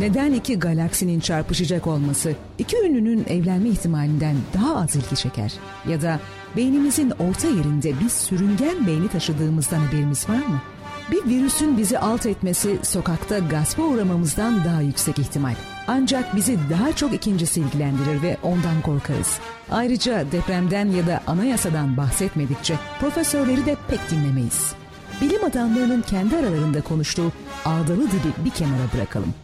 [0.00, 5.52] Neden iki galaksinin çarpışacak olması iki ünlünün evlenme ihtimalinden daha az ilgi çeker?
[5.88, 6.20] Ya da
[6.56, 10.62] beynimizin orta yerinde bir sürüngen beyni taşıdığımızdan haberimiz var mı?
[11.10, 15.54] Bir virüsün bizi alt etmesi sokakta gaspa uğramamızdan daha yüksek ihtimal.
[15.88, 19.38] Ancak bizi daha çok ikincisi ilgilendirir ve ondan korkarız.
[19.70, 24.72] Ayrıca depremden ya da anayasadan bahsetmedikçe profesörleri de pek dinlemeyiz.
[25.20, 27.32] Bilim adamlarının kendi aralarında konuştuğu
[27.64, 29.34] ağdalı dili bir kenara bırakalım.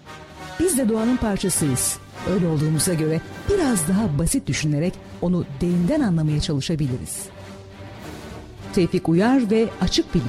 [0.61, 1.99] Biz de doğanın parçasıyız.
[2.35, 7.27] Öyle olduğumuza göre biraz daha basit düşünerek onu derinden anlamaya çalışabiliriz.
[8.75, 10.29] Tevfik Uyar ve Açık Bilim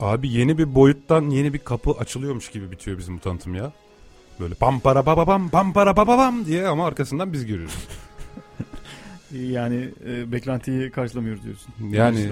[0.00, 3.72] Abi yeni bir boyuttan yeni bir kapı açılıyormuş gibi bitiyor bizim bu tanıtım ya.
[4.40, 7.74] Böyle pam para pa pam para pa pam diye ama arkasından biz görüyoruz.
[9.32, 11.74] Yani e, beklentiyi karşılamıyoruz diyorsun.
[11.90, 12.28] Yani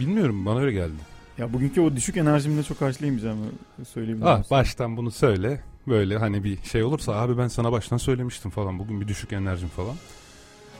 [0.00, 1.14] bilmiyorum bana öyle geldi.
[1.38, 3.44] Ya bugünkü o düşük enerjimle çok karşılayamayacağımı
[3.88, 4.28] söyleyebilirim.
[4.28, 5.60] Ah baştan bunu söyle.
[5.86, 8.78] Böyle hani bir şey olursa abi ben sana baştan söylemiştim falan.
[8.78, 9.94] Bugün bir düşük enerjim falan.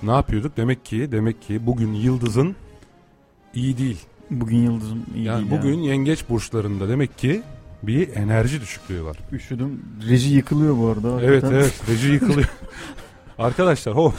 [0.03, 0.57] Ne yapıyorduk?
[0.57, 2.57] Demek ki demek ki bugün yıldızın
[3.55, 4.01] iyi değil.
[4.31, 7.43] Bugün yıldızım iyi Yani değil bugün yengeç burçlarında demek ki
[7.83, 9.17] bir enerji düşüklüğü var.
[9.33, 9.83] Üşüdüm.
[10.09, 11.23] Reji yıkılıyor bu arada.
[11.23, 11.57] Evet hakikaten.
[11.57, 12.49] evet reji yıkılıyor.
[13.39, 14.13] Arkadaşlar ho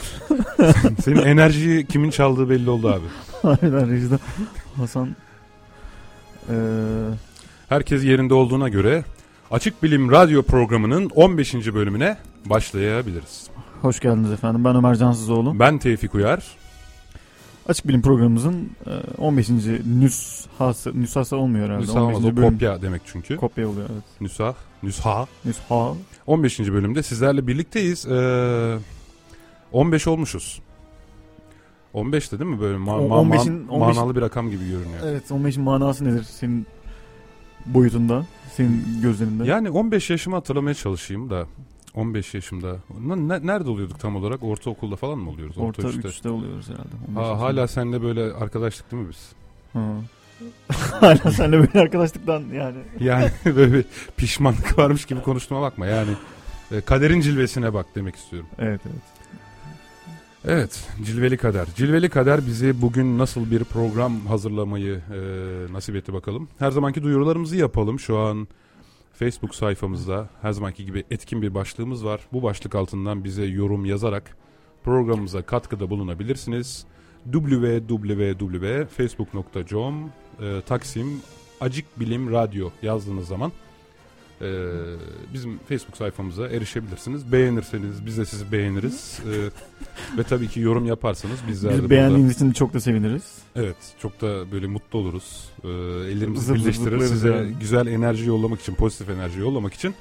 [1.04, 3.04] senin enerjiyi kimin çaldığı belli oldu abi.
[3.42, 4.18] Harbiden rejide.
[4.76, 5.16] Hasan
[6.50, 6.54] eee
[7.68, 9.04] Herkes yerinde olduğuna göre
[9.50, 11.54] Açık Bilim Radyo programının 15.
[11.54, 13.46] bölümüne başlayabiliriz.
[13.82, 14.64] hoş geldiniz efendim.
[14.64, 15.58] Ben Ömer Cansızoğlu.
[15.58, 16.42] Ben Tevfik Uyar.
[17.68, 19.48] Açık Bilim programımızın e, 15.
[19.86, 21.82] nüshası, nüshası olmuyor herhalde.
[21.82, 22.32] Nüsha olmaz, 15.
[22.32, 22.50] o bölüm.
[22.52, 23.36] kopya demek çünkü.
[23.36, 24.02] Kopya oluyor evet.
[24.20, 25.26] Nüsha, nüsha.
[25.44, 25.92] Nüsha.
[26.26, 26.58] 15.
[26.60, 28.06] bölümde sizlerle birlikteyiz.
[28.06, 28.76] Ee,
[29.72, 30.60] 15 olmuşuz.
[31.92, 35.00] 15 de değil mi böyle ma- ma- 15'in ma- manalı bir rakam gibi görünüyor.
[35.04, 36.66] Evet 15'in manası nedir senin
[37.66, 38.26] boyutunda?
[38.52, 39.44] Senin gözlerinde?
[39.46, 41.46] Yani 15 yaşımı hatırlamaya çalışayım da
[41.94, 42.76] 15 yaşımda.
[43.00, 44.42] Ne- ne- nerede oluyorduk tam olarak?
[44.42, 45.58] Ortaokulda falan mı oluyoruz?
[45.58, 46.08] Orta üçte.
[46.08, 46.88] 3'te oluyoruz herhalde.
[47.08, 49.32] 15 Ha, hala seninle böyle arkadaşlık değil mi biz?
[49.72, 49.80] Ha.
[51.00, 52.76] hala seninle böyle arkadaşlıktan yani.
[53.00, 53.84] Yani böyle bir
[54.16, 55.86] pişmanlık varmış gibi konuştuğuma bakma.
[55.86, 56.10] Yani
[56.72, 58.48] e, kaderin cilvesine bak demek istiyorum.
[58.58, 59.02] Evet evet.
[60.48, 61.66] Evet, Cilveli Kader.
[61.76, 65.18] Cilveli Kader bizi bugün nasıl bir program hazırlamayı e,
[65.72, 66.48] nasip etti bakalım.
[66.58, 68.00] Her zamanki duyurularımızı yapalım.
[68.00, 68.48] Şu an
[69.12, 72.20] Facebook sayfamızda her zamanki gibi etkin bir başlığımız var.
[72.32, 74.36] Bu başlık altından bize yorum yazarak
[74.84, 76.86] programımıza katkıda bulunabilirsiniz.
[77.32, 81.20] www.facebook.com e, Taksim
[81.60, 83.52] Acık Bilim Radyo yazdığınız zaman
[84.40, 84.46] e,
[85.34, 87.32] bizim Facebook sayfamıza erişebilirsiniz.
[87.32, 89.18] Beğenirseniz biz de sizi beğeniriz.
[89.32, 89.32] E,
[90.18, 93.22] ve tabii ki yorum yaparsanız bizler de Biz burada- beğendiğiniz için çok da seviniriz.
[93.56, 95.48] Evet çok da böyle mutlu oluruz.
[95.64, 97.52] Ee, ellerimizi Zıp birleştirir size yani.
[97.60, 99.94] güzel enerji yollamak için, pozitif enerji yollamak için.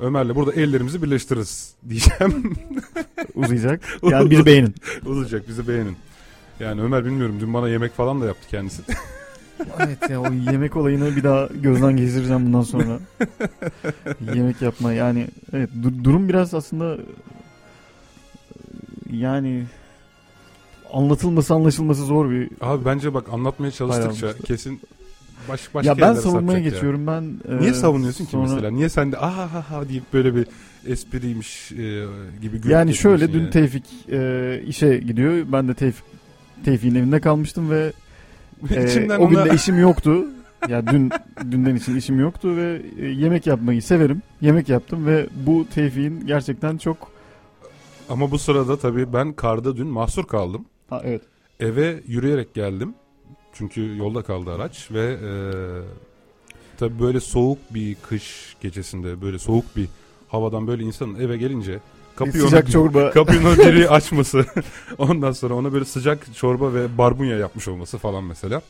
[0.00, 2.54] Ömer'le burada ellerimizi birleştiririz diyeceğim.
[3.34, 3.82] Uzayacak.
[4.10, 4.74] Yani bizi beğenin.
[5.06, 5.96] Uzayacak bizi beğenin.
[6.60, 8.82] Yani Ömer bilmiyorum dün bana yemek falan da yaptı kendisi.
[9.78, 12.98] Evet ya o yemek olayını bir daha gözden geçireceğim bundan sonra.
[14.34, 17.00] yemek yapma yani evet dur- durum biraz aslında e,
[19.16, 19.64] yani
[20.92, 24.80] anlatılması anlaşılması zor bir Abi bence bak anlatmaya çalıştıkça Hayır, kesin
[25.48, 26.70] baş, başka ya ben savunmaya sapacak ya.
[26.70, 28.70] geçiyorum ben Niye e, savunuyorsun ki sonra- mesela?
[28.70, 30.46] Niye sen de aha ha ha deyip böyle bir
[30.86, 32.04] espriymiş e,
[32.42, 33.50] gibi yani şöyle geçiyorsun dün yani?
[33.50, 36.04] Tevfik e, işe gidiyor ben de Tevfik
[36.64, 37.92] Tevfik'in evinde kalmıştım ve
[38.70, 40.24] e, İçimden o gün ona- de işim yoktu.
[40.68, 41.10] Ya dün
[41.50, 44.22] dünden için işim yoktu ve e, yemek yapmayı severim.
[44.40, 46.96] Yemek yaptım ve bu Tevfik'in gerçekten çok
[48.08, 50.64] Ama bu sırada tabii ben karda dün mahsur kaldım.
[50.90, 51.22] ha, evet
[51.60, 52.94] Eve yürüyerek geldim.
[53.52, 55.30] Çünkü yolda kaldı araç ve e,
[56.78, 59.88] tabii böyle soğuk bir kış gecesinde böyle soğuk bir
[60.28, 61.78] havadan böyle insanın eve gelince
[62.18, 64.46] kapıyı sıcak ona, çorba kapıyı ona biri açması
[64.98, 68.62] ondan sonra ona böyle sıcak çorba ve barbunya yapmış olması falan mesela.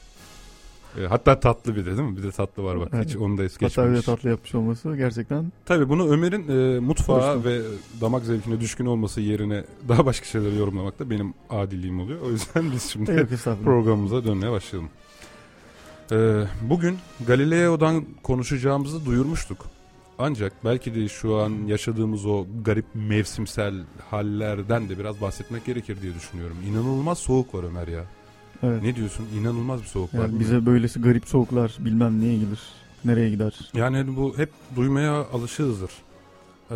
[0.99, 2.17] E, hatta tatlı bir de değil mi?
[2.17, 2.89] Bir de tatlı var bak.
[2.95, 3.09] Evet.
[3.09, 4.01] Hiç onu da es hatta bir geçmemiş.
[4.01, 7.49] de tatlı yapmış olması gerçekten Tabii bunu Ömer'in e, mutfağa Hoştu.
[7.49, 7.61] ve
[8.01, 12.21] damak zevkine düşkün olması yerine daha başka şeyleri yorumlamak da benim adilliğim oluyor.
[12.21, 13.29] O yüzden biz şimdi yok
[13.65, 14.91] programımıza dönmeye başlayalım.
[16.13, 19.78] Ee, bugün Galileo'dan konuşacağımızı duyurmuştuk.
[20.19, 23.75] Ancak belki de şu an yaşadığımız o garip mevsimsel
[24.11, 26.57] hallerden de biraz bahsetmek gerekir diye düşünüyorum.
[26.69, 28.05] İnanılmaz soğuk var Ömer ya.
[28.63, 28.83] Evet.
[28.83, 29.27] Ne diyorsun?
[29.41, 30.19] İnanılmaz bir soğuk var.
[30.19, 30.41] Yani mi?
[30.41, 32.61] bize böylesi garip soğuklar bilmem neye gelir.
[33.05, 33.71] Nereye gider?
[33.75, 35.91] Yani bu hep duymaya alışığızdır.
[36.71, 36.75] Ee,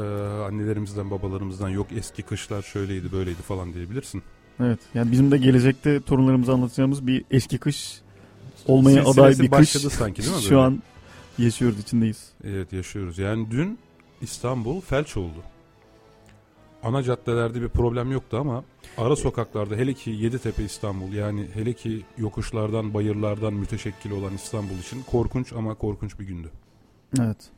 [0.49, 4.23] annelerimizden, babalarımızdan yok eski kışlar şöyleydi, böyleydi falan diyebilirsin.
[4.61, 4.79] Evet.
[4.95, 8.01] Yani bizim de gelecekte torunlarımıza anlatacağımız bir eski kış
[8.67, 10.43] olmaya aday bir kış başladı sanki değil mi?
[10.43, 10.83] şu an
[11.39, 12.33] yaşıyoruz içindeyiz.
[12.45, 13.19] Evet yaşıyoruz.
[13.19, 13.79] Yani dün
[14.21, 15.43] İstanbul felç oldu.
[16.83, 18.65] Ana caddelerde bir problem yoktu ama
[18.99, 25.03] ara sokaklarda hele ki Yeditepe İstanbul yani hele ki yokuşlardan bayırlardan müteşekkil olan İstanbul için
[25.03, 26.51] korkunç ama korkunç bir gündü.
[27.21, 27.51] Evet.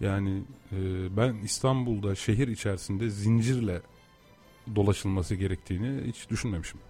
[0.00, 0.42] Yani
[0.72, 0.76] e,
[1.16, 3.82] ben İstanbul'da şehir içerisinde zincirle
[4.76, 6.80] dolaşılması gerektiğini hiç düşünmemişim.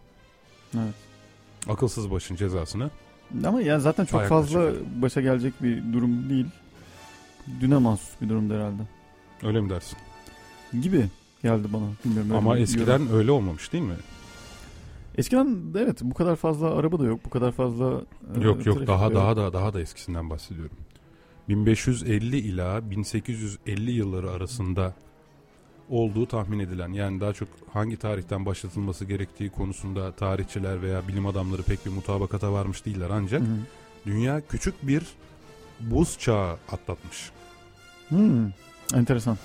[0.75, 0.95] Evet.
[1.69, 2.91] Akılsız başın cezasını.
[3.45, 6.47] Ama ya zaten çok Ayak fazla başı başa gelecek bir durum değil.
[7.61, 8.83] Düne mahsus bir durumdu herhalde.
[9.43, 9.99] Öyle mi dersin?
[10.83, 11.05] Gibi
[11.43, 11.85] geldi bana.
[12.05, 12.33] Bilmiyorum.
[12.37, 13.17] Ama eskiden yorum.
[13.17, 13.95] öyle olmamış değil mi?
[15.19, 17.21] Eskiden de evet bu kadar fazla araba da yok.
[17.25, 18.03] Bu kadar fazla
[18.37, 19.37] e, Yok yok trafik daha de daha yok.
[19.37, 20.77] da daha da eskisinden bahsediyorum.
[21.49, 24.95] 1550 ila 1850 yılları arasında
[25.89, 31.63] olduğu tahmin edilen yani daha çok hangi tarihten başlatılması gerektiği konusunda tarihçiler veya bilim adamları
[31.63, 33.57] pek bir mutabakata varmış değiller ancak Hı hı.
[34.07, 35.03] dünya küçük bir
[35.81, 37.31] buz çağı atlatmış.
[38.09, 38.51] Hmm,
[38.95, 39.39] enteresan.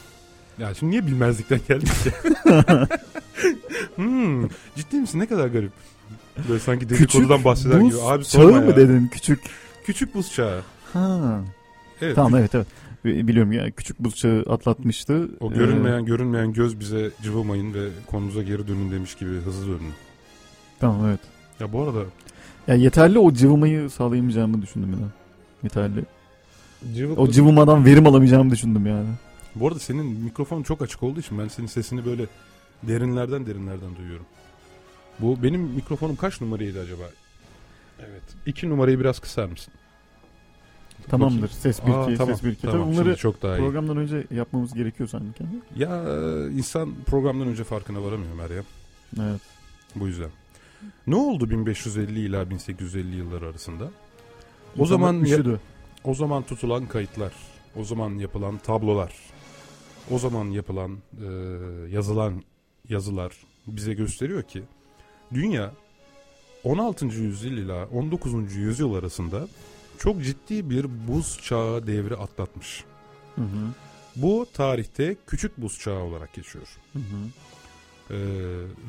[0.60, 2.14] Ya şimdi niye bilmezlikten geldik ya?
[3.96, 5.20] hmm, ciddi misin?
[5.20, 5.72] Ne kadar garip.
[6.50, 8.02] Böyle sanki dedikodudan bahseder buz gibi.
[8.02, 8.76] Abi çağı sorma mı ya.
[8.76, 9.08] dedin?
[9.08, 9.40] Küçük.
[9.86, 10.62] Küçük buz çağı.
[10.94, 11.42] Ha.
[12.02, 12.16] Evet.
[12.16, 12.68] Tamam evet evet.
[13.08, 15.30] Bi- Biliyorum ya küçük buz çağı atlatmıştı.
[15.40, 19.94] O Ee, görünmeyen görünmeyen göz bize cıvımayın ve konunuza geri dönün demiş gibi hızlı dönün.
[20.80, 21.20] tamam evet.
[21.60, 22.00] Ya bu arada
[22.68, 25.10] Ya yeterli o cıvımayı sağlayamayacağımı düşündüm daha.
[25.64, 26.04] Yeterli.
[26.96, 29.08] cıvık O cıvımadan verim alamayacağımı düşündüm yani.
[29.56, 32.26] Bu arada senin mikrofon çok açık olduğu için ben senin sesini böyle
[32.84, 34.26] derinlerden derinlerden duyuyorum.
[35.20, 37.04] Bu benim mikrofonum kaç numaraydı acaba?
[38.00, 38.22] Evet.
[38.46, 39.74] İki numarayı biraz kısar mısın?
[41.10, 41.48] Tamamdır.
[41.50, 42.62] Ses 1 Aa, 2 tamam, ses 1 2.
[42.62, 43.60] Tamam, bunları çok daha iyi.
[43.60, 45.44] programdan önce yapmamız gerekiyor sanki.
[45.76, 48.64] Ya e, insan programdan önce farkına varamıyor Meryem.
[49.22, 49.42] Evet.
[49.96, 50.30] Bu yüzden.
[51.08, 53.84] Ne oldu 1550 ila 1850 yılları arasında?
[53.84, 53.90] O
[54.82, 55.60] İnsanlar zaman ya-.
[56.04, 57.34] O zaman tutulan kayıtlar,
[57.76, 59.14] o zaman yapılan tablolar,
[60.12, 61.28] o zaman yapılan e,
[61.90, 62.44] yazılan
[62.90, 63.34] yazılar
[63.68, 64.64] bize gösteriyor ki
[65.34, 65.72] dünya
[66.64, 67.06] 16.
[67.06, 68.56] yüzyıl ila 19.
[68.56, 69.48] yüzyıl arasında
[70.00, 72.84] çok ciddi bir buz çağı devri atlatmış.
[73.36, 73.74] Hı hı.
[74.16, 76.68] Bu tarihte küçük buz çağı olarak geçiyor.
[76.94, 77.04] Hı hı.
[78.10, 78.18] Ee,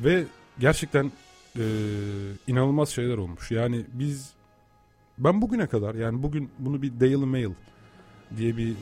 [0.03, 0.23] ve
[0.59, 1.11] gerçekten
[1.57, 1.63] e,
[2.47, 3.51] inanılmaz şeyler olmuş.
[3.51, 4.29] Yani biz
[5.17, 7.51] ben bugüne kadar yani bugün bunu bir Daily Mail
[8.37, 8.73] diye bir e,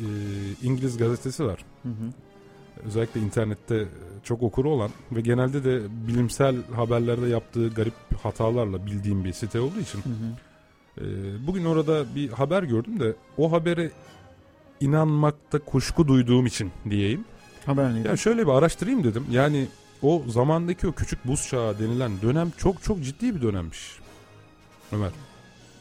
[0.63, 1.65] İngiliz gazetesi var.
[1.83, 2.13] Hı hı.
[2.85, 3.87] Özellikle internette
[4.23, 7.93] çok okuru olan ve genelde de bilimsel haberlerde yaptığı garip
[8.23, 10.46] hatalarla bildiğim bir site olduğu için Hı hı.
[11.01, 11.03] E,
[11.47, 13.91] bugün orada bir haber gördüm de o habere
[14.79, 17.25] inanmakta kuşku duyduğum için diyeyim.
[17.65, 18.07] Haber neydi?
[18.07, 19.25] Ya şöyle bir araştırayım dedim.
[19.31, 19.67] Yani
[20.01, 23.99] o zamandaki o küçük buz çağı denilen dönem çok çok ciddi bir dönemmiş.
[24.91, 25.09] Ömer.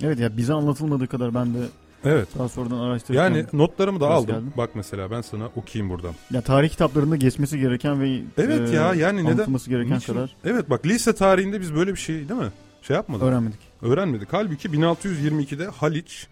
[0.02, 1.58] Evet ya bize anlatılmadığı kadar ben de
[2.04, 2.28] Evet.
[2.38, 4.26] daha sonradan araştırırken Yani notlarımı da aldım.
[4.34, 4.52] geldin?
[4.56, 6.14] Bak mesela ben sana okuyayım buradan.
[6.30, 10.12] ya tarih kitaplarında geçmesi gereken ve Evet ya, yani neden- gereken Niçin?
[10.14, 12.52] kadar Evet bak lise tarihinde biz böyle bir şey değil mi?
[12.82, 13.22] Şey yapmadık.
[13.24, 13.58] öğrenmedik.
[13.82, 14.28] Öğrenmedik.
[14.32, 16.26] Halbuki 1622'de Haliç,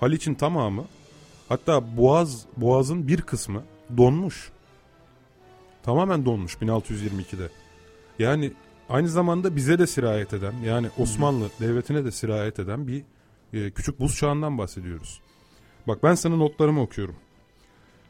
[0.00, 0.84] Haliç'in tamamı
[1.48, 3.62] hatta Boğaz, Boğaz'ın bir kısmı
[3.96, 4.50] donmuş.
[5.82, 7.48] Tamamen donmuş 1622'de.
[8.18, 8.52] Yani
[8.88, 13.02] aynı zamanda bize de sirayet eden yani Osmanlı devletine de sirayet eden bir
[13.52, 15.20] e, küçük buz çağından bahsediyoruz.
[15.88, 17.16] Bak ben sana notlarımı okuyorum.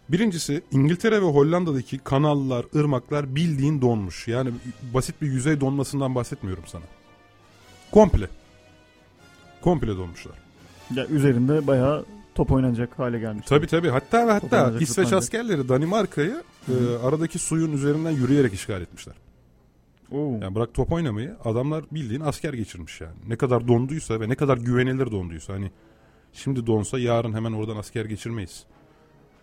[0.08, 4.28] Birincisi İngiltere ve Hollanda'daki kanallar, ırmaklar bildiğin donmuş.
[4.28, 4.50] Yani
[4.94, 6.84] basit bir yüzey donmasından bahsetmiyorum sana.
[7.90, 8.28] Komple.
[9.62, 10.34] Komple donmuşlar.
[10.94, 12.04] Ya üzerinde bayağı
[12.34, 13.46] top oynanacak hale gelmiş.
[13.46, 13.88] Tabi tabi.
[13.88, 16.72] Hatta ve hatta İsveç askerleri Danimarka'yı e,
[17.04, 19.14] aradaki suyun üzerinden yürüyerek işgal etmişler.
[20.12, 20.38] Oo.
[20.42, 23.14] Yani bırak top oynamayı adamlar bildiğin asker geçirmiş yani.
[23.28, 25.70] Ne kadar donduysa ve ne kadar güvenilir donduysa hani
[26.32, 28.64] şimdi donsa yarın hemen oradan asker geçirmeyiz.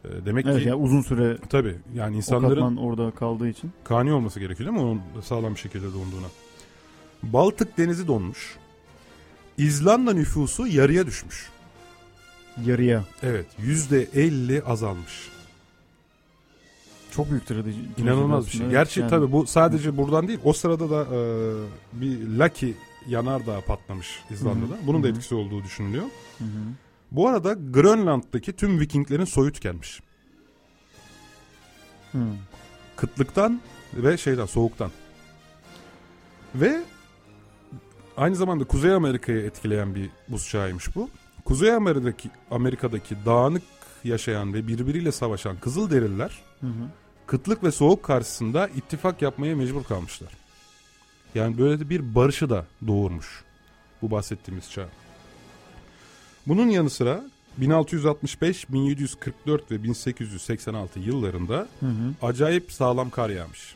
[0.06, 3.72] E, demek evet ki ya uzun süre tabi yani insanların orada kaldığı için.
[3.84, 6.28] kani olması gerekiyor değil mi onun sağlam bir şekilde donduğuna.
[7.24, 8.58] Baltık denizi donmuş.
[9.60, 11.50] İzlanda nüfusu yarıya düşmüş.
[12.66, 13.04] Yarıya.
[13.24, 15.30] Evet yüzde elli azalmış.
[17.12, 17.76] Çok büyük trajedi.
[17.98, 18.62] İnanılmaz bir şey.
[18.62, 19.10] Evet, Gerçi yani.
[19.10, 20.40] tabii bu sadece buradan değil.
[20.44, 21.20] O sırada da e,
[21.94, 22.74] bir Lucky
[23.08, 24.74] yanardağ patlamış İzlanda'da.
[24.76, 24.88] Hı hı.
[24.88, 26.06] Bunun da etkisi olduğu düşünülüyor.
[26.38, 26.48] Hı hı.
[27.12, 30.02] Bu arada Grönland'daki tüm Vikinglerin soyu tükenmiş.
[32.12, 32.20] Hı.
[32.96, 33.62] Kıtlıktan
[33.94, 34.92] ve şeyden soğuktan.
[36.56, 36.84] Ve
[38.20, 41.10] aynı zamanda Kuzey Amerika'yı etkileyen bir buz çağıymış bu.
[41.46, 43.64] Kuzey Amerika'daki Amerika'daki dağınık
[44.04, 46.90] yaşayan ve birbiriyle savaşan Kızılderililer Hı hı.
[47.28, 50.34] kıtlık ve soğuk karşısında ittifak yapmaya mecbur kalmışlar.
[51.36, 53.44] Yani böyle de bir barışı da doğurmuş
[54.02, 54.90] bu bahsettiğimiz çağ.
[56.48, 57.24] Bunun yanı sıra
[57.58, 62.28] 1665, 1744 ve 1886 yıllarında Hı hı.
[62.28, 63.76] acayip sağlam kar yağmış.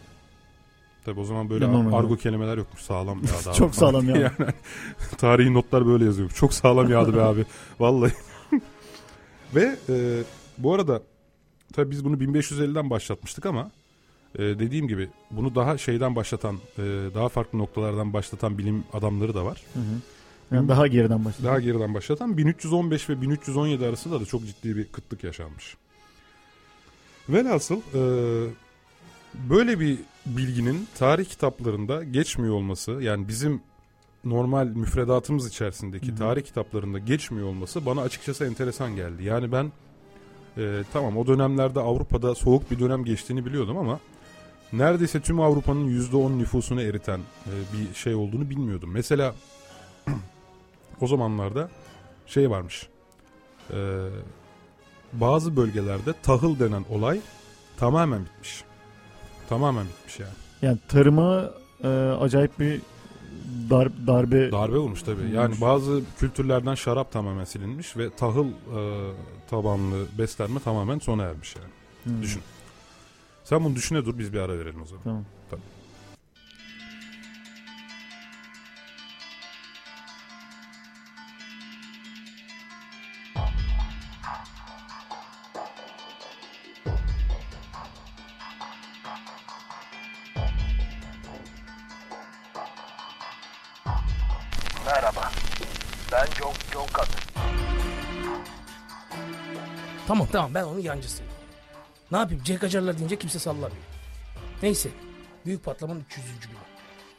[1.06, 2.00] Tabi o zaman böyle Normal.
[2.00, 2.82] argo kelimeler yokmuş.
[2.82, 3.56] Sağlam yağdı abi.
[3.56, 4.20] Çok sağlam yağdı.
[4.20, 4.52] yani
[5.18, 6.36] tarihi notlar böyle yazıyormuş.
[6.36, 7.46] Çok sağlam yağdı be abi.
[7.80, 8.14] Vallahi.
[9.56, 10.24] Ve e,
[10.58, 11.02] bu arada
[11.74, 13.72] tabi biz bunu 1550'den başlatmıştık ama
[14.36, 16.82] e, dediğim gibi bunu daha şeyden başlatan, e,
[17.16, 19.64] daha farklı noktalardan başlatan bilim adamları da var.
[19.74, 20.56] Hı hı.
[20.56, 21.48] Yani daha geriden başladı.
[21.48, 25.78] Daha geriden başlatan 1315 ve 1317 arasında da çok ciddi bir kıtlık yaşanmış.
[27.30, 28.02] Velhasıl e,
[29.50, 33.62] böyle bir bilginin tarih kitaplarında geçmiyor olması yani bizim
[34.26, 36.16] normal müfredatımız içerisindeki Hı hı.
[36.16, 39.24] tarih kitaplarında geçmiyor olması bana açıkçası enteresan geldi.
[39.24, 39.72] Yani ben
[40.58, 44.00] e, tamam o dönemlerde Avrupa'da soğuk bir dönem geçtiğini biliyordum ama
[44.74, 48.92] neredeyse tüm Avrupa'nın %10 nüfusunu eriten e, bir şey olduğunu bilmiyordum.
[48.94, 49.36] Mesela
[51.02, 51.70] o zamanlarda
[52.26, 52.88] şey varmış.
[53.72, 54.08] Ee,
[55.14, 57.20] bazı bölgelerde tahıl denen olay
[57.78, 58.64] tamamen bitmiş.
[59.54, 60.32] Tamamen bitmiş yani.
[60.62, 61.52] Yani tarıma
[61.84, 61.88] e,
[62.20, 62.82] acayip bir
[63.70, 65.22] dar, darbe Darbe olmuş tabii.
[65.22, 65.34] Olmuş.
[65.34, 68.52] Yani bazı kültürlerden şarap tamamen silinmiş ve tahıl e,
[69.50, 72.18] tabanlı beslenme tamamen sona ermiş yani.
[72.18, 72.22] Hı.
[72.22, 72.42] Düşün.
[73.44, 75.04] Sen bunu düşüne dur biz bir ara verelim o zaman.
[75.04, 75.24] Tamam.
[75.52, 75.73] Merhaba.
[100.34, 101.32] Tamam ben onun yancısıyım.
[102.12, 103.84] Ne yapayım Cenk Acarlar deyince kimse sallamıyor.
[104.64, 104.90] Neyse
[105.46, 106.26] büyük patlamanın 300.
[106.26, 106.54] günü.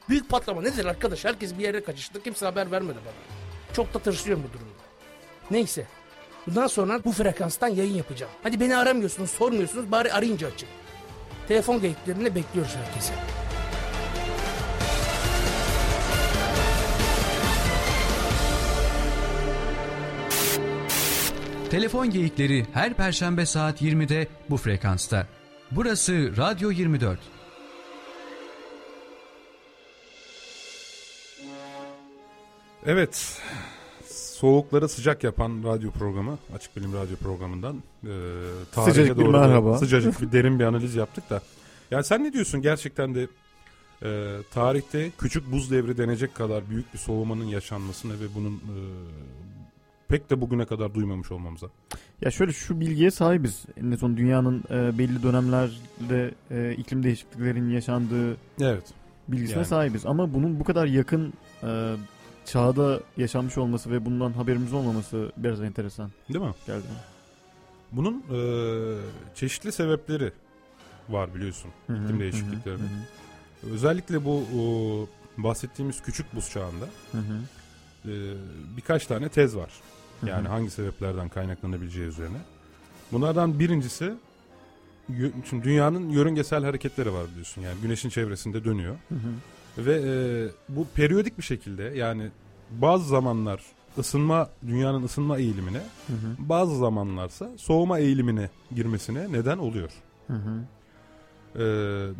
[0.08, 1.24] Büyük patlama nedir arkadaş?
[1.24, 2.22] Herkes bir yere kaçıştı.
[2.22, 3.44] Kimse haber vermedi bana.
[3.76, 4.82] Çok da tırsıyorum bu durumda.
[5.50, 5.86] Neyse.
[6.46, 8.32] Bundan sonra bu frekanstan yayın yapacağım.
[8.42, 9.90] Hadi beni aramıyorsunuz, sormuyorsunuz.
[9.90, 10.68] Bari arayınca açın.
[11.48, 13.14] Telefon geyiklerine bekliyoruz herkese.
[21.74, 25.26] Telefon geyikleri her perşembe saat 20'de bu frekansta.
[25.70, 27.18] Burası Radyo 24.
[32.86, 33.40] Evet.
[34.10, 38.08] Soğukları sıcak yapan radyo programı, Açık Bilim Radyo programından e,
[38.72, 39.78] tarihe Sıcacık bir doğru da merhaba.
[39.78, 41.42] sıcacık bir derin bir analiz yaptık da.
[41.90, 43.28] Yani sen ne diyorsun gerçekten de
[44.02, 48.78] e, tarihte küçük buz devri denecek kadar büyük bir soğumanın yaşanmasına ve bunun e,
[50.08, 51.66] pek de bugüne kadar duymamış olmamıza.
[52.20, 53.64] Ya şöyle şu bilgiye sahibiz.
[53.76, 58.84] En son dünyanın e, belli dönemlerde e, iklim değişikliklerinin yaşandığı Evet.
[59.28, 59.66] bilgisine Yani.
[59.66, 60.06] sahibiz.
[60.06, 61.32] Ama bunun bu kadar yakın
[61.62, 61.94] e,
[62.44, 66.54] çağda yaşanmış olması ve bundan haberimiz olmaması biraz enteresan Değil mi?
[66.66, 66.84] geldi.
[67.92, 68.38] Bunun e,
[69.34, 70.32] çeşitli sebepleri
[71.08, 71.70] var biliyorsun.
[71.86, 72.74] Hı hı, İklim hı hı, değişiklikleri.
[72.78, 74.62] hı hı, Özellikle bu o,
[75.42, 77.40] bahsettiğimiz küçük buz çağında hı hı,
[78.04, 78.12] e,
[78.76, 79.70] birkaç tane tez var.
[80.26, 82.38] Yani hangi sebeplerden kaynaklanabileceği üzerine.
[83.12, 84.14] Bunlardan birincisi
[85.50, 87.62] şimdi dünyanın yörüngesel hareketleri var biliyorsun.
[87.62, 88.96] Yani güneşin çevresinde dönüyor.
[89.08, 89.86] Hı hı.
[89.86, 90.14] Ve e,
[90.68, 92.30] bu periyodik bir şekilde yani
[92.70, 93.62] bazı zamanlar
[93.98, 96.36] ısınma dünyanın ısınma eğilimine Hı hı.
[96.38, 99.90] bazı zamanlarsa soğuma eğilimine girmesine neden oluyor.
[100.26, 100.60] Hı hı.
[101.58, 101.64] E,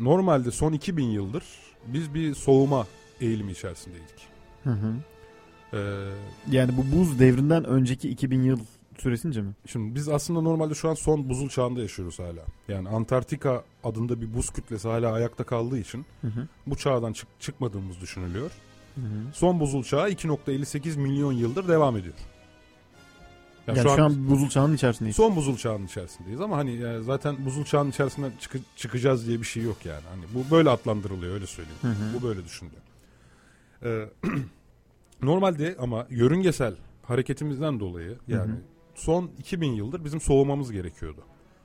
[0.05, 1.45] normalde son 2000 yıldır
[1.87, 2.87] biz bir soğuma
[3.21, 4.29] eğilimi içerisindeydik.
[4.65, 4.95] Hı hı.
[5.75, 5.79] E,
[6.51, 8.59] Yani bu buz devrinden önceki 2000 yıl
[8.99, 9.53] süresince mi?
[9.67, 12.45] Şimdi biz aslında normalde şu an son buzul çağında yaşıyoruz hala.
[12.69, 16.49] Yani Antarktika adında bir buz kütlesi hala ayakta kaldığı için Hı hı.
[16.67, 18.51] bu çağdan çık- çıkmadığımız düşünülüyor.
[18.95, 19.05] Hı hı.
[19.35, 22.15] Son buzul çağı 2.58 milyon yıldır devam ediyor.
[23.67, 25.17] Yani Yani şu an, buzul çağının içerisindeyiz.
[25.17, 29.47] son buzul çağının içerisindeyiz ama hani yani zaten buzul çağının içerisinden çıkı- çıkacağız diye bir
[29.47, 30.03] şey yok yani.
[30.11, 31.79] Hani bu böyle adlandırılıyor öyle söyleyeyim.
[31.83, 31.95] Hı hı.
[32.19, 32.83] Bu böyle düşünülüyor.
[33.83, 34.09] Ee,
[35.23, 38.61] normalde ama yörüngesel hareketimizden dolayı yani Hı hı.
[38.95, 41.21] son 2000 yıldır bizim soğumamız gerekiyordu.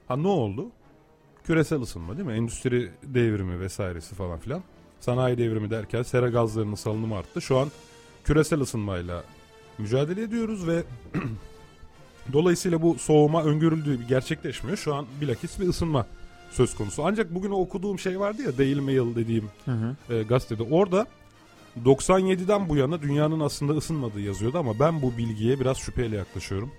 [0.07, 0.71] Ha ne oldu?
[1.43, 2.33] Küresel ısınma değil mi?
[2.33, 4.63] Endüstri devrimi vesairesi falan filan.
[4.99, 7.41] Sanayi devrimi derken sera gazlarının salınımı arttı.
[7.41, 7.67] Şu an
[8.23, 9.23] küresel ısınmayla
[9.77, 10.83] mücadele ediyoruz ve
[12.33, 14.77] dolayısıyla bu soğuma öngörüldüğü gibi gerçekleşmiyor.
[14.77, 16.05] Şu an bilakis bir ısınma
[16.51, 17.03] söz konusu.
[17.05, 20.13] Ancak bugün okuduğum şey vardı ya Daily Mail dediğim Hı hı.
[20.13, 20.63] e, gazetede.
[20.63, 21.07] Orada
[21.85, 26.71] 97'den bu yana dünyanın aslında ısınmadığı yazıyordu ama ben bu bilgiye biraz şüpheyle yaklaşıyorum.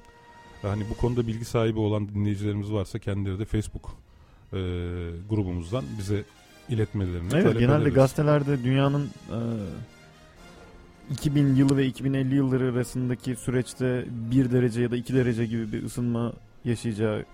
[0.63, 3.91] Hani bu konuda bilgi sahibi olan dinleyicilerimiz varsa kendileri de Facebook
[4.53, 4.59] e,
[5.31, 6.25] grubumuzdan bize
[6.69, 7.95] iletmelerini Evet genelde ederiz.
[7.95, 9.39] gazetelerde dünyanın e,
[11.11, 15.83] 2000 yılı ve 2050 yılları arasındaki süreçte 1 derece ya da 2 derece gibi bir
[15.85, 16.33] ısınma
[16.65, 17.25] yaşayacağı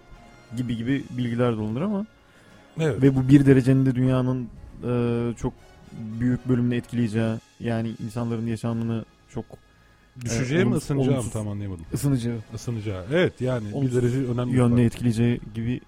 [0.57, 2.07] gibi gibi bilgiler de olunur ama
[2.81, 3.03] Evet.
[3.03, 4.49] ve bu 1 derecenin de dünyanın
[4.85, 5.53] e, çok
[6.21, 9.45] büyük bölümünü etkileyeceği yani insanların yaşamını çok
[10.25, 11.85] Düşeceği e, mi olumsuz- ısınacağı mı olumsuz- tam anlayamadım.
[11.95, 13.05] ısınacağı Isınacağı.
[13.13, 14.53] Evet yani bir Olumsuz derece önemli.
[14.53, 14.87] bir yönde fark.
[14.87, 15.81] etkileyeceği gibi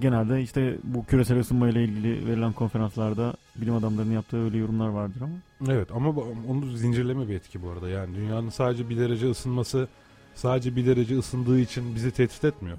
[0.00, 5.20] genelde işte bu küresel ısınma ile ilgili verilen konferanslarda bilim adamlarının yaptığı öyle yorumlar vardır
[5.20, 5.72] ama.
[5.72, 7.88] Evet ama bu- onu zincirleme bir etki bu arada.
[7.88, 9.88] Yani dünyanın sadece bir derece ısınması
[10.34, 12.78] sadece bir derece ısındığı için bizi tehdit etmiyor.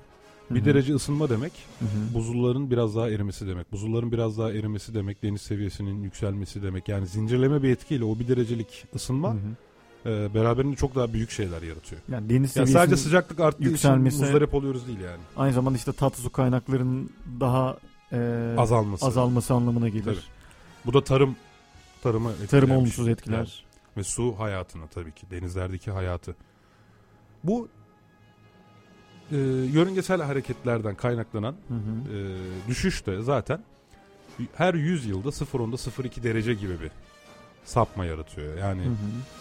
[0.52, 0.66] Bir Hı hı.
[0.66, 2.14] derece ısınma demek Hı hı.
[2.14, 3.72] buzulların biraz daha erimesi demek.
[3.72, 6.88] Buzulların biraz daha erimesi demek deniz seviyesinin yükselmesi demek.
[6.90, 9.36] Yani zincirleme bir etkiyle o bir derecelik ısınma
[10.06, 12.02] e, beraberinde çok daha büyük şeyler yaratıyor.
[12.12, 15.22] Yani deniz Yani seviyesinin sadece sıcaklık arttığı yükselmesi- için muzdarip oluyoruz değil yani.
[15.38, 17.10] aynı zamanda işte tatlı su kaynaklarının
[17.40, 17.78] daha
[18.12, 19.06] e, Azalması.
[19.06, 20.04] azalması anlamına gelir.
[20.04, 20.18] Tabii.
[20.86, 21.36] Bu da tarım
[22.04, 22.48] tarımı etkiler.
[22.48, 23.64] Tarım olumsuz etkiler.
[23.98, 26.36] Ve su hayatını tabii ki denizlerdeki hayatı.
[27.44, 27.68] Bu
[29.34, 29.38] e,
[29.74, 32.18] yörüngesel hareketlerden kaynaklanan Hı hı.
[32.18, 32.38] e,
[32.68, 33.60] düşüş de zaten
[34.56, 36.92] her 100 yılda 0.10'da 0.2 derece gibi bir
[37.66, 38.58] sapma yaratıyor.
[38.58, 38.96] Yani Hı hı.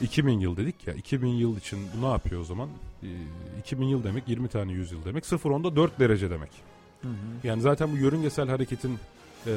[0.05, 2.69] 2000 yıl dedik ya 2000 yıl için bu ne yapıyor o zaman?
[3.03, 3.09] E,
[3.61, 6.51] 2000 yıl demek 20 tane 100 yıl demek 0.10'da 4 derece demek.
[7.03, 7.13] Hı hı.
[7.45, 8.99] Yani zaten bu yörüngesel hareketin
[9.47, 9.53] e,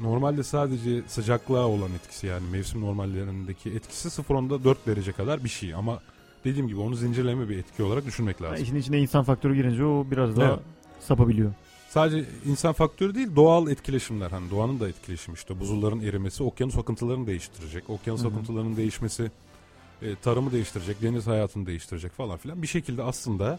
[0.00, 5.74] normalde sadece sıcaklığa olan etkisi yani mevsim normallerindeki etkisi 0.10'da 4 derece kadar bir şey
[5.74, 6.00] ama
[6.44, 8.64] dediğim gibi onu zincirleme bir etki olarak düşünmek Yani lazım.
[8.64, 10.60] işin içine insan faktörü girince o biraz daha Evet.
[11.00, 11.52] sapabiliyor.
[11.88, 17.26] Sadece insan faktörü değil doğal etkileşimler hani doğanın da etkileşimi işte buzulların erimesi okyanus akıntılarını
[17.26, 17.90] değiştirecek.
[17.90, 18.28] Okyanus Hı hı.
[18.28, 19.30] akıntılarının değişmesi
[20.02, 22.62] e, tarımı değiştirecek, deniz hayatını değiştirecek falan filan.
[22.62, 23.58] Bir şekilde aslında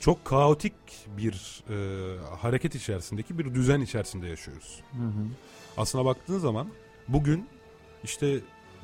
[0.00, 0.72] çok kaotik
[1.18, 1.76] bir e,
[2.40, 4.80] hareket içerisindeki bir düzen içerisinde yaşıyoruz.
[4.92, 5.26] Hı hı.
[5.76, 6.68] Aslına baktığın zaman
[7.08, 7.46] bugün
[8.04, 8.40] işte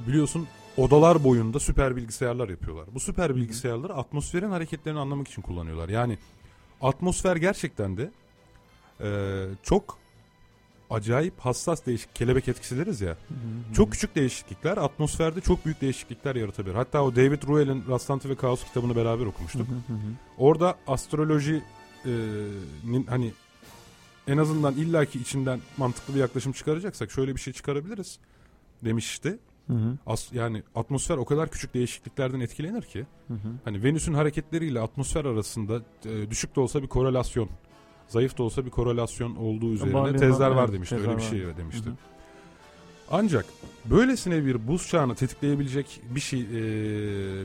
[0.07, 2.87] biliyorsun odalar boyunda süper bilgisayarlar yapıyorlar.
[2.95, 5.89] Bu süper bilgisayarları atmosferin hareketlerini anlamak için kullanıyorlar.
[5.89, 6.19] Yani
[6.81, 8.11] atmosfer gerçekten de
[9.01, 9.09] e,
[9.63, 9.99] çok
[10.91, 13.17] acayip hassas değişik kelebek etkisi deriz ya.
[13.75, 16.75] Çok küçük değişiklikler atmosferde çok büyük değişiklikler yaratabilir.
[16.75, 19.67] Hatta o David Ruel'in Rastlantı ve Kaos kitabını beraber okumuştuk.
[20.39, 23.33] Orada astrolojinin hani
[24.27, 28.19] en azından illaki içinden mantıklı bir yaklaşım çıkaracaksak şöyle bir şey çıkarabiliriz
[28.85, 29.39] demişti.
[29.67, 29.99] Hı hı.
[30.07, 33.49] As, yani atmosfer o kadar küçük değişikliklerden etkilenir ki Hı hı.
[33.65, 37.49] hani Venüs'ün hareketleriyle atmosfer arasında e, düşük de olsa bir korelasyon,
[38.09, 40.95] zayıf da olsa bir korelasyon olduğu üzerine Bağlı- tezler var demişti.
[40.97, 41.31] tezler Öyle bir var.
[41.31, 41.87] şey demişti.
[41.87, 41.97] Hı hı.
[43.11, 43.47] Ancak
[43.85, 46.47] böylesine bir buz çağını tetikleyebilecek bir şey e,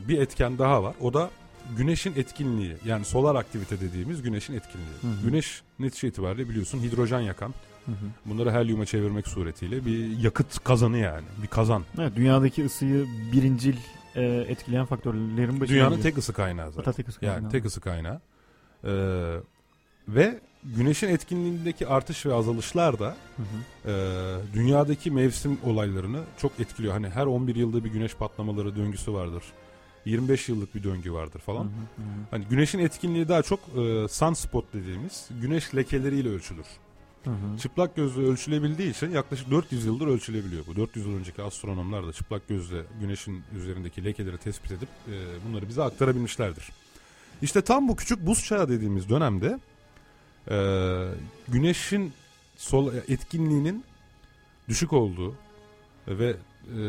[0.08, 0.94] bir etken daha var.
[1.00, 1.30] O da
[1.76, 2.76] güneşin etkinliği.
[2.84, 4.88] Yani solar aktivite dediğimiz güneşin etkinliği.
[5.00, 5.26] Hı hı.
[5.26, 7.54] Güneş netice itibariyle biliyorsun hidrojen yakan.
[7.90, 8.10] Hı hı.
[8.34, 11.24] Bunları helyuma çevirmek suretiyle bir yakıt kazanı yani.
[11.42, 11.84] Bir kazan.
[11.98, 13.76] Evet, dünyadaki ısıyı birincil
[14.14, 16.02] e, etkileyen faktörlerin başında Dünyanın geliyor.
[16.02, 16.84] tek ısı kaynağı zaten.
[16.84, 17.50] Hatta tek ısı Yani kaynağı.
[17.50, 18.20] tek ısı kaynağı.
[18.84, 19.36] Ee,
[20.08, 23.90] ve güneşin etkinliğindeki artış ve azalışlar da Hı hı.
[23.90, 26.92] e, dünyadaki mevsim olaylarını çok etkiliyor.
[26.92, 29.42] Hani her 11 yılda bir güneş patlamaları döngüsü vardır.
[30.04, 31.64] 25 yıllık bir döngü vardır falan.
[31.64, 32.06] Hı, hı hı.
[32.30, 36.66] Hani güneşin etkinliği daha çok e, sunspot dediğimiz güneş lekeleriyle ölçülür.
[37.24, 37.58] Hı hı.
[37.58, 40.76] Çıplak gözle ölçülebildiği için yaklaşık 400 yıldır ölçülebiliyor bu.
[40.76, 45.14] 400 yıl önceki astronomlar da çıplak gözle güneşin üzerindeki lekeleri tespit edip e,
[45.48, 46.70] bunları bize aktarabilmişlerdir.
[47.42, 49.58] İşte tam bu küçük buz çağı dediğimiz dönemde
[50.50, 50.56] e,
[51.48, 52.12] güneşin
[52.56, 53.84] sol etkinliğinin
[54.68, 55.34] düşük olduğu
[56.08, 56.36] ve
[56.76, 56.82] e,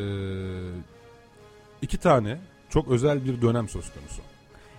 [1.82, 2.39] iki tane
[2.70, 4.22] çok özel bir dönem söz konusu.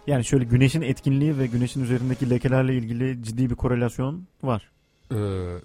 [0.07, 4.72] Yani şöyle güneşin etkinliği ve güneşin üzerindeki lekelerle ilgili ciddi bir korelasyon var.
[5.13, 5.61] Ee,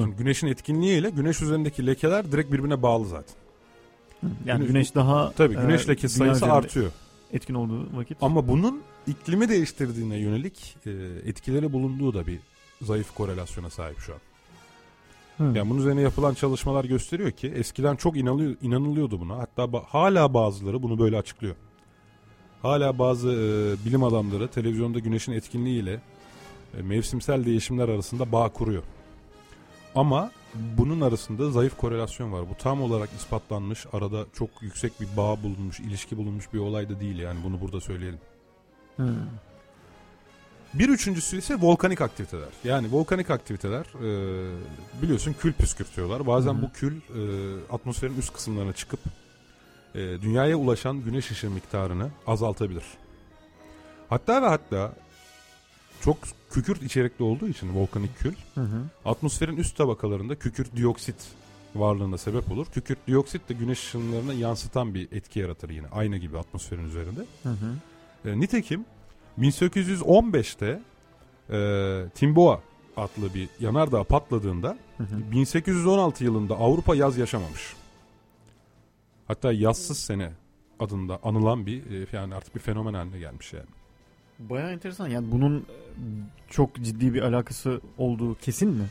[0.00, 3.34] şimdi güneşin etkinliğiyle güneş üzerindeki lekeler direkt birbirine bağlı zaten.
[4.46, 6.92] Yani Güneş- güneş daha Tabii e, güneş lekesi dünya sayısı artıyor.
[7.32, 8.18] Etkin olduğu vakit.
[8.20, 10.90] Ama bunun iklimi değiştirdiğine yönelik e,
[11.24, 12.38] etkileri bulunduğu da bir
[12.82, 14.18] zayıf korelasyona sahip şu an.
[15.38, 15.58] Hı.
[15.58, 19.38] Yani bunun üzerine yapılan çalışmalar gösteriyor ki eskiden çok inanılıyor, inanılıyordu buna.
[19.38, 21.54] Hatta ba- hala bazıları bunu böyle açıklıyor.
[22.62, 26.00] Hala bazı e, bilim adamları televizyonda güneşin etkinliğiyle e,
[26.80, 28.82] mevsimsel değişimler arasında bağ kuruyor.
[29.94, 32.50] Ama bunun arasında zayıf korelasyon var.
[32.50, 37.00] Bu tam olarak ispatlanmış, arada çok yüksek bir bağ bulunmuş, ilişki bulunmuş bir olay da
[37.00, 38.20] değil yani bunu burada söyleyelim.
[38.96, 39.14] Hı.
[40.74, 42.48] Bir üçüncüsü ise volkanik aktiviteler.
[42.64, 46.26] Yani volkanik aktiviteler e, biliyorsun kül püskürtüyorlar.
[46.26, 46.62] Bazen hı.
[46.62, 47.22] bu kül e,
[47.70, 49.00] atmosferin üst kısımlarına çıkıp
[49.94, 52.84] e, dünyaya ulaşan güneş ışığı miktarını azaltabilir.
[54.08, 54.92] Hatta ve hatta
[56.00, 56.18] çok
[56.52, 58.82] kükürt içerikli olduğu için volkanik kül Hı hı.
[59.04, 61.16] atmosferin üst tabakalarında kükürt dioksit
[61.74, 62.66] varlığına sebep olur.
[62.66, 65.86] Kükürt dioksit de güneş ışınlarını yansıtan bir etki yaratır yine.
[65.88, 67.20] Aynı gibi atmosferin üzerinde.
[67.42, 68.30] Hı hı.
[68.30, 68.84] E, nitekim
[69.38, 70.80] 1815'te
[71.50, 72.62] e, Timboa
[72.96, 75.32] adlı bir yanardağ patladığında Hı hı.
[75.32, 77.74] 1816 yılında Avrupa yaz yaşamamış.
[79.28, 80.32] Hatta yazsız sene
[80.80, 83.66] adında anılan bir e, yani artık bir fenomen haline gelmiş yani.
[84.50, 85.08] Bayağı enteresan.
[85.08, 85.64] Yani bunun e,
[86.50, 88.84] çok ciddi bir alakası olduğu kesin mi?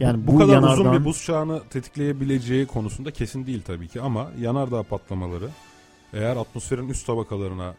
[0.00, 4.00] Yani bu, bu kadar uzun yanardağın- bir buz çağını tetikleyebileceği konusunda kesin değil tabii ki
[4.00, 5.48] ama yanardağ patlamaları
[6.12, 7.74] eğer atmosferin üst tabakalarına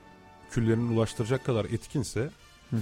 [0.51, 2.29] küllerini ulaştıracak kadar etkinse
[2.69, 2.81] Hı hı.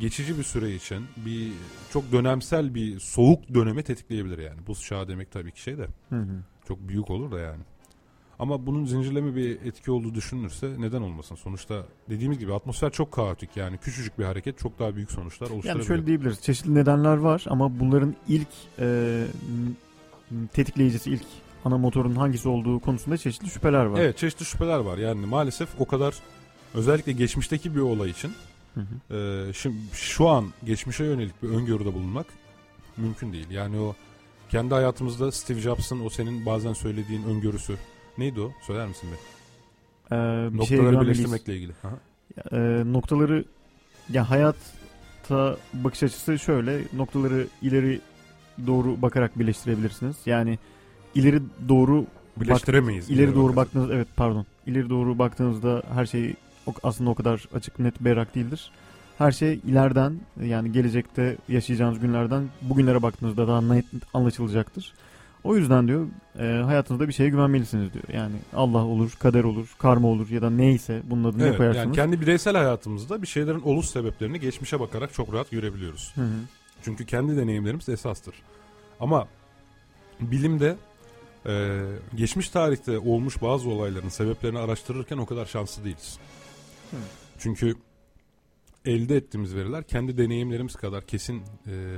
[0.00, 1.52] geçici bir süre için bir
[1.92, 4.66] çok dönemsel bir soğuk dönemi tetikleyebilir yani.
[4.66, 6.42] Buz çağı demek tabii ki şey de Hı hı.
[6.68, 7.62] çok büyük olur da yani.
[8.38, 11.34] Ama bunun zincirleme bir etki olduğu düşünülürse neden olmasın?
[11.34, 15.68] Sonuçta dediğimiz gibi atmosfer çok kaotik yani küçücük bir hareket çok daha büyük sonuçlar oluşturabilir.
[15.68, 16.42] Yani şöyle diyebiliriz.
[16.42, 19.24] Çeşitli nedenler var ama bunların ilk e,
[20.52, 21.22] tetikleyicisi, ilk
[21.64, 24.00] ana motorun hangisi olduğu konusunda çeşitli şüpheler var.
[24.00, 26.14] Evet çeşitli şüpheler var yani maalesef o kadar
[26.74, 28.32] özellikle geçmişteki bir olay için
[28.74, 29.16] Hı hı.
[29.16, 32.26] e, şimdi şu an geçmişe yönelik bir öngörüde bulunmak
[32.96, 33.50] mümkün değil.
[33.50, 33.94] Yani o
[34.48, 37.76] kendi hayatımızda Steve Jobs'ın o senin bazen söylediğin öngörüsü
[38.18, 38.52] neydi o?
[38.66, 39.16] Söyler misin bir?
[40.16, 41.18] Ee, bir şeye Noktaları güvenmeliyiz.
[41.18, 41.72] birleştirmekle ilgili.
[41.84, 41.96] Aha.
[42.56, 43.44] e, noktaları
[44.12, 48.00] ya hayata bakış açısı şöyle noktaları ileri
[48.66, 50.16] doğru bakarak birleştirebilirsiniz.
[50.26, 50.58] Yani
[51.14, 53.10] ileri doğru Birleştiremeyiz.
[53.10, 56.34] ileri doğru baktığınız evet pardon ileri doğru baktığınızda her şey
[56.82, 58.70] aslında o kadar açık net berrak değildir.
[59.18, 64.92] Her şey ileriden yani gelecekte yaşayacağınız günlerden bugünlere baktığınızda daha net anlaşılacaktır.
[65.46, 66.06] O yüzden diyor
[66.38, 68.04] e, hayatınızda bir şeye güvenmelisiniz diyor.
[68.12, 71.86] Yani Allah olur, kader olur, karma olur ya da neyse bunun adını ne Evet, koyarsınız.
[71.86, 76.12] yani kendi bireysel hayatımızda bir şeylerin oluş sebeplerini geçmişe bakarak çok rahat görebiliyoruz.
[76.14, 76.38] Hı hı.
[76.82, 78.34] Çünkü kendi deneyimlerimiz esastır.
[79.00, 79.28] Ama
[80.20, 80.76] bilimde
[81.46, 81.82] e,
[82.14, 86.18] geçmiş tarihte olmuş bazı olayların sebeplerini araştırırken o kadar şanslı değiliz.
[86.90, 86.96] Hı.
[87.38, 87.74] Çünkü
[88.84, 91.42] elde ettiğimiz veriler kendi deneyimlerimiz kadar kesin e,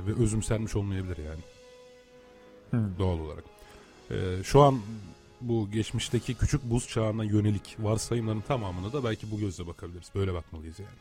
[0.07, 1.41] ve özümsenmiş olmayabilir yani
[2.71, 2.89] Hı.
[2.99, 3.43] doğal olarak.
[4.11, 4.79] E, şu an
[5.41, 10.11] bu geçmişteki küçük buz çağına yönelik varsayımların tamamına da belki bu gözle bakabiliriz.
[10.15, 10.97] Böyle bakmalıyız yani.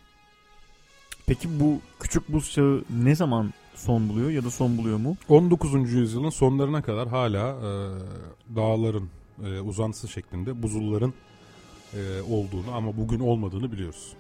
[1.26, 5.16] Peki bu küçük buz çağı ne zaman son buluyor ya da son buluyor mu?
[5.28, 5.92] 19.
[5.92, 7.70] yüzyılın sonlarına kadar hala e,
[8.57, 9.09] dağların
[9.44, 11.14] e, uzantısı şeklinde buzulların
[11.94, 14.12] e, olduğunu ama bugün olmadığını biliyoruz.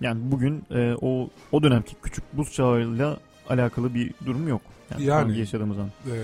[0.00, 3.16] Yani bugün e, o o dönemki küçük buz çağıyla
[3.48, 4.62] alakalı bir durum yok.
[4.90, 5.86] Yani, Yani- yaşadığımız an.
[5.86, 6.14] E,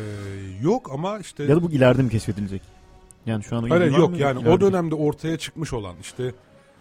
[0.63, 2.63] yok ama işte Ya da bu ileride mi keşfedilecek?
[3.27, 4.17] Yani şu anda Hayır, yok mı?
[4.19, 4.61] yani o İleride.
[4.61, 6.33] dönemde ortaya çıkmış olan işte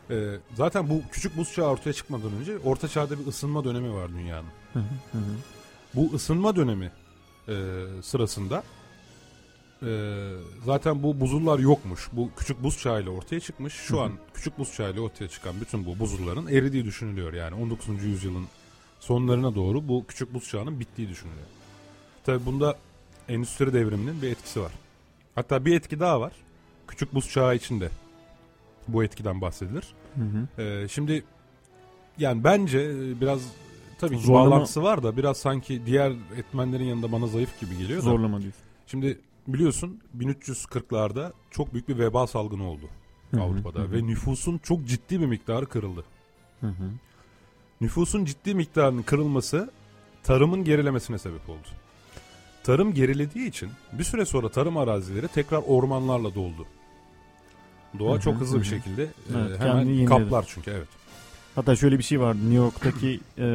[0.09, 4.09] e, zaten bu küçük buz çağı ortaya çıkmadan önce orta çağda bir ısınma dönemi var
[4.09, 4.47] dünyanın.
[4.73, 5.21] Hı hı, hı hı.
[5.93, 6.91] Bu ısınma dönemi
[7.47, 7.53] e,
[8.03, 8.63] sırasında
[9.83, 9.89] e,
[10.65, 12.09] zaten bu buzullar yokmuş.
[12.11, 13.73] Bu küçük buz çağıyla ortaya çıkmış.
[13.73, 17.33] Şu an küçük buz çağıyla ortaya çıkan bütün bu buzulların eridiği düşünülüyor.
[17.33, 18.03] Yani 19.
[18.03, 18.45] yüzyılın
[18.99, 21.47] sonlarına doğru bu küçük buz çağının bittiği düşünülüyor.
[22.23, 22.77] Tabi bunda
[23.29, 24.71] endüstri devriminin bir etkisi var.
[25.35, 26.31] Hatta bir etki daha var.
[26.87, 27.89] Küçük buz çağı içinde
[28.87, 29.93] bu etkiden bahsedilir.
[30.15, 30.61] Hı hı.
[30.61, 31.23] Ee, şimdi
[32.17, 33.41] yani bence e, biraz
[33.99, 37.99] tabii ki Zorlama- bağlantısı var da biraz sanki diğer etmenlerin yanında bana zayıf gibi geliyor
[37.99, 38.03] da.
[38.03, 38.61] Zorlama diyorsun.
[38.87, 42.85] Şimdi biliyorsun 1340'larda çok büyük bir veba salgını oldu
[43.31, 43.91] Hı hı, Avrupa'da hı hı.
[43.91, 46.03] ve nüfusun çok ciddi bir miktarı kırıldı.
[46.61, 46.89] Hı hı.
[47.81, 49.71] Nüfusun ciddi miktarının kırılması
[50.23, 51.67] tarımın gerilemesine sebep oldu.
[52.63, 56.65] Tarım gerilediği için bir süre sonra tarım arazileri tekrar ormanlarla doldu.
[57.99, 60.05] Doğa Hı hı, çok hızlı hı bir şekilde e, Evet, hemen kendini yeniledi.
[60.09, 60.87] kaplar çünkü evet.
[61.55, 62.39] Hatta şöyle bir şey vardı.
[62.39, 63.45] New York'taki e,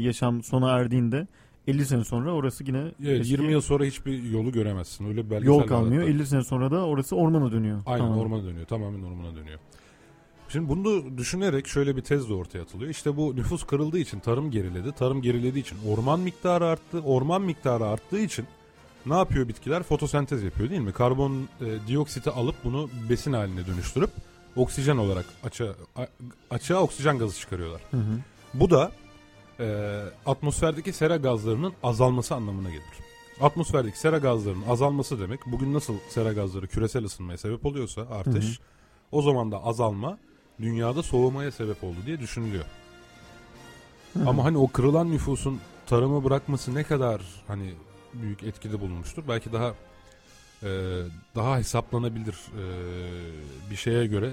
[0.00, 1.26] yaşam sona erdiğinde
[1.68, 5.08] 50 sene sonra orası yine Evet, eski 20 yıl sonra hiçbir yolu göremezsin.
[5.08, 6.02] Öyle bir yol kalmıyor.
[6.02, 6.12] hatta.
[6.14, 7.82] 50 sene sonra da orası ormana dönüyor.
[7.86, 8.18] Aynen Tamam.
[8.18, 8.66] ormana dönüyor.
[8.66, 9.58] Tamamen ormana dönüyor.
[10.54, 12.90] Şimdi bunu düşünerek şöyle bir tez de ortaya atılıyor.
[12.90, 14.92] İşte bu nüfus kırıldığı için tarım geriledi.
[14.92, 17.00] Tarım gerilediği için orman miktarı arttı.
[17.00, 18.46] Orman miktarı arttığı için
[19.06, 19.82] ne yapıyor bitkiler?
[19.82, 20.92] Fotosentez yapıyor değil mi?
[20.92, 24.10] Karbon e, dioksiti alıp bunu besin haline dönüştürüp
[24.56, 25.74] oksijen olarak açığa,
[26.50, 27.80] açığa oksijen gazı çıkarıyorlar.
[27.90, 28.18] Hı hı.
[28.54, 28.92] Bu da
[29.60, 32.82] e, atmosferdeki sera gazlarının azalması anlamına gelir.
[33.40, 38.62] Atmosferdeki sera gazlarının azalması demek bugün nasıl sera gazları küresel ısınmaya sebep oluyorsa artış Hı
[38.62, 38.66] hı.
[39.12, 40.18] o zaman da azalma
[40.60, 42.64] dünyada soğumaya sebep oldu diye düşünülüyor.
[44.14, 44.28] Hı.
[44.28, 47.74] Ama hani o kırılan nüfusun tarımı bırakması ne kadar hani
[48.14, 49.22] büyük etkide bulunmuştur.
[49.28, 49.74] Belki daha
[50.62, 50.68] e,
[51.34, 52.64] daha hesaplanabilir e,
[53.70, 54.32] bir şeye göre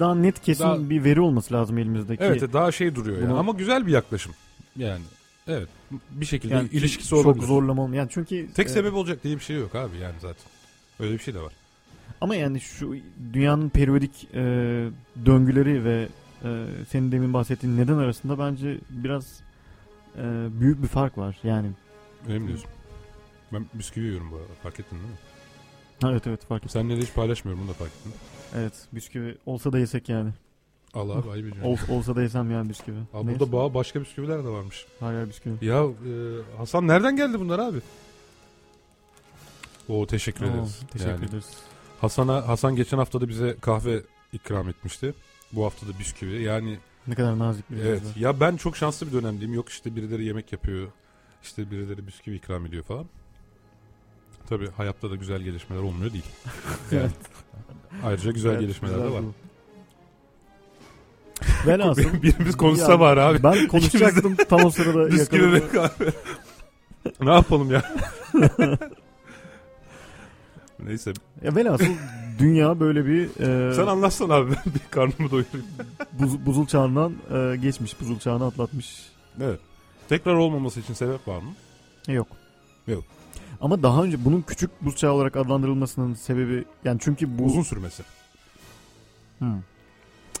[0.00, 2.22] daha net kesin Daha- bir veri olması lazım elimizdeki.
[2.24, 3.30] Evet daha şey duruyor yani.
[3.30, 4.32] Bunu- ama güzel bir yaklaşım.
[4.76, 5.02] Yani
[5.48, 5.68] Evet.
[6.10, 7.46] Bir şekilde Yani ilişkisi çok olabilir.
[7.46, 7.96] zorlamalı.
[7.96, 10.44] Yani çünkü Tek e, sebep olacak diye bir şey yok abi yani zaten.
[11.00, 11.52] Öyle bir şey de var.
[12.22, 12.94] Ama yani şu
[13.32, 14.40] dünyanın periyodik e,
[15.26, 16.08] döngüleri ve
[16.44, 19.40] e, senin demin bahsettiğin neden arasında bence biraz
[20.18, 20.22] e,
[20.60, 21.38] büyük bir fark var.
[21.44, 21.70] Yani
[22.28, 22.68] Öyle mi diyorsun?
[23.52, 24.48] Ben bisküvi yiyorum bu arada.
[24.62, 25.16] Fark ettin değil mi?
[26.02, 26.70] ha, evet evet fark ettim.
[26.70, 28.12] Seninle de hiç paylaşmıyorum bunu da fark ettin.
[28.56, 30.30] Evet bisküvi olsa da yesek yani.
[30.94, 31.70] Allah abi ayıp ediyorum.
[31.90, 32.98] Ol, olsa da yesem yani bisküvi.
[33.14, 33.40] Abi Neyse.
[33.40, 34.86] burada bağ başka bisküviler de varmış.
[35.00, 35.64] Hayır bisküvi.
[35.64, 36.12] Ya e,
[36.58, 37.78] Hasan nereden geldi bunlar abi?
[39.88, 40.80] Oo teşekkür Oo, ederiz.
[40.92, 41.50] teşekkür Yani ederiz.
[42.02, 45.14] Hasan'a Hasan geçen hafta da bize kahve ikram etmişti.
[45.52, 46.42] Bu hafta da bisküvi.
[46.42, 48.02] Yani Ne kadar nazik bir evet.
[48.02, 48.18] yazı.
[48.20, 49.54] Ya ben çok şanslı bir dönemdeyim.
[49.54, 50.88] Yok işte birileri yemek yapıyor.
[51.42, 53.06] İşte birileri bisküvi ikram ediyor falan.
[54.48, 56.24] Tabii hayatta da güzel gelişmeler olmuyor değil.
[56.90, 57.10] Yani,
[58.04, 59.22] ayrıca güzel Evet, gelişmeler de güzel var.
[59.22, 59.32] bu.
[61.66, 63.42] Velhasıl Birimiz konuşsa var abi.
[63.42, 66.12] Ben konuşacaktım tam o sırada Bisküvi ve kahve.
[67.20, 67.82] ne yapalım ya?
[70.86, 71.12] Neyse.
[71.42, 71.92] Ya velhasıl
[72.38, 75.66] dünya böyle bir e, Sen anlatsana abi ben bir karnımı doyurayım.
[76.20, 78.96] buz- buzul çağından e, geçmiş, buzul çağını atlatmış.
[79.40, 79.60] Evet.
[80.08, 81.50] Tekrar olmaması için sebep var mı?
[82.14, 82.26] Yok.
[82.86, 83.04] Yok.
[83.60, 88.02] Ama daha önce bunun küçük buz çağı olarak adlandırılmasının sebebi yani çünkü bu Uzun sürmesi.
[89.38, 89.60] Hmm.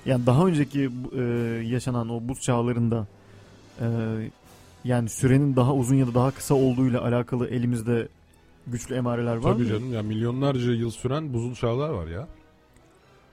[0.06, 1.20] Yani daha önceki e,
[1.66, 3.06] yaşanan o buz çağlarında
[3.80, 3.86] e,
[4.84, 8.08] yani sürenin daha uzun ya da daha kısa olduğuyla alakalı elimizde
[8.66, 9.68] güçlü emareler var Tabii mı?
[9.68, 12.28] canım ya milyonlarca yıl süren buzul çağlar var ya.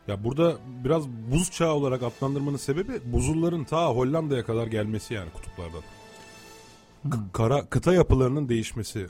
[0.08, 5.82] Ya burada biraz buz çağı olarak adlandırmanın sebebi buzulların ta Hollanda'ya kadar gelmesi yani kutuplardan.
[7.12, 7.30] K- Hmm.
[7.34, 9.08] kara kıta yapılarının değişmesi.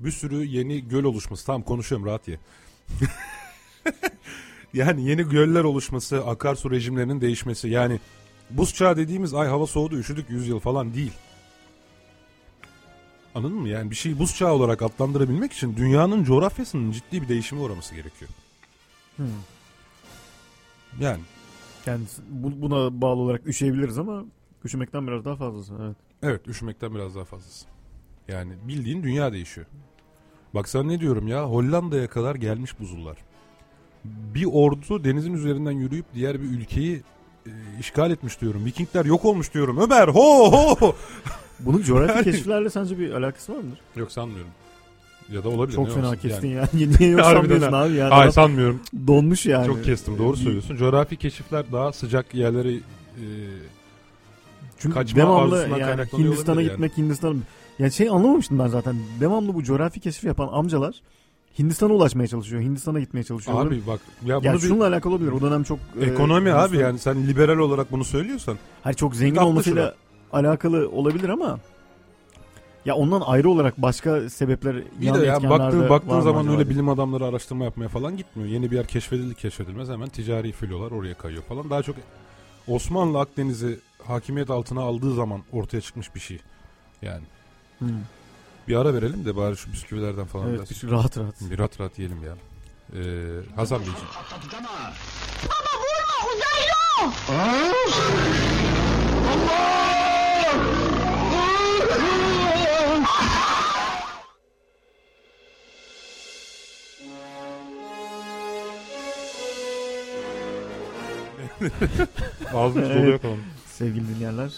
[0.00, 1.46] Bir sürü yeni göl oluşması.
[1.46, 2.38] Tamam konuşuyorum rahat ye.
[4.74, 7.68] yani yeni göller oluşması, akarsu rejimlerinin değişmesi.
[7.68, 8.00] Yani
[8.50, 11.12] buz çağı dediğimiz ay hava soğudu üşüdük 100 yıl falan değil.
[13.34, 13.68] Anladın mı?
[13.68, 18.30] Yani bir şeyi buz çağı olarak adlandırabilmek için dünyanın coğrafyasının ciddi bir değişime uğraması gerekiyor.
[19.16, 19.26] Hmm.
[21.00, 21.20] Yani
[21.86, 24.24] Yani bu- buna bağlı olarak üşüyebiliriz ama
[24.64, 25.72] üşümekten biraz daha fazlası.
[25.82, 25.96] Evet.
[26.22, 27.66] evet üşümekten biraz daha fazlası.
[28.28, 29.66] Yani bildiğin dünya değişiyor.
[30.54, 33.16] Bak sana ne diyorum ya Hollanda'ya kadar gelmiş buzullar.
[34.04, 37.02] Bir ordu denizin üzerinden yürüyüp diğer bir ülkeyi
[37.46, 38.64] e, işgal etmiş diyorum.
[38.64, 39.78] Vikingler yok olmuş diyorum.
[39.78, 40.94] Ömer ho ho.
[41.60, 43.78] Bunun coğrafi Yani- keşiflerle sence bir alakası var mıdır?
[43.96, 44.50] Yok sanmıyorum.
[45.32, 45.76] Ya da olabilir.
[45.76, 46.18] Çok ne fena olsun?
[46.20, 46.92] kestin Yani- yani.
[47.00, 48.14] Niye yok sanmıyorsun abi yani.
[48.14, 48.80] Hayır sanmıyorum.
[49.06, 49.66] donmuş yani.
[49.66, 50.18] Çok kestim.
[50.18, 50.76] Doğru Bir- söylüyorsun.
[50.76, 52.76] Coğrafi keşifler daha sıcak yerleri
[53.16, 53.24] e,
[54.78, 57.42] Çünkü Kaçma devamlı arzusundan yani kaynaklanıyor Hindistan'a gitmek Hindistan
[57.78, 58.96] yani şey anlamamıştım ben zaten.
[59.20, 60.94] Devamlı bu coğrafi keşif yapan amcalar
[61.58, 62.62] Hindistan'a ulaşmaya çalışıyor.
[62.62, 63.66] Hindistan'a gitmeye çalışıyor.
[63.66, 65.32] abi bak ya bunu yani bir şununla alakalı olabilir.
[65.32, 69.16] O dönem çok e, ekonomi abi Hindistan- yani sen liberal olarak bunu söylüyorsan Hayır çok
[69.16, 69.94] zengin olmasıyla
[70.34, 71.58] alakalı olabilir ama
[72.84, 76.70] ya ondan ayrı olarak başka sebepler Bir yan de ya etkenler baktığın, baktığın zaman öyle
[76.70, 78.48] bilim adamları araştırma yapmaya falan gitmiyor.
[78.48, 81.70] Yeni bir yer keşfedildi keşfedilmez hemen ticari filolar oraya kayıyor falan.
[81.70, 81.96] Daha çok
[82.68, 86.38] Osmanlı Akdeniz'i hakimiyet altına aldığı zaman ortaya çıkmış bir şey.
[87.02, 87.22] Yani
[87.78, 87.88] Hmm.
[88.68, 90.82] bir ara verelim de bari şu bisküvilerden falan Evet biraz.
[90.82, 91.34] bir rahat rahat.
[91.50, 92.34] Bir rahat rahat yiyelim ya.
[92.94, 93.00] Ee,
[93.56, 93.98] Hasan Beyciğim.
[112.54, 113.38] Ağzımız doluyor falan.
[113.66, 114.52] Sevgili dinleyenler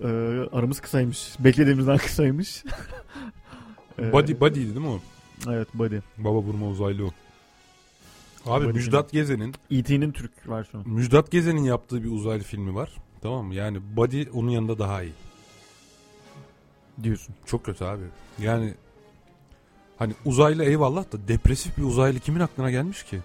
[0.00, 0.06] e,
[0.52, 1.28] aramız kısaymış.
[1.38, 2.64] Beklediğimizden kısaymış.
[3.98, 5.00] E, Body, body'ydi değil mi o?
[5.50, 5.96] Evet Buddy.
[6.18, 7.10] Baba vurma uzaylı o.
[8.46, 10.88] Abi Body Müjdat Gezen'in E.T.'nin Türk versiyonu.
[10.88, 12.92] Müjdat Gezen'in yaptığı bir uzaylı filmi var.
[13.22, 13.54] Tamam mı?
[13.54, 15.12] Yani Body onun yanında daha iyi.
[17.02, 17.34] Diyorsun.
[17.46, 18.02] Çok kötü abi.
[18.38, 18.74] Yani
[19.98, 23.18] hani uzaylı eyvallah da depresif bir uzaylı kimin aklına gelmiş ki?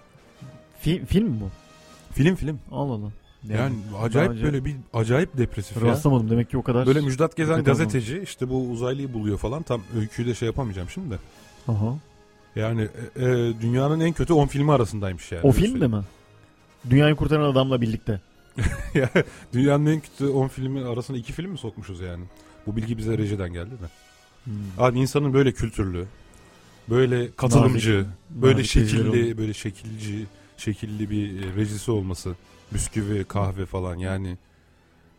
[0.83, 1.49] Fi- film mi bu?
[2.13, 2.59] Film film.
[2.71, 3.11] Allah Allah.
[3.49, 5.83] Yani, acayip daha önce böyle bir acayip depresif ya.
[5.83, 6.87] Rastlamadım demek ki o kadar.
[6.87, 9.63] Böyle Müjdat Gezen gazeteci işte bu uzaylıyı buluyor falan.
[9.63, 11.17] Tam öyküyü de şey yapamayacağım şimdi de.
[11.67, 11.95] Aha.
[12.55, 12.81] Yani
[13.15, 15.41] e, e, dünyanın en kötü 10 filmi arasındaymış yani.
[15.43, 16.01] O film de mi?
[16.89, 18.21] Dünyayı kurtaran adamla birlikte.
[18.93, 19.09] Ya,
[19.53, 22.23] dünyanın en kötü 10 filmi arasında iki film mi sokmuşuz yani?
[22.67, 23.85] Bu bilgi bize rejiden geldi de.
[24.43, 24.53] Hmm.
[24.77, 26.05] Abi insanın böyle kültürlü,
[26.89, 30.25] böyle katılımcı, böyle nazik şekilli, böyle şekilci,
[30.57, 32.35] şekilli bir e, rejisi olması.
[32.73, 34.37] Bisküvi, kahve falan yani.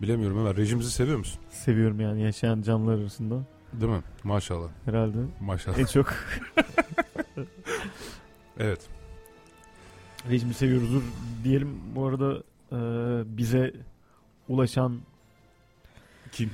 [0.02, 1.40] Bilemiyorum ama rejimizi seviyor musun?
[1.50, 3.34] Seviyorum yani yaşayan canlılar arasında.
[3.72, 4.02] Değil mi?
[4.24, 4.68] Maşallah.
[4.84, 5.78] Herhalde Maşallah.
[5.78, 6.14] en çok
[8.58, 8.80] Evet.
[10.30, 11.02] rejimi seviyoruzdur
[11.44, 11.78] diyelim.
[11.94, 12.78] Bu arada e,
[13.38, 13.74] bize
[14.48, 14.98] ulaşan
[16.32, 16.50] Kim?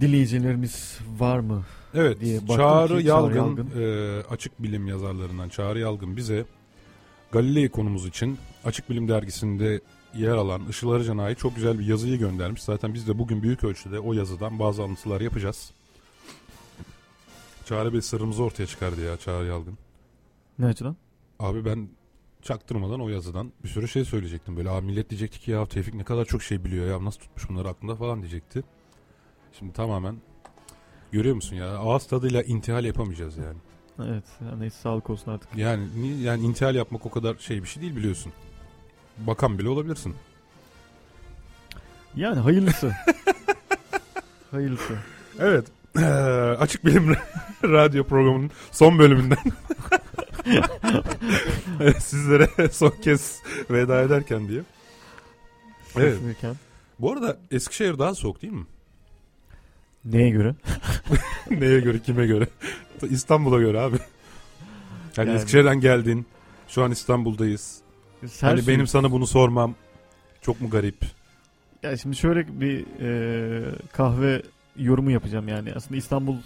[0.00, 1.62] Dinleyicilerimiz var mı?
[1.94, 3.70] Evet, diye baktım Çağrı ki Yalgın, Yalgın.
[3.80, 6.44] e, açık bilim yazarlarından Çağrı Yalgın bize
[7.32, 9.80] Galilei konumuz için Açık Bilim dergisinde
[10.14, 12.62] yer alan Işıl Arıcan'a ait çok güzel bir yazıyı göndermiş.
[12.62, 15.70] Zaten biz de bugün büyük ölçüde o yazıdan bazı alıntılar yapacağız.
[17.64, 19.78] Çağrı Bey sırrımızı ortaya çıkardı ya Çağrı Yalgın.
[20.58, 20.96] Ne açıdan?
[21.38, 21.88] Abi ben
[22.42, 24.56] çaktırmadan o yazıdan bir sürü şey söyleyecektim.
[24.56, 27.48] Böyle abi millet diyecekti ki ya Tevfik ne kadar çok şey biliyor ya nasıl tutmuş
[27.48, 28.62] bunları aklında falan diyecekti.
[29.58, 30.16] Şimdi tamamen
[31.12, 33.56] görüyor musun ya ağız tadıyla intihal yapamayacağız yani.
[34.10, 34.24] Evet.
[34.50, 35.56] ya Neyse sağlık olsun artık.
[35.56, 38.32] Yani ni- yani intihal yapmak o kadar şey bir şey değil biliyorsun.
[39.18, 40.14] Bakan bile olabilirsin.
[42.16, 42.92] Yani hayırlısı.
[44.50, 44.98] hayırlısı.
[45.38, 45.66] Evet.
[46.60, 47.16] Açık Bilim
[47.64, 49.38] Radyo programının son bölümünden
[52.00, 54.62] sizlere son kez veda ederken diye.
[55.96, 56.18] Evet.
[56.98, 58.66] Bu arada Eskişehir daha soğuk değil mi?
[60.04, 60.54] Neye göre?
[61.50, 62.46] Neye göre kime göre?
[63.10, 63.96] İstanbul'a göre abi.
[65.16, 66.26] Yani, Yani- Eskişehir'den geldin.
[66.68, 67.78] Şu an İstanbul'dayız.
[68.40, 69.74] Her hani şey- benim sana bunu sormam
[70.40, 70.96] çok mu garip?
[71.82, 74.42] Ya şimdi şöyle bir e, kahve
[74.76, 75.72] yorumu yapacağım yani.
[75.76, 76.36] Aslında İstanbul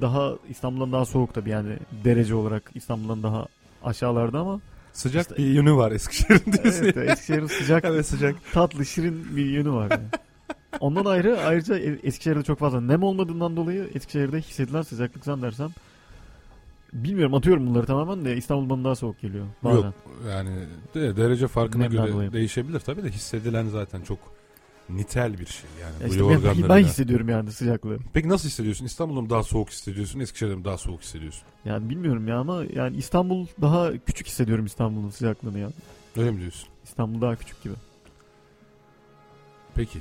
[0.00, 3.46] daha İstanbul'dan daha soğuk tabii yani derece olarak İstanbul'dan daha
[3.84, 4.60] aşağılarda ama
[4.92, 6.84] Sıcak İşte- bir yönü var Eskişehir'in diyorsun.
[6.84, 6.96] evet.
[7.10, 8.36] Eskişehir'in sıcak Evet sıcak.
[8.52, 9.90] tatlı şirin bir yönü var.
[9.90, 10.04] Yani.
[10.80, 15.70] Ondan ayrı ayrıca E- Eskişehir'de çok fazla nem olmadığından dolayı Eskişehir'de hissedilen sıcaklık zannedersem
[16.92, 19.46] bilmiyorum atıyorum bunları tamamen de İstanbul bana daha soğuk geliyor.
[19.64, 19.76] Bazen.
[19.82, 19.94] Yok
[20.28, 20.50] yani
[20.94, 22.32] de, derece farkına Nemden göre dolayı.
[22.32, 24.18] değişebilir tabii de hissedilen zaten çok
[24.88, 26.02] nitel bir şey yani.
[26.02, 27.98] Ya işte ben, ben hissediyorum yani sıcaklığı.
[28.12, 28.84] Peki nasıl hissediyorsun?
[28.84, 30.20] İstanbul'da mı daha soğuk hissediyorsun?
[30.20, 31.42] Eskişehir'de mi daha soğuk hissediyorsun?
[31.64, 35.68] Yani bilmiyorum ya ama yani İstanbul daha küçük hissediyorum İstanbul'un sıcaklığını ya.
[36.16, 36.68] Öyle mi diyorsun?
[36.84, 37.74] İstanbul daha küçük gibi.
[39.74, 39.98] Peki.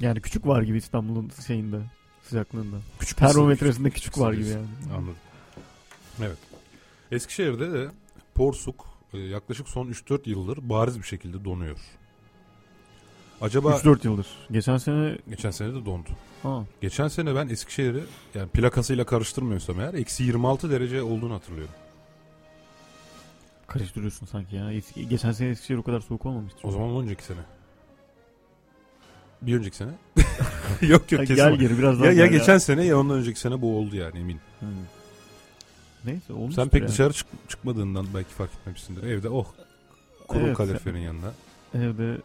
[0.00, 1.80] Yani küçük var gibi İstanbul'un şeyinde
[2.22, 2.76] sıcaklığında.
[2.98, 4.66] Küçük Termometresinde küçük var gibi yani.
[4.96, 5.16] Anladım.
[6.20, 6.38] Evet.
[7.12, 7.88] Eskişehir'de de
[8.34, 11.78] Porsuk e, yaklaşık son 3-4 yıldır bariz bir şekilde donuyor.
[13.40, 14.26] Acaba 3-4 yıldır.
[14.50, 16.08] Geçen sene geçen sene de dondu.
[16.42, 21.74] ha, Geçen sene ben Eskişehir'i yani plakasıyla karıştırmıyorsam eğer eksi 26 derece olduğunu hatırlıyorum.
[23.66, 24.72] karıştırıyorsun sanki ya.
[24.72, 26.58] Eski, geçen sene Eskişehir o kadar soğuk olmamıştı.
[26.62, 27.40] O zaman önceki sene.
[29.42, 29.90] Bir önceki sene.
[30.80, 31.34] yok yok Ya kesin.
[31.34, 34.18] gel geri biraz daha ya, ya geçen sene ya ondan önceki sene bu oldu yani
[34.18, 34.40] eminim.
[34.60, 34.68] Hmm.
[36.04, 36.54] Neyse olmuş.
[36.54, 39.02] Sen pek dışarı çık- çıkmadığından belki fark etmemişsindir.
[39.02, 39.46] Evde oh
[40.28, 40.56] kuru Evet.
[40.56, 41.32] kaloriferin yanına.
[41.74, 42.16] Evde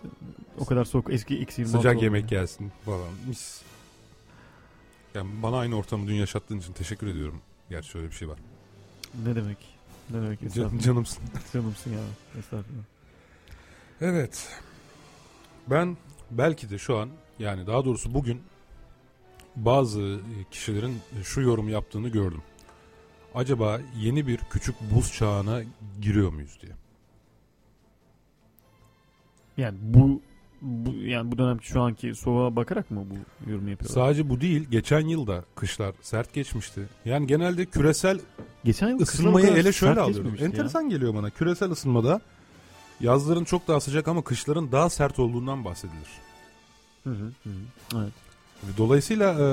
[0.60, 2.40] o kadar soğuk eski eksi 26 Sıcak yemek ya.
[2.40, 3.62] gelsin falan mis.
[5.16, 7.42] Yani bana aynı ortamı dün yaşattığın için teşekkür ediyorum.
[7.70, 8.38] Gerçi öyle bir şey var.
[9.26, 9.58] Ne demek?
[10.10, 10.54] Ne demek?
[10.54, 11.24] Can, canımsın.
[11.54, 12.00] Canımsın ya.
[12.40, 12.84] Estağfurullah.
[14.02, 14.48] Evet.
[15.68, 15.98] Ben
[16.38, 18.42] belki de şu an yani daha doğrusu bugün
[19.56, 20.20] bazı
[20.52, 22.42] kişilerin şu yorum yaptığını gördüm.
[23.36, 25.62] Acaba yeni bir küçük buz çağına
[26.02, 26.72] giriyor muyuz diye.
[29.58, 30.22] Yani bu,
[30.62, 33.94] bu yani bu dönem şu anki soğuğa bakarak mı bu yorum yapıyorlar?
[34.06, 34.68] Sadece bu değil.
[34.70, 36.82] Geçen yılda kışlar sert geçmişti.
[37.06, 38.20] Yani genelde küresel
[38.64, 40.14] Geçen yıl ısınmayı ele şöyle alıyorum.
[40.14, 40.50] geçmemişti ya.
[40.50, 41.30] Enteresan geliyor bana.
[41.30, 42.22] Küresel ısınmada
[43.00, 46.10] yazların çok daha sıcak ama kışların daha sert olduğundan bahsedilir.
[47.04, 47.50] Hı hı, hı.
[47.96, 48.14] Evet.
[48.78, 49.46] Dolayısıyla e,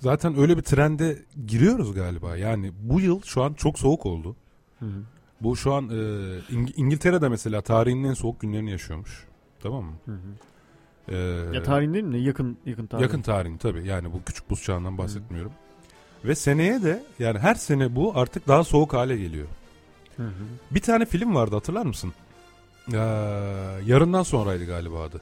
[0.00, 2.36] zaten öyle bir trende giriyoruz galiba.
[2.36, 4.36] Yani bu yıl şu an çok soğuk oldu.
[4.78, 5.02] Hı hı,
[5.40, 5.92] Bu şu an e,
[6.54, 9.24] İng- İngiltere'de mesela tarihinin en soğuk günlerini yaşıyormuş.
[9.62, 9.92] Tamam mı?
[10.04, 10.18] hı hı.
[11.08, 11.16] E,
[11.56, 12.20] Ya tarihin değil mi?
[12.20, 13.02] Yakın yakın tarih.
[13.02, 13.86] yakın tarihin tabii.
[13.88, 15.52] Yani bu küçük buz çağından bahsetmiyorum.
[16.24, 19.46] Ve seneye de yani her sene bu artık daha soğuk hale geliyor.
[20.16, 20.44] Hı hı.
[20.70, 22.12] Bir tane film vardı hatırlar mısın?
[22.92, 22.96] Ee,
[23.86, 25.20] yarından sonraydı galiba adı.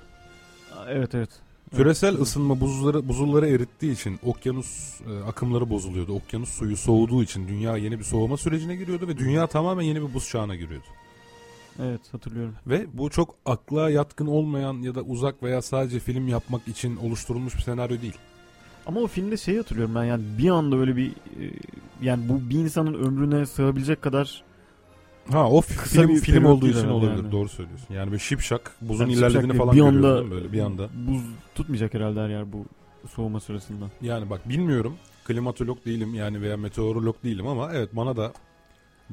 [0.89, 1.31] Evet evet.
[1.77, 2.23] Küresel Evet.
[2.23, 6.15] ısınma buzulları buzulları erittiği için okyanus e, akımları bozuluyordu.
[6.15, 10.15] Okyanus suyu soğuduğu için dünya yeni bir soğuma sürecine giriyordu ve dünya tamamen yeni bir
[10.15, 10.87] buz çağına giriyordu.
[11.83, 12.55] Evet hatırlıyorum.
[12.67, 17.57] Ve bu çok akla yatkın olmayan ya da uzak veya sadece film yapmak için oluşturulmuş
[17.57, 18.17] bir senaryo değil.
[18.87, 21.45] Ama o filmde şeyi hatırlıyorum ben yani bir anda öyle bir e,
[22.03, 24.43] yani bu bir insanın ömrüne sığabilecek kadar
[25.31, 27.23] Ha o Kısa film bir film olduğu için olabilir.
[27.23, 27.33] yani.
[27.33, 27.95] Doğru söylüyorsun.
[27.95, 30.89] Yani böyle şipşak buzun Yani ilerlediğini falan bir anda böyle bir anda.
[31.09, 31.21] buz
[31.55, 32.65] tutmayacak herhalde her yer bu
[33.09, 33.85] soğuma sırasında.
[34.01, 34.97] Yani bak bilmiyorum.
[35.25, 38.33] Klimatolog değilim yani veya meteorolog değilim ama evet bana da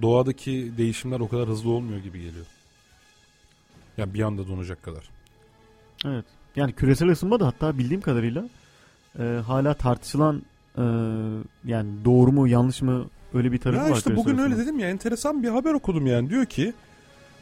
[0.02, 2.46] doğadaki değişimler o kadar hızlı olmuyor gibi geliyor.
[3.98, 5.10] Yani bir anda donacak kadar.
[6.06, 6.26] Evet.
[6.56, 8.50] Yani küresel ısınma da hatta bildiğim kadarıyla
[9.20, 10.42] e, hala tartışılan
[10.78, 10.84] e,
[11.66, 13.98] yani doğru mu yanlış mı öyle bir tarafı Ya var.
[13.98, 16.30] işte bugün öyle dedim ya enteresan bir haber okudum yani.
[16.30, 16.74] Diyor ki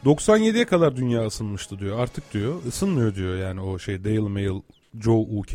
[0.04, 1.98] 97'ye kadar dünya ısınmıştı diyor.
[1.98, 4.60] Artık diyor ısınmıyor diyor yani o şey Daily Mail
[5.00, 5.52] Joe UK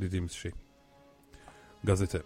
[0.00, 0.52] dediğimiz şey.
[1.84, 2.22] Gazete.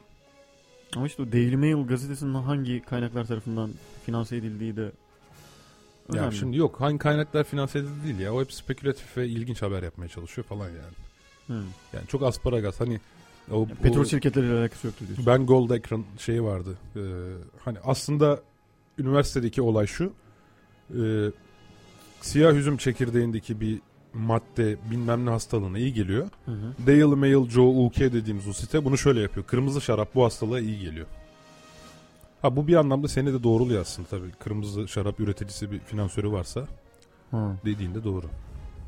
[0.97, 3.70] Ama işte o Daily Mail gazetesinin hangi kaynaklar tarafından
[4.07, 4.93] finanse edildiği de
[6.09, 6.24] önemli.
[6.24, 8.34] Ya şimdi yok hangi kaynaklar finanse edildi değil ya.
[8.34, 10.95] O hep spekülatif ve ilginç haber yapmaya çalışıyor falan yani.
[11.47, 11.64] Hı.
[11.93, 13.01] Yani çok asparagas hani
[13.51, 15.26] o, Petrol o- şirketleriyle alakası yoktu diyorsun.
[15.26, 16.78] Ben Gold ekran şeyi vardı.
[16.97, 17.01] Ee,
[17.64, 18.40] hani aslında
[18.99, 20.12] üniversitedeki olay şu.
[20.90, 21.30] Ee,
[22.20, 23.80] siyah üzüm çekirdeğindeki bir
[24.14, 26.28] madde bilmem ne hastalığına iyi geliyor.
[26.45, 26.86] Hı hı.
[26.86, 29.47] Daily Mail Joe UK dediğimiz o site bunu şöyle yapıyor.
[29.47, 31.07] Kırmızı şarap bu hastalığa iyi geliyor.
[32.43, 34.30] Ha bu bir anlamda seni de doğruluyor aslında tabii.
[34.45, 36.66] Kırmızı şarap üreticisi bir finansörü varsa
[37.30, 37.57] Ha.
[37.64, 38.26] dediğinde doğru.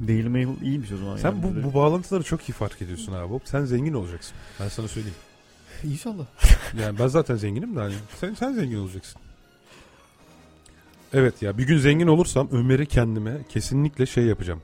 [0.00, 1.16] Daily Mail iyiymiş o zaman.
[1.16, 1.42] Sen yani.
[1.42, 3.32] bu, bu bağlantıları çok iyi fark ediyorsun abi.
[3.44, 4.34] Sen zengin olacaksın.
[4.60, 5.16] Ben sana söyleyeyim.
[5.84, 6.24] İnşallah.
[6.80, 9.20] Yani ben zaten zenginim de hani sen, sen zengin olacaksın.
[11.12, 14.60] Evet ya bir gün zengin olursam Ömer'i kendime kesinlikle şey yapacağım.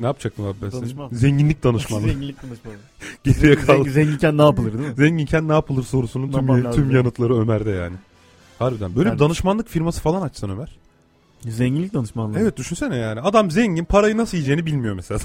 [0.00, 1.08] Ne yapacaktım abi ben Danışman.
[1.08, 1.18] senin?
[1.20, 2.06] Zenginlik danışmanlığı.
[2.08, 2.74] Zenginlik danışmanı.
[3.24, 3.90] Geriye Zengin, kaldı.
[3.90, 4.94] zenginken ne yapılır değil mi?
[4.96, 7.96] Zenginken ne yapılır sorusunun tüm, tüm yanıtları Ömer'de yani.
[8.58, 8.96] Harbiden.
[8.96, 10.76] Böyle bir Yani- danışmanlık firması falan açsan Ömer.
[11.40, 12.38] Zenginlik danışmanlığı.
[12.40, 13.20] Evet düşünsene yani.
[13.20, 15.20] Adam zengin parayı nasıl yiyeceğini bilmiyor mesela.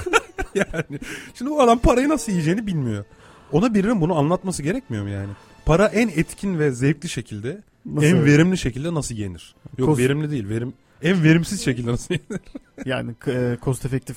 [0.54, 0.98] yani.
[1.34, 3.04] Şimdi bu adam parayı nasıl yiyeceğini bilmiyor.
[3.52, 5.28] Ona birinin bunu anlatması gerekmiyor mu yani?
[5.64, 8.06] Para en etkin ve zevkli şekilde, Nasıl?
[8.06, 9.54] en verimli şekilde nasıl yenir?
[9.78, 12.40] Yok Kos- verimli değil, verim en verimsiz şekilde nasıl yenir?
[12.84, 14.16] Yani e, cost efektif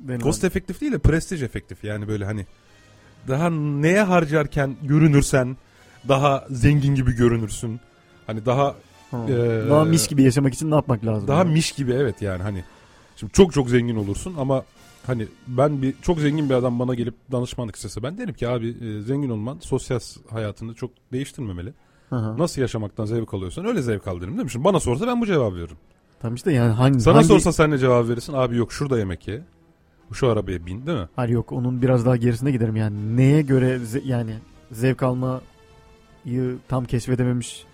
[0.00, 0.20] denilen.
[0.24, 1.84] Cost efektif değil de prestij efektif.
[1.84, 2.46] Yani böyle hani
[3.28, 5.56] daha neye harcarken görünürsen
[6.08, 7.80] daha zengin gibi görünürsün.
[8.26, 8.74] Hani daha
[9.10, 9.26] Ha.
[9.28, 11.28] Ee, Daha mis gibi yaşamak için ne yapmak lazım?
[11.28, 11.52] Daha yani?
[11.52, 12.64] miş gibi evet yani hani.
[13.16, 14.64] Şimdi çok çok zengin olursun ama
[15.06, 18.68] hani ben bir çok zengin bir adam bana gelip danışmanlık istese ben derim ki abi
[18.68, 20.00] e, zengin olman sosyal
[20.30, 21.72] hayatını çok değiştirmemeli.
[22.10, 22.38] Hı.
[22.38, 24.50] Nasıl yaşamaktan zevk alıyorsan öyle zevk al derim değil mi?
[24.50, 25.76] Şimdi bana sorsa ben bu cevabı veririm.
[26.20, 27.00] Tamam işte yani hangi...
[27.00, 27.26] Sana hangi...
[27.26, 28.32] sorsa sen ne cevap verirsin?
[28.32, 29.42] Abi yok şurada yemek ye.
[30.12, 31.08] Şu arabaya bin değil mi?
[31.16, 33.16] Hayır yok onun biraz daha gerisine giderim yani.
[33.16, 34.34] Neye göre ze- yani
[34.72, 35.40] zevk almayı
[36.68, 37.64] tam keşfedememiş.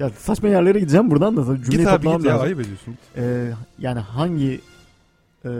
[0.00, 2.46] Ya saçma yerlere gideceğim buradan da cümleyi git abi git ya lazım.
[2.46, 2.98] ayıp ediyorsun.
[3.16, 4.60] Ee, yani hangi
[5.44, 5.50] e,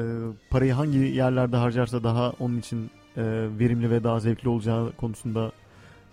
[0.51, 3.22] parayı hangi yerlerde harcarsa daha onun için e,
[3.59, 5.53] verimli ve daha zevkli olacağı konusunda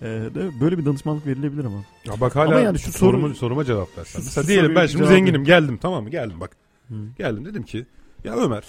[0.01, 1.77] e, de böyle bir danışmanlık verilebilir ama.
[2.05, 4.05] Ya bak hala Ama yani şu sorumu, soru- soruma cevap ver.
[4.05, 6.09] Şu- Mesela diyelim ben şimdi zenginim geldim tamam mı?
[6.09, 6.51] Geldim bak.
[6.89, 6.95] Hı.
[7.17, 7.85] Geldim dedim ki
[8.23, 8.63] ya Ömer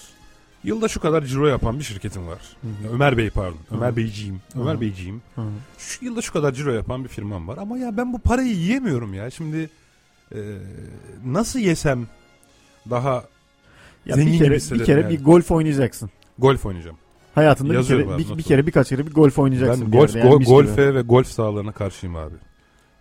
[0.64, 2.38] yılda şu kadar ciro yapan bir şirketim var.
[2.62, 2.66] Hı.
[2.86, 3.59] Ya Ömer Bey pardon.
[3.70, 4.40] Ömer Beyciğim.
[4.61, 5.22] Ömer Beyciğim.
[5.78, 9.14] Şu yılda şu kadar ciro yapan bir firmam var ama ya ben bu parayı yiyemiyorum
[9.14, 9.30] ya.
[9.30, 9.70] Şimdi
[10.34, 10.38] e,
[11.26, 12.06] nasıl yesem
[12.90, 13.24] daha
[14.06, 15.11] Ya Zengin bir gibi kere, bir hissederim kere yani.
[15.18, 16.11] bir golf oynayacaksın.
[16.38, 16.96] golf oynayacağım.
[17.34, 19.84] Hayatında bir kere abi, bir, bir kere birkaç kere bir golf oynayacaksın.
[19.84, 20.56] Ben bir golf yani go- mis gibi.
[20.56, 22.34] golfe ve golf sahalarına karşıyım abi.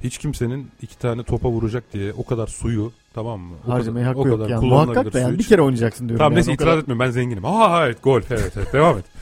[0.03, 3.55] Hiç kimsenin iki tane topa vuracak diye o kadar suyu tamam mı?
[3.67, 4.65] O harcamaya kadar, hakkı o yok kadar yani.
[4.65, 6.17] Muhakkak da yani suyu bir kere oynayacaksın diyorum.
[6.17, 6.37] Tamam yani.
[6.37, 7.45] neyse itiraz kadar- etmiyorum ben zenginim.
[7.45, 9.05] Aa evet golf evet evet devam et.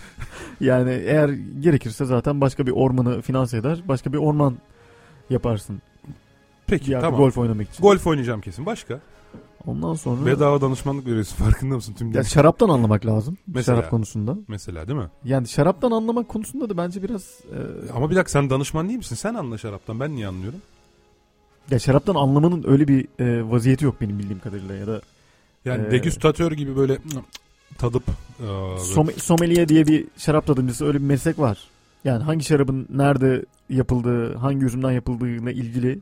[0.61, 1.29] Yani eğer
[1.59, 3.83] gerekirse zaten başka bir ormanı finanse eder.
[3.87, 4.55] Başka bir orman
[5.29, 5.81] yaparsın.
[6.67, 7.19] Peki yerde tamam.
[7.19, 7.81] golf oynamak için.
[7.83, 8.65] Golf oynayacağım kesin.
[8.65, 8.99] Başka?
[9.67, 12.21] Ondan sonra Bedava danışmanlık veriyorsun farkında mısın tüm ya gün?
[12.21, 13.37] şaraptan anlamak lazım.
[13.47, 13.77] Mesela.
[13.77, 14.37] Şarap konusunda.
[14.47, 15.09] Mesela değil mi?
[15.23, 19.15] Yani şaraptan anlamak konusunda da bence biraz e, Ama bir dakika sen danışman değil misin?
[19.15, 19.99] Sen anla şaraptan.
[19.99, 20.59] Ben niye anlıyorum?
[21.72, 25.01] Ya şaraptan anlamanın öyle bir e, vaziyeti yok benim bildiğim kadarıyla ya da
[25.66, 26.97] Yani Ee, degüstatör gibi böyle
[27.78, 28.03] tadıp
[28.39, 28.43] e,
[28.78, 31.57] Som- sommelier diye bir şarap tadımcısı öyle bir meslek var.
[32.03, 35.99] Yani hangi şarabın nerede yapıldığı, hangi üzümden yapıldığıyla ilgili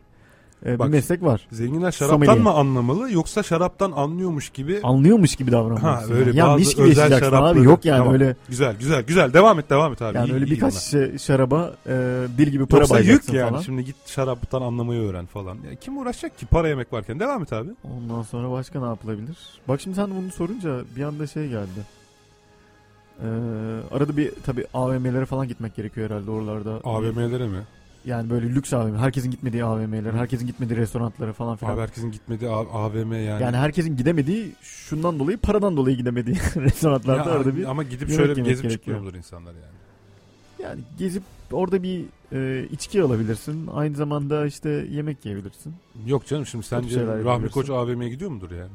[0.66, 1.48] e, bir Bak, meslek var.
[1.52, 2.38] zenginler şaraptan sommelier.
[2.38, 6.12] mı anlamalı yoksa şaraptan anlıyormuş gibi Anlıyormuş gibi davranmalısın.
[6.12, 6.38] Ha, öyle yani.
[6.38, 7.26] Ya bazı gibi özel abi.
[7.26, 8.14] şarapları- Yok yani Tamam.
[8.14, 10.18] öyle güzel güzel güzel devam et devam et abi.
[10.18, 11.92] yani İyi, öyle iyi birkaç şişe şaraba e,
[12.38, 13.50] dil gibi para Yoksa yük bayacaksın yani.
[13.50, 13.62] falan.
[13.62, 15.58] Şimdi git şaraptan anlamayı öğren falan.
[15.70, 17.20] Ya kim uğraşacak ki para yemek varken?
[17.20, 17.70] Devam et abi.
[17.98, 19.38] Ondan sonra başka ne yapılabilir?
[19.68, 21.80] Bak şimdi sen bunu sorunca bir anda şey geldi.
[23.22, 23.26] Ee,
[23.92, 26.80] arada bir tabi AVM'lere falan gitmek gerekiyor herhalde oralarda.
[26.84, 27.58] AVM'lere mi?
[28.06, 28.96] Yani böyle lüks AVM.
[28.96, 31.74] Herkesin gitmediği AVM'ler, herkesin gitmediği restoranlara falan filan.
[31.74, 33.44] Abi herkesin gitmediği A- AVM yani.
[33.44, 38.36] Yani herkesin gidemediği şundan dolayı paradan dolayı gidemediği restoranlarda Ya, arada bir ama gidip şöyle
[38.36, 38.72] bir gezip gerekiyor.
[38.72, 39.74] çıkmıyor mudur insanlar yani?
[40.64, 43.68] yani gezip orada bir e, içki alabilirsin.
[43.68, 45.74] Aynı zamanda işte yemek yiyebilirsin.
[46.06, 47.50] Yok canım şimdi sence Rahmi.
[47.50, 48.72] Koç AVM'ye gidiyor mudur yani?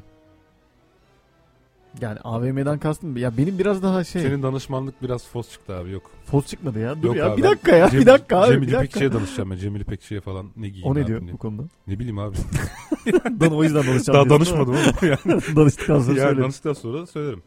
[2.01, 6.03] Yani AVM'den kastım ya benim biraz daha şey Senin danışmanlık biraz fos çıktı abi yok.
[6.27, 7.03] fos çıkmadı ya.
[7.03, 8.69] Dur Yok ya abi, bir ben dakika ya Cem- bir dakika abi Cemil.
[8.73, 9.57] İpekçi'ye danışacağım ben.
[9.57, 11.63] Cemil İpekçi'ye falan ne giyeyim O ne ne diyor yapayım bu konuda?
[11.87, 12.37] Ne bileyim abi.
[13.41, 14.19] Dan o yüzden danışacağım.
[14.31, 15.43] Daha danışmadım ama yani.
[15.57, 16.43] Danıştıktan sonra yani söyle.
[16.43, 17.43] danıştıktan sonra söylerim.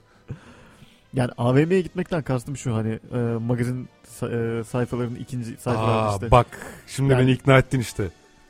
[1.14, 3.90] Yani AVM'ye gitmekten kastım şu hani e, magazin
[4.24, 6.32] e, sayfalarının ikinci sayfalarında Aa, işte.
[6.32, 6.48] bak
[6.88, 8.08] şimdi Yani- beni ikna ettin işte.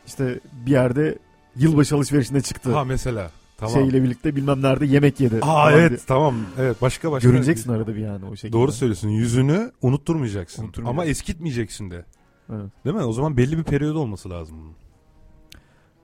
[0.07, 1.17] işte bir yerde
[1.55, 2.73] yılbaşı alışverişine çıktı.
[2.73, 3.31] Ha mesela.
[3.61, 3.73] Tamam.
[3.75, 5.39] şeyle birlikte bilmem nerede yemek yedi.
[5.41, 5.99] Aa evet diye.
[6.07, 6.35] tamam.
[6.59, 7.29] Evet başka başka.
[7.29, 8.53] Görüneceksin arada bir yani o şekilde.
[8.53, 9.09] Doğru söylüyorsun.
[9.09, 10.63] Yüzünü unutturmayacaksın.
[10.63, 11.01] Unutturmayacaksın.
[11.01, 12.05] Ama eskitmeyeceksin de.
[12.49, 12.85] Evet.
[12.85, 13.03] Değil mi?
[13.03, 14.75] O zaman belli bir periyod olması lazım bunun.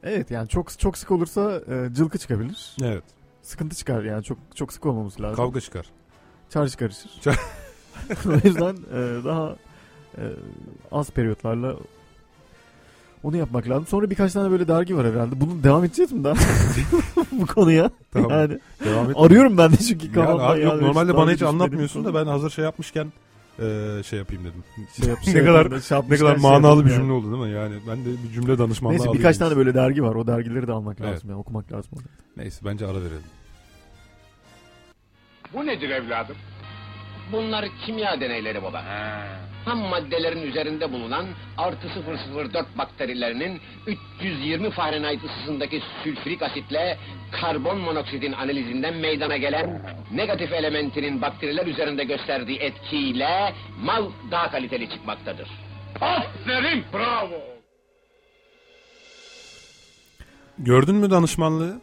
[0.03, 2.76] Evet yani çok çok sık olursa e, cılkı çıkabilir.
[2.84, 3.03] Evet.
[3.41, 5.36] Sıkıntı çıkar yani çok çok sık olmaması lazım.
[5.36, 5.86] Kavga çıkar.
[6.49, 7.12] Çarşı karışır.
[7.24, 7.39] Çar-
[8.43, 9.55] o yüzden e, daha
[10.18, 10.24] e,
[10.91, 11.76] az periyotlarla
[13.24, 13.86] onu yapmak lazım.
[13.88, 15.41] Sonra birkaç tane böyle dergi var herhalde.
[15.41, 16.34] Bunu devam edeceğiz mi daha
[17.41, 17.91] bu konuya?
[18.13, 18.32] Tamam.
[18.32, 19.15] Yani Devam et.
[19.19, 20.43] arıyorum ben de çünkü Yani kafamda.
[20.47, 23.11] abi yok yani normalde bana hiç düşünmediğim anlatmıyorsun da ben hazır şey yapmışken
[23.59, 24.63] eee, şey yapayım dedim.
[25.01, 26.99] şey yap, ne şey kadar- şey Ne kadar şey manalı yapayım bir yani.
[26.99, 27.59] cümle oldu değil mi?
[27.59, 29.19] Yani ben de bir cümle danışmanlığı Neyse alayım.
[29.19, 30.15] birkaç tane böyle dergi var.
[30.15, 31.13] O dergileri de almak Evet.
[31.13, 31.91] lazım yani okumak lazım.
[32.38, 33.23] Neyse bence ara verelim.
[35.53, 36.36] Bu nedir evladım?
[37.32, 38.84] Bunlar kimya deneyleri baba.
[39.68, 41.26] Ham maddelerin üzerinde bulunan
[41.57, 41.88] artı
[42.36, 43.59] 004 bakterilerinin
[44.20, 46.97] 320 Fahrenheit ısısındaki sülfürik asitle
[47.32, 55.49] karbon monoksidin analizinden meydana gelen negatif elementinin bakteriler üzerinde gösterdiği etkiyle mal daha kaliteli çıkmaktadır.
[56.01, 57.36] Aferin, bravo.
[60.59, 61.82] Gördün mü danışmanlığı?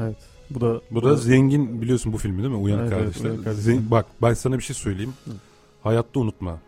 [0.00, 0.16] Evet.
[0.50, 2.56] Bu da Bu da zengin biliyorsun bu filmi değil mi?
[2.56, 3.30] Uyanık Evet, evet, kardeşler.
[3.30, 3.72] Uyanık Kardeşler.
[3.72, 5.14] Zen- bak ben sana bir şey söyleyeyim.
[5.82, 6.58] Hayatta unutma.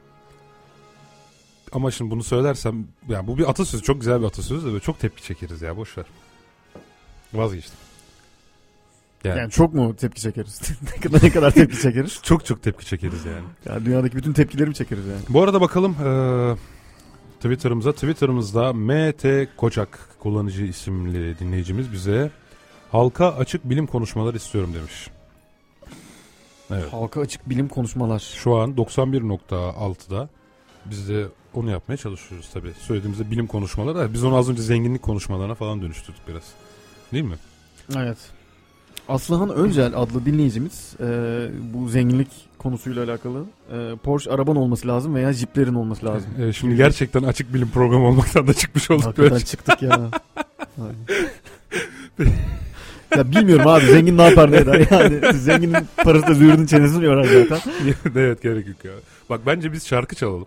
[1.73, 5.01] Ama şimdi bunu söylersem yani bu bir atasözü çok güzel bir atasözü de böyle çok
[5.01, 6.07] tepki çekeriz ya boş ver.
[7.35, 7.79] Vazgeçtim.
[9.25, 10.61] Yani, yani çok mu tepki çekeriz?
[10.95, 12.21] ne kadar ne kadar tepki çekeriz?
[12.23, 13.45] çok çok tepki çekeriz yani.
[13.67, 15.21] Yani dünyadaki bütün tepkileri mi çekeriz yani?
[15.29, 16.57] Bu arada bakalım eee,
[17.37, 17.93] Twitter'ımıza.
[17.93, 22.31] Twitter'ımızda MT Kocak kullanıcı isimli dinleyicimiz bize
[22.93, 25.11] halka açık bilim konuşmaları istiyorum demiş.
[26.71, 26.93] Evet.
[26.93, 28.19] Halka açık bilim konuşmalar.
[28.19, 30.29] Şu an 91.6'da
[30.85, 31.27] biz de
[31.57, 32.73] onu yapmaya çalışıyoruz tabii.
[32.81, 36.43] Söylediğimizde bilim konuşmaları da biz onu az önce zenginlik konuşmalarına falan dönüştürdük biraz.
[37.13, 37.37] Değil mi?
[37.97, 38.19] Evet.
[39.09, 41.07] Aslıhan Öncel adlı dinleyicimiz e,
[41.75, 42.29] bu zenginlik
[42.59, 46.31] konusuyla alakalı e, Porsche araban olması lazım veya jiplerin olması lazım.
[46.41, 49.05] Ee, şimdi gerçekten açık bilim programı olmaktan da çıkmış olduk.
[49.07, 49.45] Hakikaten böyle.
[49.45, 50.11] çıktık ya.
[53.17, 57.25] Ya bilmiyorum abi zengin ne yapar ne eder yani zenginin parası da züğürdün çenesini yorar
[57.25, 57.73] zaten.
[58.17, 58.93] evet gerek yok ya.
[59.31, 60.47] Bak bence biz şarkı çalalım.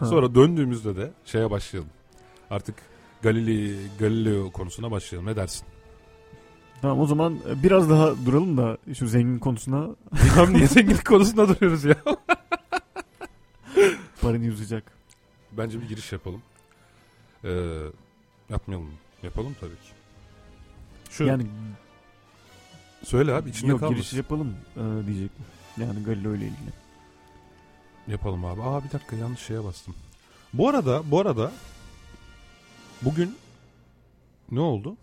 [0.00, 1.90] Sonra döndüğümüzde de şeye başlayalım.
[2.50, 2.74] Artık
[3.22, 5.28] Galileo, Galileo konusuna başlayalım.
[5.30, 5.66] Ne dersin?
[6.82, 9.88] Tamam o zaman biraz daha duralım da şu zengin konusuna
[10.34, 11.96] Tam niye zenginlik konusunda duruyoruz ya?
[14.20, 14.92] paranı uzayacak.
[15.52, 16.42] Bence bir giriş yapalım.
[17.44, 17.78] Ee,
[18.50, 18.90] yapmayalım?
[19.22, 19.90] Yapalım tabii ki.
[21.10, 21.46] Şu Yani
[23.02, 24.02] söyle abi içinde yok kalmasın.
[24.02, 25.44] giriş yapalım e, diyecektim.
[25.80, 26.70] Yani Galileo ile ilgili.
[28.08, 28.62] Yapalım abi.
[28.62, 29.94] Aa bir dakika yanlış şeye bastım.
[30.52, 31.52] Bu arada bu arada
[33.02, 33.36] bugün
[34.50, 34.96] ne oldu?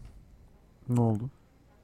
[0.89, 1.29] Ne oldu?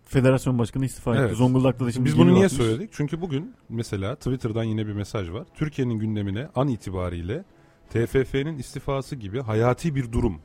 [0.06, 1.22] Federasyon başkanı istifa etti.
[1.28, 1.38] Evet.
[1.38, 2.62] Zonguldak'ta da şimdi Biz bunu niye atmış.
[2.62, 2.90] söyledik?
[2.94, 5.46] Çünkü bugün mesela Twitter'dan yine bir mesaj var.
[5.56, 7.44] Türkiye'nin gündemine an itibariyle
[7.90, 10.42] TFF'nin istifası gibi hayati bir durum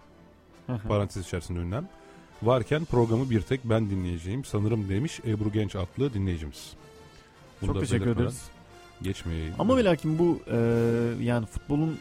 [0.89, 1.89] parantez içerisinde ünlem
[2.43, 6.73] varken programı bir tek ben dinleyeceğim sanırım demiş Ebru Genç adlı dinleyicimiz.
[7.63, 8.43] Bunu Çok teşekkür belirtmeden ederiz.
[9.05, 9.55] Geçmeyeyim.
[9.59, 10.57] Ama ve lakin bu e,
[11.21, 11.99] yani futbolun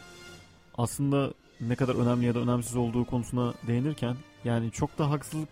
[0.78, 5.50] aslında ne kadar önemli ya da önemsiz olduğu konusuna değinirken yani çok da haksızlık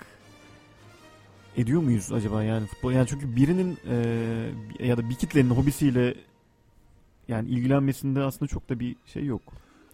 [1.57, 6.15] ediyor muyuz acaba yani futbol yani çünkü birinin e, ya da bir kitlenin hobisiyle
[7.27, 9.41] yani ilgilenmesinde aslında çok da bir şey yok.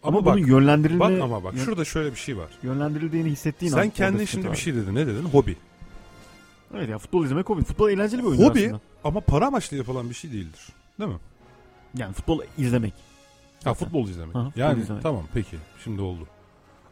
[0.03, 2.49] Ama, ama bak, bunun yönlendirilme bak ama bak şurada şöyle bir şey var.
[2.64, 4.53] yönlendirildiğini hissettiğin Sen kendin şimdi var.
[4.53, 4.95] bir şey dedin.
[4.95, 5.24] Ne dedin?
[5.24, 5.55] Hobi.
[6.74, 7.64] Evet ya futbol izlemek hobi.
[7.64, 8.60] Futbol eğlenceli bir oyun Hobi.
[8.60, 8.80] aslında.
[9.03, 10.68] Ama para amaçlı yapılan bir şey değildir.
[10.99, 11.18] Değil mi?
[11.97, 12.93] Yani futbol izlemek.
[13.63, 14.35] Ha futbol izlemek.
[14.35, 15.03] Aha, futbol yani izlemek.
[15.03, 16.27] tamam peki şimdi oldu.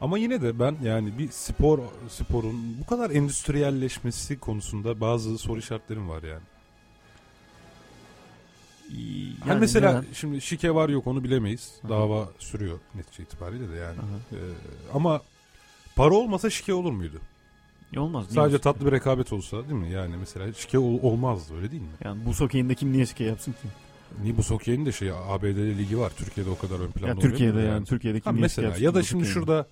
[0.02, 1.80] Ama yine de ben yani bir spor
[2.10, 6.42] sporun bu kadar endüstriyelleşmesi konusunda bazı soru işaretlerim var yani.
[8.90, 10.14] Yani hani mesela neden?
[10.14, 11.72] şimdi şike var yok onu bilemeyiz.
[11.84, 11.90] Aha.
[11.90, 13.98] Dava sürüyor netice itibariyle de yani.
[14.32, 14.36] Ee,
[14.94, 15.22] ama
[15.96, 17.18] para olmasa şike olur muydu?
[17.92, 18.26] Ya olmaz.
[18.34, 19.92] Sadece tatlı bir rekabet olsa değil mi?
[19.92, 21.90] Yani mesela şike ol- olmazdı öyle değil mi?
[22.04, 23.68] Yani bu sokeyinde kim niye şike yapsın ki?
[24.22, 25.46] Niye bu Sokye'nin de şey ABD
[25.78, 26.12] ligi var.
[26.18, 29.26] Türkiye'de o kadar ön planda Ya Türkiye'de yani, Türkiye'de kim Ha, mesela ya da şimdi
[29.26, 29.68] şurada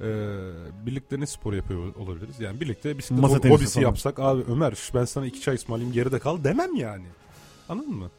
[0.00, 0.06] e,
[0.86, 2.40] birlikte ne spor yapıyor olabiliriz?
[2.40, 3.86] Yani birlikte bisiklet Masa ho- hobisi falan.
[3.86, 7.06] yapsak abi Ömer ben sana iki çay ısmarlayayım geride kal demem yani.
[7.68, 8.10] Anladın mı?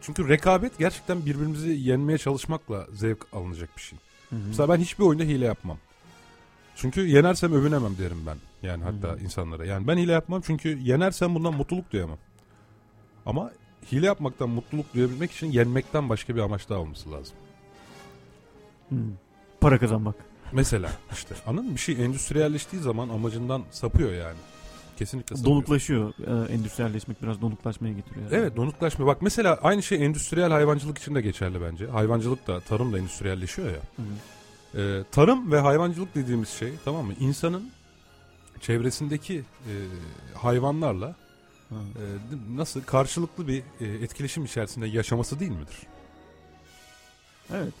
[0.00, 3.98] Çünkü rekabet gerçekten birbirimizi yenmeye çalışmakla zevk alınacak bir şey.
[4.30, 4.40] Hı hı.
[4.48, 5.78] Mesela ben hiçbir oyunda hile yapmam.
[6.76, 8.36] Çünkü yenersem övünemem derim ben.
[8.68, 9.20] Yani hatta Hı.
[9.20, 9.64] insanlara.
[9.66, 12.18] Yani ben hile yapmam çünkü yenersem bundan mutluluk duyamam.
[13.26, 13.52] Ama
[13.92, 17.36] hile yapmaktan mutluluk duyabilmek için yenmekten başka bir amaç daha olması lazım.
[18.88, 18.96] Hı.
[19.60, 20.14] Para kazanmak.
[20.52, 21.74] Mesela işte anladın mı?
[21.74, 24.36] Bir şey endüstriyelleştiği zaman amacından sapıyor yani.
[24.96, 25.56] Kesinlikle savunuyorum.
[25.56, 26.12] Donuklaşıyor.
[26.26, 28.26] Ee, endüstriyelleşmek biraz donuklaşmaya getiriyor.
[28.30, 29.06] Evet donuklaşma.
[29.06, 31.86] Bak mesela aynı şey endüstriyel hayvancılık için de geçerli bence.
[31.86, 33.80] Hayvancılık da tarım da endüstriyelleşiyor ya.
[33.96, 34.80] Hı hı.
[34.80, 37.12] Ee, tarım ve hayvancılık dediğimiz şey tamam mı?
[37.20, 37.70] İnsanın
[38.60, 39.72] çevresindeki e,
[40.34, 41.25] hayvanlarla Ha.
[41.70, 41.76] E,
[42.56, 45.76] nasıl karşılıklı bir e, etkileşim içerisinde yaşaması değil midir?
[47.54, 47.74] Evet.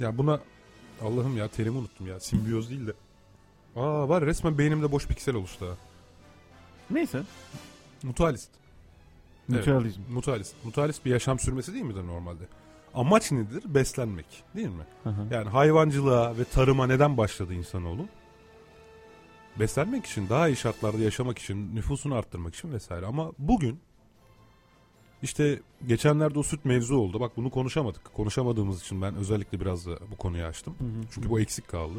[0.00, 0.40] Ya buna
[1.02, 2.20] Allah'ım ya terimi unuttum ya.
[2.20, 2.92] Simbiyoz değil de.
[3.76, 5.76] Aa var resmen beynimde boş piksel oluştu ha.
[6.90, 7.22] Neyse.
[8.02, 8.50] Mutualist.
[9.52, 9.66] Evet.
[9.66, 10.00] Mutualizm.
[10.10, 10.54] Mutualist.
[10.64, 12.44] Mutualist bir yaşam sürmesi değil midir normalde?
[12.94, 13.62] Amaç nedir?
[13.66, 14.26] Beslenmek.
[14.56, 14.86] Değil mi?
[15.04, 15.34] Hı hı.
[15.34, 18.06] Yani hayvancılığa ve tarıma neden başladı insanoğlu?
[19.60, 23.06] Beslenmek için, daha iyi şartlarda yaşamak için, nüfusunu arttırmak için vesaire.
[23.06, 23.80] Ama bugün
[25.22, 27.20] işte geçenlerde o süt mevzu oldu.
[27.20, 28.14] Bak bunu konuşamadık.
[28.14, 30.74] Konuşamadığımız için ben özellikle biraz da bu konuyu açtım.
[30.78, 31.04] Hı hı.
[31.14, 31.98] Çünkü bu eksik kaldı.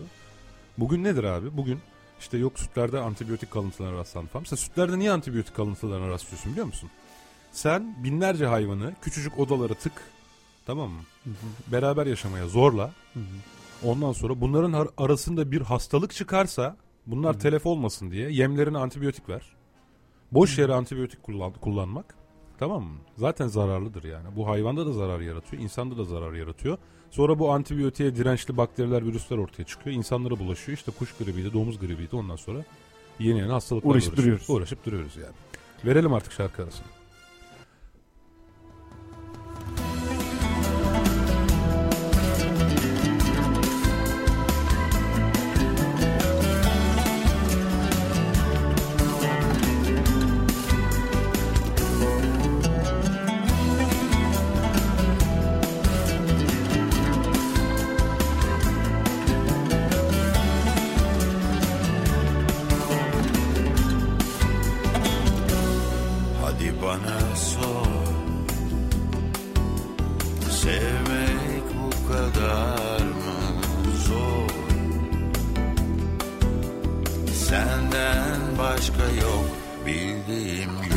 [0.78, 1.58] Bugün nedir abi?
[1.58, 1.80] Bugün
[2.20, 4.44] işte yok sütlerde antibiyotik kalıntılarına rastlandı falan.
[4.44, 6.90] Mesela sütlerde niye antibiyotik kalıntılarına rastlıyorsun biliyor musun?
[7.52, 9.94] Sen binlerce hayvanı küçücük odalara tık
[10.66, 11.02] tamam mı?
[11.24, 11.72] Hı hı.
[11.72, 12.92] Beraber yaşamaya zorla.
[13.14, 13.24] Hı hı.
[13.84, 17.42] Ondan sonra bunların ar- arasında bir hastalık çıkarsa bunlar Hı hı.
[17.42, 19.42] telef olmasın diye yemlerine antibiyotik ver.
[20.32, 22.16] Boş yere antibiyotik kullan- kullanmak
[22.60, 22.98] tamam mı?
[23.18, 24.28] Zaten zararlıdır yani.
[24.36, 26.78] Bu hayvanda da zarar yaratıyor, insanda da zarar yaratıyor.
[27.12, 29.96] Sonra bu antibiyotiğe dirençli bakteriler, virüsler ortaya çıkıyor.
[29.96, 30.78] İnsanlara bulaşıyor.
[30.78, 32.16] İşte kuş gribiydi, domuz gribiydi.
[32.16, 32.60] Ondan sonra
[33.20, 34.48] yeni yeni hastalıklarla Uğraşıp uğraşıyoruz.
[34.48, 34.50] duruyoruz.
[34.62, 35.34] Uğraşıp duruyoruz yani.
[35.86, 36.88] Verelim artık şarkı arasını.
[79.86, 80.91] Bildiğim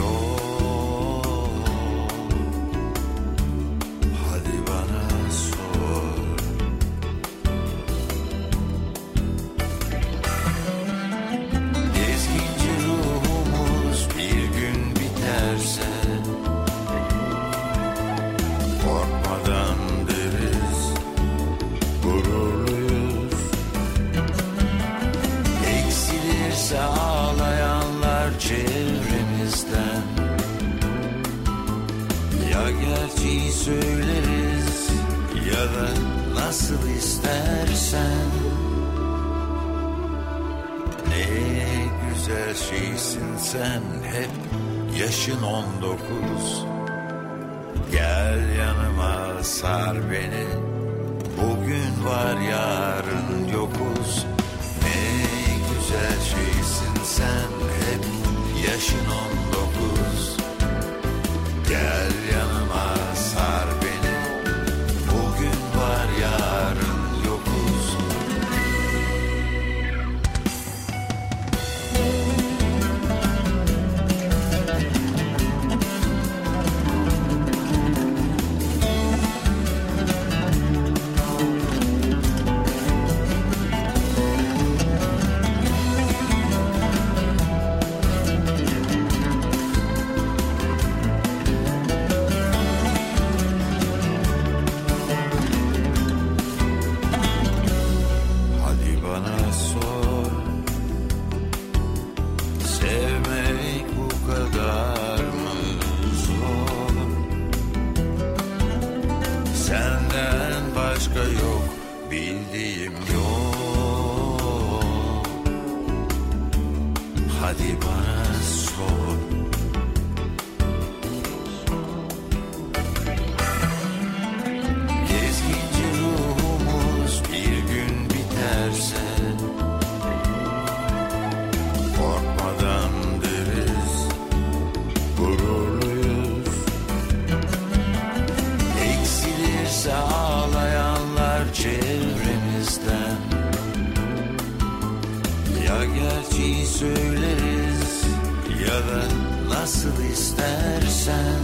[151.05, 151.41] istersen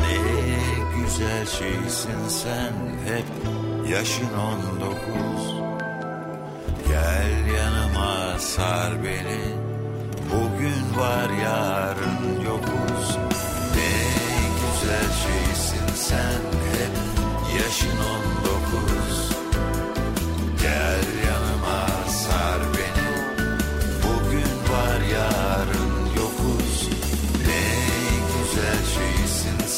[0.00, 2.72] ne güzel şeysin sen
[3.04, 3.24] hep
[3.92, 5.54] yaşın on dokuz.
[6.88, 9.42] Gel yanıma sar beni
[10.32, 13.16] Bugün var yarın yokuz.
[13.76, 13.92] Ne
[14.60, 16.40] güzel şeysin sen
[16.72, 16.92] hep
[17.58, 19.30] Yaşın on dokuz.
[20.62, 21.21] Gel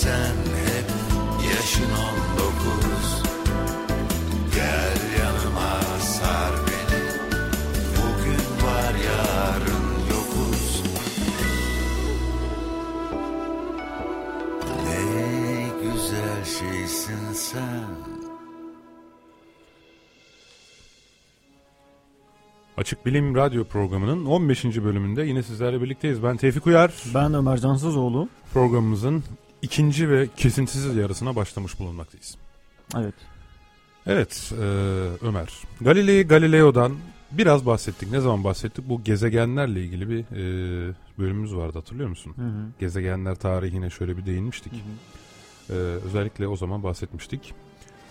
[0.04, 0.36] sen
[0.66, 0.88] hep
[1.48, 3.22] Yaşın on dokuz
[4.54, 7.04] Gel yanıma sar beni
[7.96, 10.82] Bugün var yarın yokuz
[14.84, 18.14] Ne güzel şeysin sen
[22.76, 24.64] Açık Bilim Radyo programının 15.
[24.64, 26.22] bölümünde yine sizlerle birlikteyiz.
[26.22, 26.92] Ben Tevfik Uyar.
[27.14, 28.28] Ben Ömer Cansızoğlu.
[28.54, 29.24] Programımızın
[29.64, 32.36] ikinci ve kesintisiz yarısına başlamış bulunmaktayız.
[32.96, 33.14] Evet.
[34.06, 34.64] Evet e,
[35.26, 35.48] Ömer.
[35.80, 36.92] Galilei Galileo'dan
[37.32, 38.10] biraz bahsettik.
[38.12, 38.88] Ne zaman bahsettik?
[38.88, 42.32] Bu gezegenlerle ilgili bir e, bölümümüz vardı hatırlıyor musun?
[42.36, 42.66] Hı hı.
[42.80, 44.72] Gezegenler tarihine şöyle bir değinmiştik.
[45.70, 47.54] E, özellikle o zaman bahsetmiştik.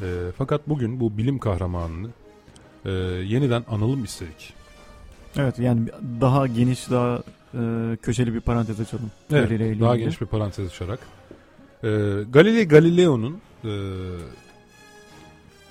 [0.02, 0.06] E,
[0.38, 2.10] fakat bugün bu bilim kahramanını
[2.86, 4.54] e, yeniden analım istedik.
[5.38, 5.88] Evet yani
[6.22, 7.24] daha geniş daha
[7.54, 7.62] e,
[8.02, 9.12] köşeli bir parantez açalım.
[9.32, 9.98] Evet, daha ilgili.
[9.98, 11.00] geniş bir parantez açarak.
[11.84, 11.88] E,
[12.32, 13.72] Galilei Galileo'nun e,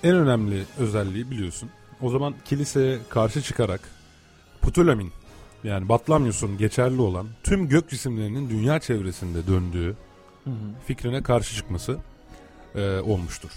[0.02, 1.70] en önemli özelliği biliyorsun.
[2.00, 3.80] O zaman kiliseye karşı çıkarak
[4.62, 5.12] Ptolemain
[5.64, 9.96] yani Batlamyus'un geçerli olan tüm gök cisimlerinin dünya çevresinde döndüğü
[10.44, 10.54] Hı hı.
[10.86, 11.98] fikrine karşı çıkması
[12.74, 13.50] e, olmuştur.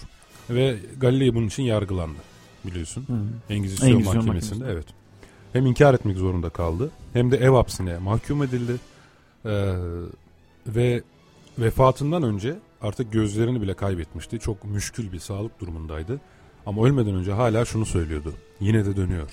[0.50, 2.18] Ve Galilei bunun için yargılandı
[2.66, 3.04] biliyorsun.
[3.06, 3.12] Hı.
[3.54, 4.72] Engizisyon, Engizisyon mahkemesinde mahkemesinde.
[4.72, 4.86] evet.
[5.52, 8.72] Hem inkar etmek zorunda kaldı hem de ev hapsine mahkum edildi.
[9.46, 9.72] Ee,
[10.66, 11.02] ve
[11.58, 14.38] vefatından önce artık gözlerini bile kaybetmişti.
[14.38, 16.20] Çok müşkül bir sağlık durumundaydı.
[16.66, 18.34] Ama ölmeden önce hala şunu söylüyordu.
[18.60, 19.30] Yine de dönüyor.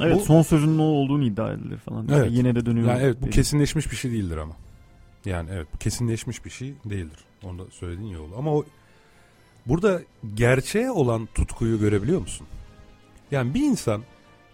[0.00, 2.08] Evet Bu- son sözünün o olduğunu iddia edilir falan.
[2.12, 2.28] Evet.
[2.32, 2.88] Yine de dönüyor.
[2.88, 3.30] Yani evet bu diye.
[3.30, 4.56] kesinleşmiş bir şey değildir ama.
[5.24, 7.18] Yani evet bu kesinleşmiş bir şey değildir.
[7.42, 8.34] Onu da söylediğin iyi oldu.
[8.38, 8.64] Ama o
[9.66, 10.00] burada
[10.34, 12.46] gerçeğe olan tutkuyu görebiliyor musun?
[13.30, 14.02] Yani bir insan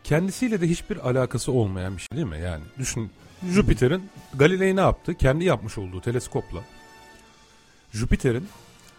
[0.04, 2.40] kendisiyle de hiçbir alakası olmayan bir şey değil mi?
[2.44, 3.10] Yani düşün
[3.48, 4.02] Jüpiter'in
[4.34, 5.14] Galilei ne yaptı?
[5.14, 6.60] Kendi yapmış olduğu teleskopla
[7.92, 8.48] Jüpiter'in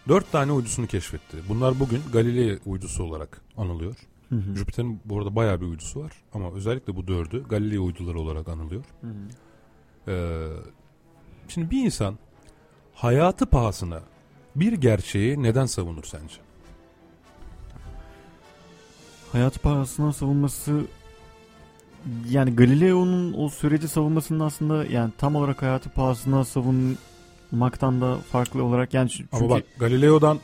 [0.07, 1.37] dört tane uydusunu keşfetti.
[1.49, 3.95] Bunlar bugün Galilei uydusu olarak anılıyor.
[4.29, 4.55] Hı hı.
[4.55, 6.11] Jüpiter'in bu arada bayağı bir uydusu var.
[6.33, 8.83] Ama özellikle bu dördü Galilei uyduları olarak anılıyor.
[9.01, 10.11] Hı hı.
[10.11, 10.47] Ee,
[11.47, 12.17] şimdi bir insan
[12.93, 14.01] hayatı pahasına
[14.55, 16.35] bir gerçeği neden savunur sence?
[19.31, 20.81] Hayatı pahasına savunması
[22.29, 28.93] yani Galileo'nun o süreci savunmasının aslında yani tam olarak hayatı pahasına savunmaktan da farklı olarak
[28.93, 30.39] yani çünkü Ama bak Galileo'dan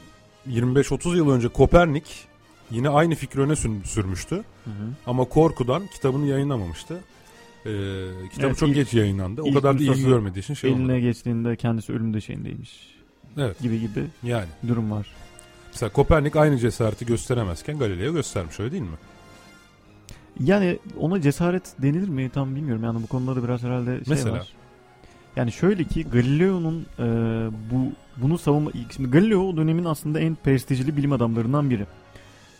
[0.50, 2.28] 25-30 yıl önce Kopernik
[2.72, 4.36] yine aynı fikri öne sür- sürmüştü.
[4.36, 4.90] Hı hı.
[5.06, 6.94] Ama korkudan kitabını yayınlamamıştı.
[7.66, 7.70] Ee,
[8.32, 9.42] kitabı Evet, çok ilk- geç yayınlandı.
[9.42, 11.00] O kadar da ilgi görmediği için şey eline olmadı.
[11.00, 12.98] geçtiğinde kendisi ölüm döşeğindeymiş
[13.38, 14.48] Evet gibi gibi yani.
[14.68, 15.08] durum var.
[15.74, 18.98] Mesela Kopernik aynı cesareti gösteremezken Galileo göstermiş öyle değil mi?
[20.44, 22.84] Yani ona cesaret denilir mi tam bilmiyorum.
[22.84, 24.32] Yani bu konuda da biraz herhalde şey Mesela?
[24.36, 24.48] var.
[25.36, 27.04] Yani şöyle ki Galileo'nun e,
[27.72, 31.86] bu bunu savunma şimdi Galileo o dönemin aslında en prestijli bilim adamlarından biri.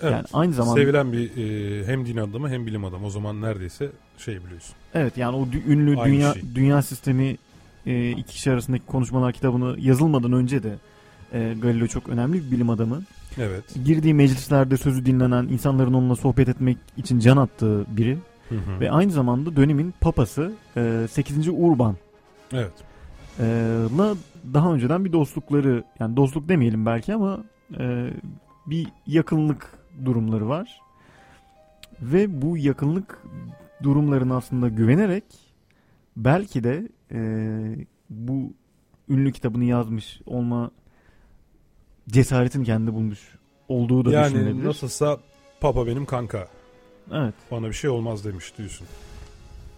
[0.02, 0.12] Evet.
[0.12, 3.06] Yani aynı zamanda Sevilen bir e, hem din adamı hem bilim adamı.
[3.06, 4.76] O zaman neredeyse şey biliyorsun.
[4.94, 6.44] evet yani o dü- ünlü Aynı dünya şey.
[6.56, 7.38] dünya sistemi
[7.86, 10.76] e, iki kişi arasındaki konuşmalar kitabını yazılmadan önce de
[11.34, 13.02] e, Galileo çok önemli bir bilim adamı.
[13.38, 13.64] Evet.
[13.86, 18.18] Girdiği meclislerde sözü dinlenen, insanların onunla sohbet etmek için can attığı biri
[18.50, 18.80] Hı hı.
[18.80, 21.48] ve aynı zamanda dönemin papası e, 8.
[21.48, 21.96] Urban
[22.54, 22.74] Evet.
[23.40, 23.44] e,
[23.98, 24.16] la
[24.54, 27.44] daha önceden bir dostlukları yani dostluk demeyelim belki ama
[27.80, 28.10] e,
[28.68, 29.72] bir yakınlık
[30.06, 30.82] durumları var.
[32.02, 33.24] Ve bu yakınlık
[33.84, 35.24] durumlarına aslında güvenerek
[36.18, 37.20] belki de e,
[38.10, 38.54] bu
[39.10, 40.72] ünlü kitabını yazmış olma
[42.10, 43.20] cesaretini kendi bulmuş
[43.68, 44.66] olduğu da Yani düşünülebilir.
[44.68, 45.18] nasılsa
[45.60, 46.48] Papa benim kanka.
[47.12, 47.34] Evet.
[47.52, 48.88] Bana bir şey olmaz demiş diyorsun.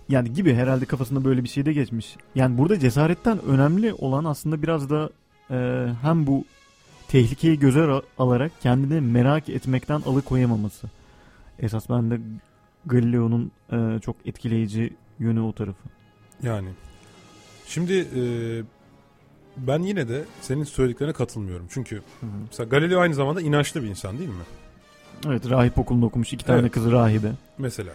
[0.09, 2.15] Yani gibi herhalde kafasında böyle bir şey de geçmiş.
[2.35, 5.09] Yani burada cesaretten önemli olan aslında biraz da
[5.51, 6.45] e, hem bu
[7.07, 10.87] tehlikeyi göze al- alarak kendini merak etmekten alıkoyamaması.
[11.59, 12.19] Esas bende
[12.85, 15.89] Galileo'nun e, çok etkileyici yönü o tarafı.
[16.43, 16.69] Yani.
[17.67, 18.21] Şimdi e,
[19.67, 21.65] ben yine de senin söylediklerine katılmıyorum.
[21.69, 22.01] Çünkü
[22.47, 24.35] mesela Galileo aynı zamanda inançlı bir insan değil mi?
[25.27, 26.71] Evet rahip okulunda okumuş iki tane Evet.
[26.71, 27.31] kızı rahibe.
[27.57, 27.91] Mesela.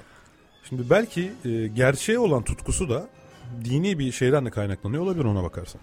[0.69, 3.09] Şimdi belki e, gerçeğe olan tutkusu da
[3.65, 5.81] dini bir şeyden de kaynaklanıyor olabilir ona bakarsan.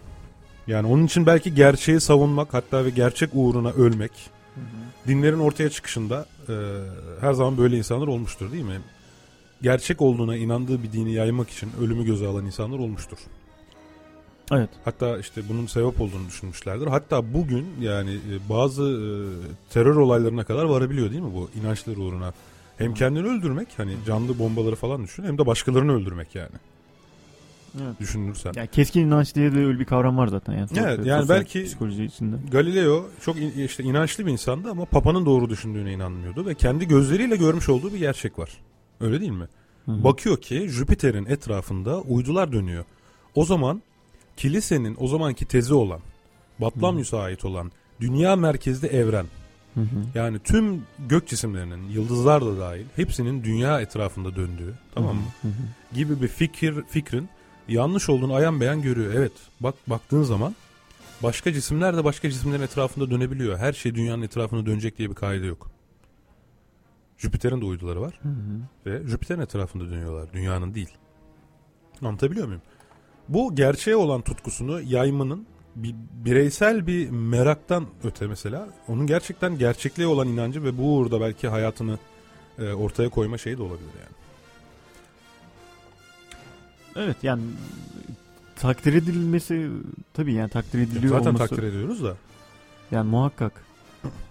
[0.68, 4.12] Yani onun için belki gerçeği savunmak hatta ve gerçek uğruna ölmek
[5.08, 6.54] dinlerin ortaya çıkışında e,
[7.22, 8.82] her zaman böyle insanlar olmuştur değil mi?
[9.62, 13.18] Gerçek olduğuna inandığı bir dini yaymak için ölümü göze alan insanlar olmuştur.
[14.52, 14.70] Evet.
[14.86, 16.88] Hatta işte bunun sebep olduğunu düşünmüşlerdir.
[16.88, 19.08] Hatta bugün yani e, bazı e,
[19.74, 22.34] terör olaylarına kadar varabiliyor değil mi bu inançları uğruna?
[22.78, 26.56] Hem kendini öldürmek hani canlı bombaları falan düşün hem de başkalarını öldürmek yani.
[27.82, 28.00] Evet.
[28.00, 28.52] Düşünürsen.
[28.56, 30.54] Yani keskin inanç diye de öyle bir kavram var zaten.
[30.54, 32.36] Yani, Evet, sosyal- yani belki- Psikoloji içinde.
[32.52, 37.36] Galileo çok in- işte inançlı bir insandı ama Papa'nın doğru düşündüğüne inanmıyordu ve kendi gözleriyle
[37.36, 38.50] görmüş olduğu bir gerçek var.
[39.02, 39.48] Öyle değil mi?
[39.86, 40.04] Hı hı.
[40.04, 42.86] Bakıyor ki Jüpiter'in etrafında uydular dönüyor.
[43.36, 43.82] O zaman
[44.38, 46.00] kilisenin o zamanki tezi olan,
[46.60, 49.26] Batlamyus'a ait olan dünya merkezli evren
[49.74, 49.86] Hı hı.
[50.16, 55.24] yani tüm gök cisimlerinin, yıldızlar da dahil hepsinin dünya etrafında döndüğü tamam mı?
[55.42, 55.96] Hı hı.
[55.96, 57.30] gibi bir fikir fikrin
[57.68, 59.14] yanlış olduğunu ayan beyan görüyor.
[59.14, 60.56] Evet bak baktığın zaman
[61.24, 63.58] başka cisimler de başka cisimlerin etrafında dönebiliyor.
[63.58, 65.72] Her şey dünyanın etrafında dönecek diye bir kaide yok.
[67.18, 68.62] Jüpiter'in de uyduları var Hı hı.
[68.86, 70.34] ve Jüpiter'in etrafında dönüyorlar.
[70.34, 70.90] Dünyanın değil.
[72.02, 72.62] Anlatabiliyor muyum?
[73.30, 75.46] Bu gerçeğe olan tutkusunu yaymanın
[75.76, 75.96] bir
[76.26, 81.98] bireysel bir meraktan öte mesela onun gerçekten gerçekliğe olan inancı ve bu uğurda belki hayatını
[82.60, 84.16] e, ortaya koyma şeyi de olabilir yani.
[86.96, 87.42] Evet yani
[88.56, 89.70] takdir edilmesi
[90.14, 91.48] tabii yani takdir ediliyor Zaten olması.
[91.48, 92.16] takdir ediyoruz da.
[92.92, 93.64] Yani muhakkak.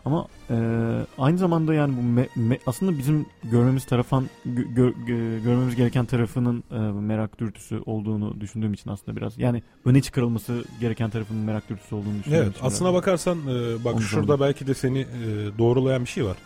[0.05, 0.57] Ama e,
[1.19, 6.05] aynı zamanda yani bu me- me- aslında bizim görmemiz tarafan gö- gö- gö- görmemiz gereken
[6.07, 11.71] tarafının e, merak dürtüsü olduğunu düşündüğüm için aslında biraz yani öne çıkarılması gereken tarafının merak
[11.71, 12.99] dürtüsü olduğunu düşündüğüm Evet aslına biraz.
[13.03, 14.47] bakarsan e, bak Onu şurada sandım.
[14.47, 15.07] belki de seni e,
[15.59, 16.37] doğrulayan bir şey var.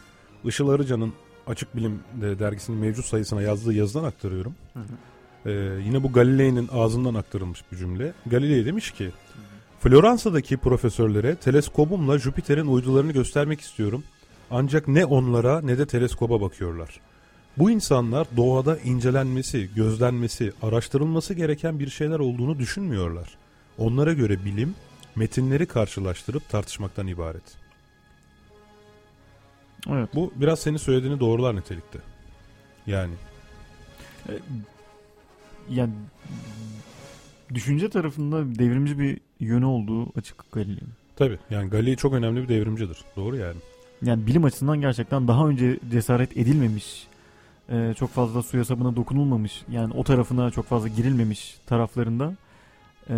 [0.45, 1.13] Işıl Arıcan'ın
[1.47, 4.55] Açık Bilim de- dergisinin mevcut sayısına yazdığı yazıdan aktarıyorum.
[4.75, 5.51] Hı hı.
[5.51, 5.53] E,
[5.87, 8.13] yine bu Galilei'nin ağzından aktarılmış bir cümle.
[8.27, 9.11] Galilei demiş ki
[9.85, 14.05] Floransa'daki profesörlere teleskobumla Jüpiter'in uydularını göstermek istiyorum.
[14.51, 17.01] Ancak ne onlara ne de teleskoba bakıyorlar.
[17.59, 23.29] Bu insanlar doğada incelenmesi, gözlenmesi, araştırılması gereken bir şeyler olduğunu düşünmüyorlar.
[23.79, 24.75] Onlara göre bilim,
[25.17, 27.57] metinleri karşılaştırıp tartışmaktan ibaret.
[29.89, 30.09] Evet.
[30.15, 31.99] Bu biraz senin söylediğini doğrular nitelikte.
[32.87, 33.15] Yani
[34.29, 34.33] E,
[35.71, 35.93] yani
[37.55, 40.93] düşünce tarafında devrimci bir yönü olduğu açık Galileo'nun.
[41.17, 42.99] tabi yani Galilei çok önemli bir devrimcidir.
[43.17, 43.57] Doğru yani.
[44.03, 47.07] Yani bilim açısından gerçekten daha önce cesaret edilmemiş,
[47.69, 52.37] e, çok fazla suya sabuna dokunulmamış, yani o tarafına çok fazla girilmemiş taraflarında
[53.11, 53.15] e,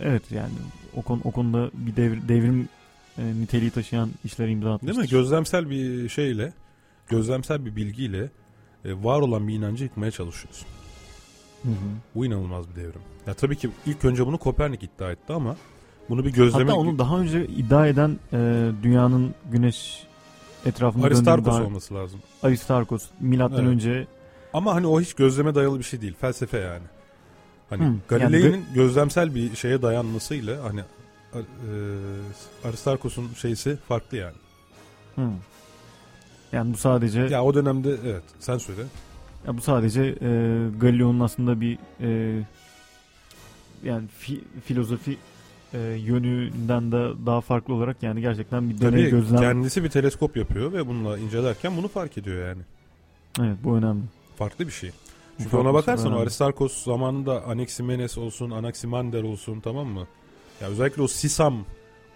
[0.00, 0.52] evet yani
[0.96, 2.68] o, konu, o konuda bir devr- devrim
[3.18, 5.02] e, niteliği taşıyan işler imza atmıştır.
[5.02, 5.18] Değil mi?
[5.18, 6.52] Gözlemsel bir şeyle,
[7.08, 8.30] gözlemsel bir bilgiyle
[8.84, 10.66] var olan bir inancı yıkmaya çalışıyorsun.
[11.64, 11.74] Hı hı.
[12.14, 13.00] Bu inanılmaz bir devrim.
[13.26, 15.56] Ya tabii ki ilk önce bunu Kopernik iddia etti ama
[16.08, 16.64] bunu bir gözleme...
[16.64, 20.06] Hatta onu daha önce iddia eden e, dünyanın güneş
[20.66, 22.20] etrafında Aristarkos daha- olması lazım.
[22.42, 23.68] Aristarkos milattan Evet.
[23.68, 24.06] önce
[24.52, 26.14] Ama hani o hiç gözleme dayalı bir şey değil.
[26.20, 26.82] Felsefe yani.
[27.70, 30.80] Hani Hı, Galilei'nin gözlemsel bir şeye dayanmasıyla hani
[31.34, 31.40] e,
[32.68, 34.34] Aristarkos'un şeysi farklı yani.
[35.16, 35.28] hı.
[36.52, 38.82] yani bu sadece Ya o dönemde evet sen söyle.
[39.46, 40.28] Ya bu sadece e,
[40.80, 42.40] Galileo'nun aslında bir e,
[43.84, 45.16] yani fi- filozofi
[45.74, 49.40] e, yönünden de daha farklı olarak yani gerçekten bir deney Tabii gözlem.
[49.40, 52.62] kendisi bir teleskop yapıyor ve bununla incelerken bunu fark ediyor yani.
[53.40, 54.02] Evet bu önemli.
[54.36, 54.90] Farklı bir şey.
[55.38, 56.18] Çünkü farklı ona şey, bakarsan o.
[56.18, 60.06] Aristarkos zamanında Anaximenes olsun, Anaximander olsun tamam mı?
[60.60, 61.64] Ya özellikle o Sisam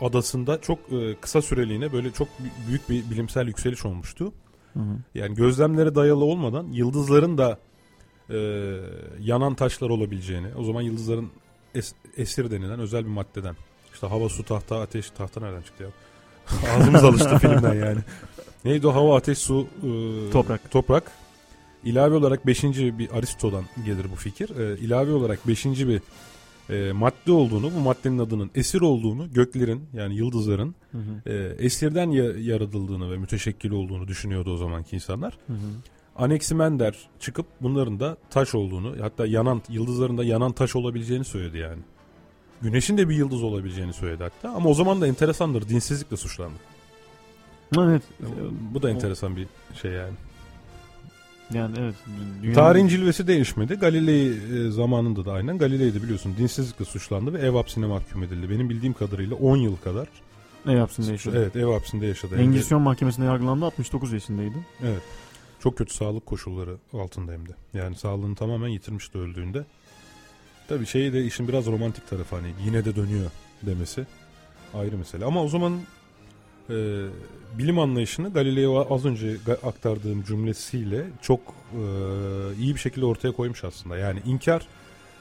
[0.01, 4.33] adasında çok e, kısa süreliğine böyle çok bü- büyük bir bilimsel yükseliş olmuştu.
[4.75, 4.97] Hı hı.
[5.15, 7.59] Yani gözlemlere dayalı olmadan yıldızların da
[8.31, 8.37] e,
[9.21, 11.31] yanan taşlar olabileceğini, o zaman yıldızların
[11.75, 13.57] es- esir denilen özel bir maddeden.
[13.95, 15.91] İşte hava, su, tahta, ateş, tahta nereden çıktı ya?
[16.77, 18.01] Ağzımız alıştı filmden yani.
[18.65, 20.71] Neydi o hava, ateş, su, e, Toprak.
[20.71, 21.13] Toprak.
[21.85, 24.57] İlave olarak beşinci bir Aristo'dan gelir bu fikir.
[24.57, 26.03] E, ilave olarak beşinci bir
[26.71, 31.31] e, madde olduğunu, bu maddenin adının esir olduğunu, göklerin yani yıldızların Hı hı.
[31.31, 35.39] e, esirden ya- yaratıldığını ve müteşekkil olduğunu düşünüyordu o zamanki insanlar.
[35.47, 35.57] Hı hı.
[36.17, 41.83] Anaximander çıkıp bunların da taş olduğunu hatta yanan yıldızların da yanan taş olabileceğini söyledi yani.
[42.63, 46.59] Güneşin de bir yıldız olabileceğini söyledi hatta ama o zaman da enteresandır dinsizlikle suçlandı.
[47.79, 48.03] Evet.
[48.75, 49.47] Bu da enteresan bir
[49.83, 50.15] şey yani.
[51.55, 51.95] Yani evet.
[52.43, 53.75] dünyanın- Tarihin cilvesi değişmedi.
[53.75, 54.33] Galilei
[54.67, 55.59] e, zamanında da aynen.
[55.59, 58.51] Galilei de biliyorsun dinsizlikle suçlandı ve ev hapsine mahkum edildi.
[58.51, 60.09] Benim bildiğim kadarıyla 10 yıl kadar.
[60.69, 61.39] ev hapsinde yaşadı.
[61.43, 62.37] Evet ev hapsinde yaşadı.
[62.37, 64.57] Engizisyon mahkemesinde yargılandı 69 yaşındaydı.
[64.83, 65.03] Evet.
[65.61, 67.53] Çok kötü sağlık koşulları altında hem de.
[67.75, 69.65] Yani sağlığını tamamen yitirmişti öldüğünde.
[70.69, 73.31] Tabii şeyi de işin biraz romantik tarafı hani yine de dönüyor
[73.63, 74.07] demesi
[74.75, 75.25] ayrı mesele.
[75.25, 75.81] Ama o zaman
[76.71, 77.07] e,
[77.59, 81.41] bilim anlayışını Galileo az önce aktardığım cümlesiyle çok
[81.73, 81.81] e,
[82.61, 83.99] iyi bir şekilde ortaya koymuş aslında.
[83.99, 84.67] Yani inkar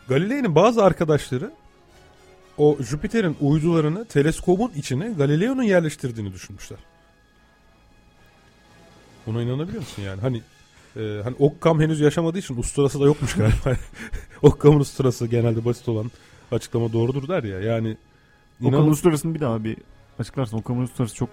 [0.08, 1.52] Galileo'nun bazı arkadaşları
[2.58, 6.80] o Jüpiter'in uydularını teleskobun içine Galileo'nun yerleştirdiğini düşünmüşler.
[9.28, 10.22] Buna inanabiliyor musun yani?
[10.22, 10.42] Hani
[10.96, 13.80] e, hani Occam henüz yaşamadığı için usturası da yokmuş galiba.
[14.42, 16.12] Occam'ın usturası genelde basit olan
[16.52, 17.62] açıklama doğrudur der ya.
[17.62, 17.98] Yani
[18.62, 19.78] inan- Uluslararası'nı bir daha bir
[20.20, 20.58] açıklarsın.
[20.58, 21.30] Okan Uluslararası çok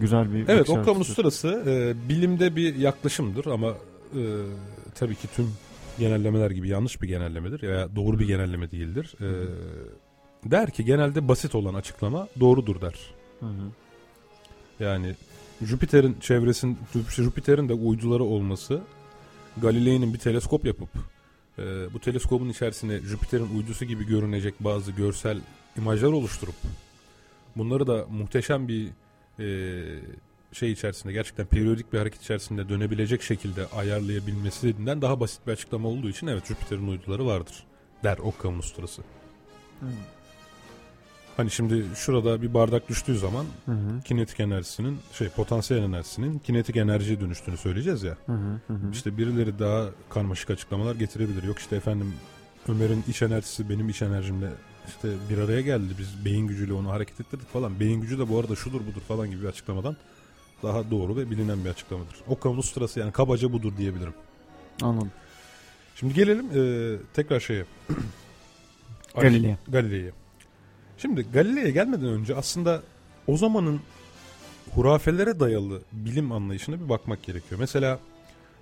[0.00, 0.92] güzel bir Evet açısı.
[0.92, 3.68] Uluslararası e, bilimde bir yaklaşımdır ama
[4.16, 4.22] e,
[4.94, 5.52] tabii ki tüm
[5.98, 9.14] genellemeler gibi yanlış bir genellemedir veya doğru bir genelleme değildir.
[9.20, 9.28] E,
[10.50, 12.94] der ki genelde basit olan açıklama doğrudur der.
[13.40, 13.70] Hı hı.
[14.80, 15.14] Yani
[15.62, 16.78] Jüpiter'in çevresin
[17.08, 18.80] Jüpiter'in de uyduları olması
[19.56, 20.88] Galilei'nin bir teleskop yapıp
[21.58, 21.62] e,
[21.94, 25.38] bu teleskopun içerisine Jüpiter'in uydusu gibi görünecek bazı görsel
[25.76, 26.54] imajlar oluşturup
[27.56, 28.90] bunları da muhteşem bir
[29.38, 29.46] e,
[30.52, 36.08] şey içerisinde gerçekten periyodik bir hareket içerisinde dönebilecek şekilde ayarlayabilmesinden daha basit bir açıklama olduğu
[36.08, 37.64] için evet Jüpiter'in uyduları vardır
[38.04, 39.02] der Occam Uluslararası.
[39.80, 39.86] Hı.
[41.36, 44.00] Hani şimdi şurada bir bardak düştüğü zaman Hı hı.
[44.04, 48.16] kinetik enerjisinin şey potansiyel enerjisinin kinetik enerjiye dönüştüğünü söyleyeceğiz ya.
[48.26, 48.90] Hı hı.
[48.92, 51.42] İşte birileri daha karmaşık açıklamalar getirebilir.
[51.42, 52.14] Yok işte efendim
[52.68, 54.50] Ömer'in iç enerjisi benim iç enerjimle
[54.88, 55.94] işte bir araya geldi.
[55.98, 57.80] Biz beyin gücüyle onu hareket ettirdik falan.
[57.80, 59.96] Beyin gücü de bu arada şudur budur falan gibi bir açıklamadan
[60.62, 62.16] daha doğru ve bilinen bir açıklamadır.
[62.28, 64.14] O kamunun sırası yani kabaca budur diyebilirim.
[64.82, 65.12] Anladım.
[65.96, 67.64] Şimdi gelelim e, tekrar şeye.
[69.14, 69.56] Galileo.
[69.68, 70.12] Galile'ye.
[70.98, 72.82] Şimdi Galile'ye gelmeden önce aslında
[73.26, 73.80] o zamanın
[74.74, 77.60] hurafelere dayalı bilim anlayışına bir bakmak gerekiyor.
[77.60, 77.98] Mesela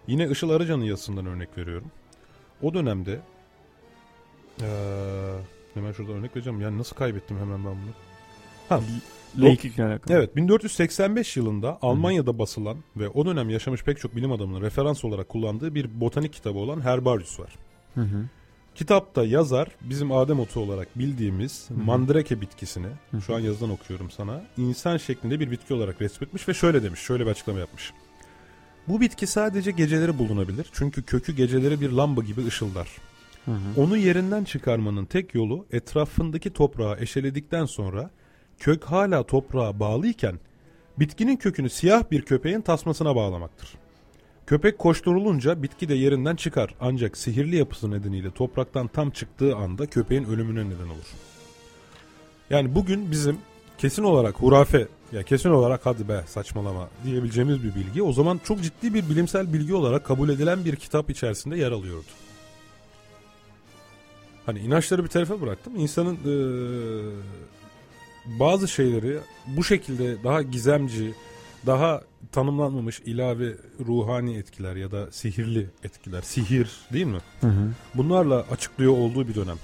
[0.06, 1.90] yine Işıl Arıcan'ın yazısından örnek veriyorum.
[2.62, 3.20] O dönemde
[4.60, 4.66] eee,
[5.74, 6.60] hemen şurada örnek vereceğim.
[6.60, 7.92] Yani nasıl kaybettim hemen ben bunu?
[8.68, 8.80] Ha,
[9.38, 10.16] Laiklikle alakalı.
[10.16, 15.28] Evet 1485 yılında Almanya'da basılan ve o dönem yaşamış pek çok bilim adamının referans olarak
[15.28, 17.54] kullandığı bir botanik kitabı olan Herbarius var.
[17.94, 18.24] Hı hı.
[18.74, 21.74] Kitapta yazar bizim adem otu olarak bildiğimiz hı.
[21.74, 26.54] mandrake bitkisini Hı şu an yazıdan okuyorum sana insan şeklinde bir bitki olarak resmetmiş ve
[26.54, 27.92] şöyle demiş şöyle bir açıklama yapmış.
[28.88, 32.88] Bu bitki sadece geceleri bulunabilir çünkü kökü geceleri bir lamba gibi ışıldar.
[33.44, 33.52] Hı.
[33.76, 38.10] Onu yerinden çıkarmanın tek yolu etrafındaki toprağı eşeledikten sonra
[38.58, 40.38] kök hala toprağa bağlıyken
[40.98, 43.68] bitkinin kökünü siyah bir köpeğin tasmasına bağlamaktır.
[44.46, 50.24] Köpek koşturulunca bitki de yerinden çıkar ancak sihirli yapısı nedeniyle topraktan tam çıktığı anda köpeğin
[50.24, 51.12] ölümüne neden olur.
[52.50, 53.38] Yani bugün bizim
[53.78, 58.62] kesin olarak hurafe ya kesin olarak hadi be saçmalama diyebileceğimiz bir bilgi o zaman çok
[58.62, 62.06] ciddi bir bilimsel bilgi olarak kabul edilen bir kitap içerisinde yer alıyordu.
[64.46, 65.76] Hani inançları bir tarafa bıraktım.
[65.76, 67.10] İnsanın eee,
[68.40, 71.14] bazı şeyleri bu şekilde daha gizemci,
[71.66, 72.00] daha
[72.32, 77.18] tanımlanmamış ilave ruhani etkiler ya da sihirli etkiler, sihir değil mi?
[77.40, 77.70] Hı hı.
[77.94, 79.56] Bunlarla açıklıyor olduğu bir dönem.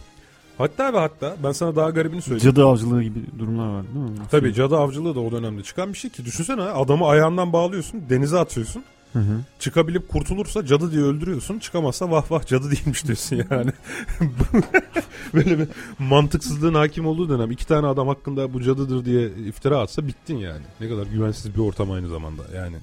[0.58, 2.54] Hatta ve hatta ben sana daha garibini söyleyeyim.
[2.54, 4.16] Cadı avcılığı gibi durumlar var değil mi?
[4.30, 8.38] Tabii cadı avcılığı da o dönemde çıkan bir şey ki düşünsene adamı ayağından bağlıyorsun denize
[8.38, 8.84] atıyorsun.
[9.12, 9.40] Hı hı.
[9.58, 11.58] Çıkabilip kurtulursa cadı diye öldürüyorsun.
[11.58, 13.70] Çıkamazsa vah vah cadı değilmiş diyorsun yani.
[15.34, 17.50] Böyle bir mantıksızlığın hakim olduğu dönem.
[17.50, 20.62] iki tane adam hakkında bu cadıdır diye iftira atsa bittin yani.
[20.80, 22.76] Ne kadar güvensiz bir ortam aynı zamanda yani.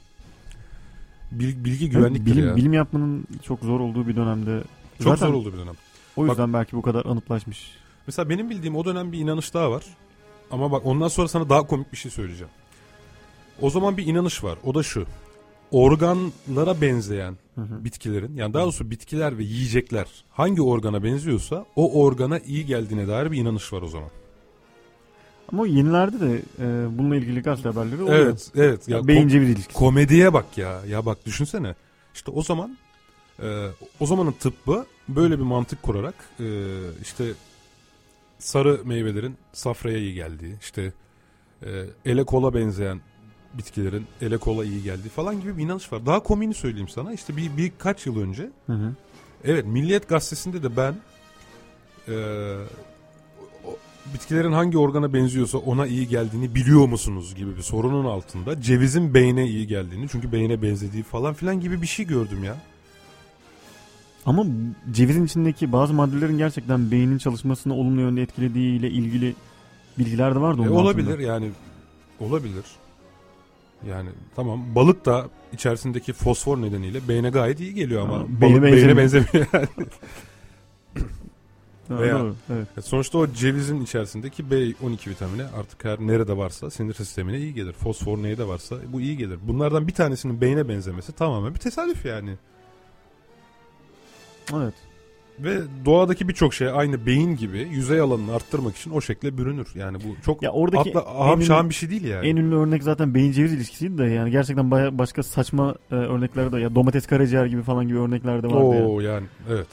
[1.32, 2.56] Bil- bilgi güvenliktir bilim, ya.
[2.56, 4.64] bilim yapmanın çok zor olduğu bir dönemde.
[4.98, 5.76] Çok Zaten zor oldu bir dönem.
[6.16, 7.72] O yüzden belki bu kadar anıtlaşmış.
[8.08, 9.84] Mesela benim bildiğim o dönem bir inanış daha var.
[10.52, 12.52] Ama bak ondan sonra sana daha komik bir şey söyleyeceğim.
[13.62, 14.58] O zaman bir inanış var.
[14.64, 15.06] O da şu.
[15.72, 17.84] Organlara benzeyen Hı hı.
[17.86, 23.32] bitkilerin yani daha doğrusu bitkiler ve yiyecekler hangi organa benziyorsa o organa iyi geldiğine dair
[23.32, 24.10] bir inanış var o zaman.
[25.52, 28.18] Ama yenilerde de e, bununla ilgili gazete haberleri oluyor.
[28.18, 28.88] Evet, evet.
[28.88, 29.74] Ya Ya beyin kom- cebir ilişkisi.
[29.80, 30.82] komediye bak ya.
[30.88, 31.76] Ya bak düşünsene.
[32.14, 32.78] İşte o zaman
[33.44, 33.68] e,
[34.00, 36.46] o zamanın tıbbı böyle bir mantık kurarak e,
[37.02, 37.26] işte
[38.40, 40.94] sarı meyvelerin safraya iyi geldiği, işte
[41.66, 41.70] e,
[42.06, 43.00] ele kola benzeyen
[43.58, 46.06] bitkilerin ele kola iyi geldiği falan gibi bir inanış var.
[46.06, 47.14] Daha komiğini söyleyeyim sana.
[47.14, 48.94] İşte bir birkaç yıl önce Hı hı.
[49.44, 50.96] Evet Milliyet Gazetesi'nde de ben
[52.08, 52.14] e,
[53.68, 53.78] o-
[54.14, 59.46] bitkilerin hangi organa benziyorsa ona iyi geldiğini biliyor musunuz gibi bir sorunun altında cevizin beyne
[59.48, 62.58] iyi geldiğini çünkü beyne benzediği falan filan gibi bir şey gördüm ya.
[64.26, 64.46] Ama
[64.92, 69.36] cevizin içindeki bazı maddelerin gerçekten beynin çalışmasını olumlu yönde etkilediği ile ilgili
[70.00, 71.22] bilgiler de vardı E, onun olabilir altında.
[71.24, 71.52] yani
[72.20, 72.64] olabilir.
[73.90, 78.62] Yani tamam balık da içerisindeki fosfor nedeniyle beyne gayet iyi geliyor ama Ha, balık beyne
[78.64, 79.48] beyne benzemiyor.
[79.54, 79.68] yani.
[81.88, 82.68] Ha, Veya- doğru, evet.
[82.78, 87.74] Ya Sonuçta o cevizin içerisindeki B12 vitamini artık her nerede varsa sinir sistemine iyi gelir.
[87.74, 89.40] Fosfor neyde varsa bu iyi gelir.
[89.48, 92.36] Bunlardan bir tanesinin beyne benzemesi tamamen bir tesadüf yani.
[94.54, 94.74] Evet.
[95.40, 99.68] Ve doğadaki birçok şey aynı beyin gibi yüzey alanını arttırmak için o şekle bürünür.
[99.76, 102.28] Yani bu çok Ya oradaki atla, aham ünlü- bir şey değil yani.
[102.28, 106.52] En ünlü örnek zaten beyin ceviz ilişkisiydi de yani gerçekten baya başka saçma e, örnekler
[106.52, 108.86] de ya domates karaciğer gibi falan gibi örnekler de vardı ya.
[108.88, 109.68] Oo yani evet.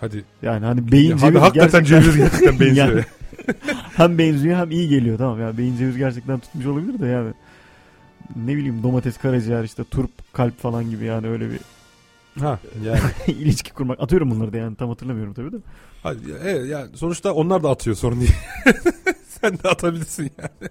[0.00, 0.24] Hadi.
[0.42, 2.88] Yani hani beyin Ya, ceviz hadi hakikaten gerçekten- ceviz gerçekten benziyor.
[2.88, 3.04] Yani
[3.96, 7.30] hem benziyor hem iyi geliyor tamam ya beyin ceviz gerçekten tutmuş olabilir de yani
[8.36, 11.58] ne bileyim domates karaciğer işte turp kalp falan gibi yani öyle bir
[12.40, 13.00] Ha yani.
[13.26, 15.56] ilişki kurmak atıyorum bunları da yani tam hatırlamıyorum tabii de.
[16.02, 18.34] Hadi, evet, yani sonuçta onlar da atıyor sorun değil.
[19.28, 20.70] Sen de atabilirsin yani.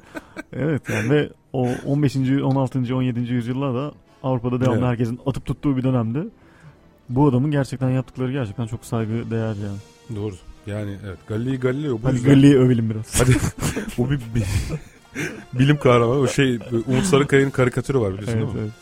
[0.53, 2.15] Evet yani ve o 15.
[2.15, 2.95] 16.
[2.95, 3.19] 17.
[3.19, 3.91] yüzyıllarda
[4.23, 4.89] Avrupa'da devamlı Evet.
[4.89, 6.23] herkesin atıp tuttuğu bir dönemde
[7.09, 9.77] bu adamın gerçekten yaptıkları gerçekten çok saygı değer yani.
[10.15, 10.33] Doğru.
[10.67, 12.29] Yani evet Galileo Galileo bu Hadi yüzden.
[12.31, 13.21] Galilei'yi övelim biraz.
[13.21, 13.35] Hadi
[13.97, 14.43] bu bir, bir
[15.59, 16.19] bilim kahramanı.
[16.19, 18.61] O şey Umut Sarıkaya'nın karikatürü var biliyorsun Evet, değil mi?
[18.63, 18.73] evet.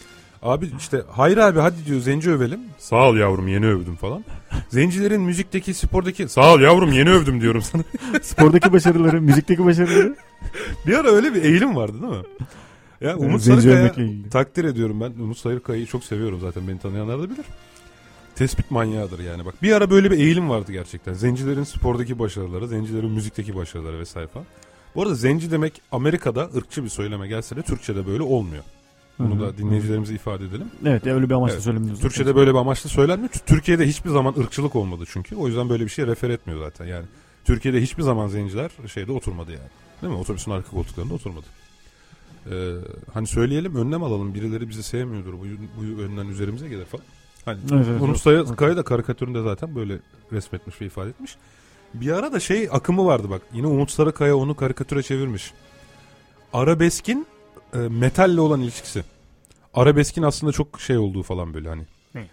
[0.41, 2.59] Abi işte hayır abi hadi diyor zenci övelim.
[2.77, 4.25] Sağ ol yavrum yeni övdüm falan.
[4.69, 7.83] Zencilerin müzikteki spordaki sağ ol yavrum yeni övdüm diyorum sana.
[8.21, 10.15] Spordaki başarıları, müzikteki başarıları.
[10.87, 12.25] Bir ara öyle bir eğilim vardı değil mi?
[13.01, 15.23] Ya Umut Zenci Sarıkaya takdir ediyorum ben.
[15.23, 17.45] Umut Sarıkaya'yı çok seviyorum zaten beni tanıyanlar da bilir.
[18.35, 19.63] Tespit manyağıdır yani bak.
[19.63, 21.13] Bir ara böyle bir eğilim vardı gerçekten.
[21.13, 24.45] Zencilerin spordaki başarıları, zencilerin müzikteki başarıları vesaire falan.
[24.95, 28.63] Bu arada zenci demek Amerika'da ırkçı bir söyleme gelse de Türkçe'de böyle olmuyor.
[29.19, 29.39] Bunu Hı hı.
[29.39, 30.67] da dinleyicilerimize ifade edelim.
[30.85, 31.63] Evet öyle bir amaçla Evet.
[31.63, 31.99] söylememiz.
[31.99, 33.29] Türkçe'de böyle bir amaçla söylenmiyor.
[33.45, 35.35] Türkiye'de hiçbir zaman ırkçılık olmadı çünkü.
[35.35, 37.05] O yüzden böyle bir şey refer etmiyor zaten yani.
[37.45, 39.69] Türkiye'de hiçbir zaman zenciler şeyde oturmadı yani.
[40.01, 40.19] Değil mi?
[40.19, 41.45] Otobüsün arka koltuklarında oturmadı.
[42.51, 42.73] Ee,
[43.13, 44.33] hani söyleyelim önlem alalım.
[44.33, 45.33] Birileri bizi sevmiyordur.
[45.33, 45.43] Bu,
[45.77, 47.03] bu önden üzerimize gelir falan.
[47.45, 48.17] Hani Evet.
[48.17, 48.55] Sayı- Evet.
[48.55, 49.99] Kaya da karikatüründe zaten böyle
[50.31, 51.35] resmetmiş ve ifade etmiş.
[51.93, 53.41] Bir ara da şey akımı vardı bak.
[53.53, 55.53] Yine Umut Sarıkaya onu karikatüre çevirmiş.
[56.53, 57.27] Arabeskin
[57.77, 59.03] e, metalle olan ilişkisi.
[59.73, 61.83] Arabeskin aslında çok şey olduğu falan böyle hani.
[62.15, 62.27] Ne?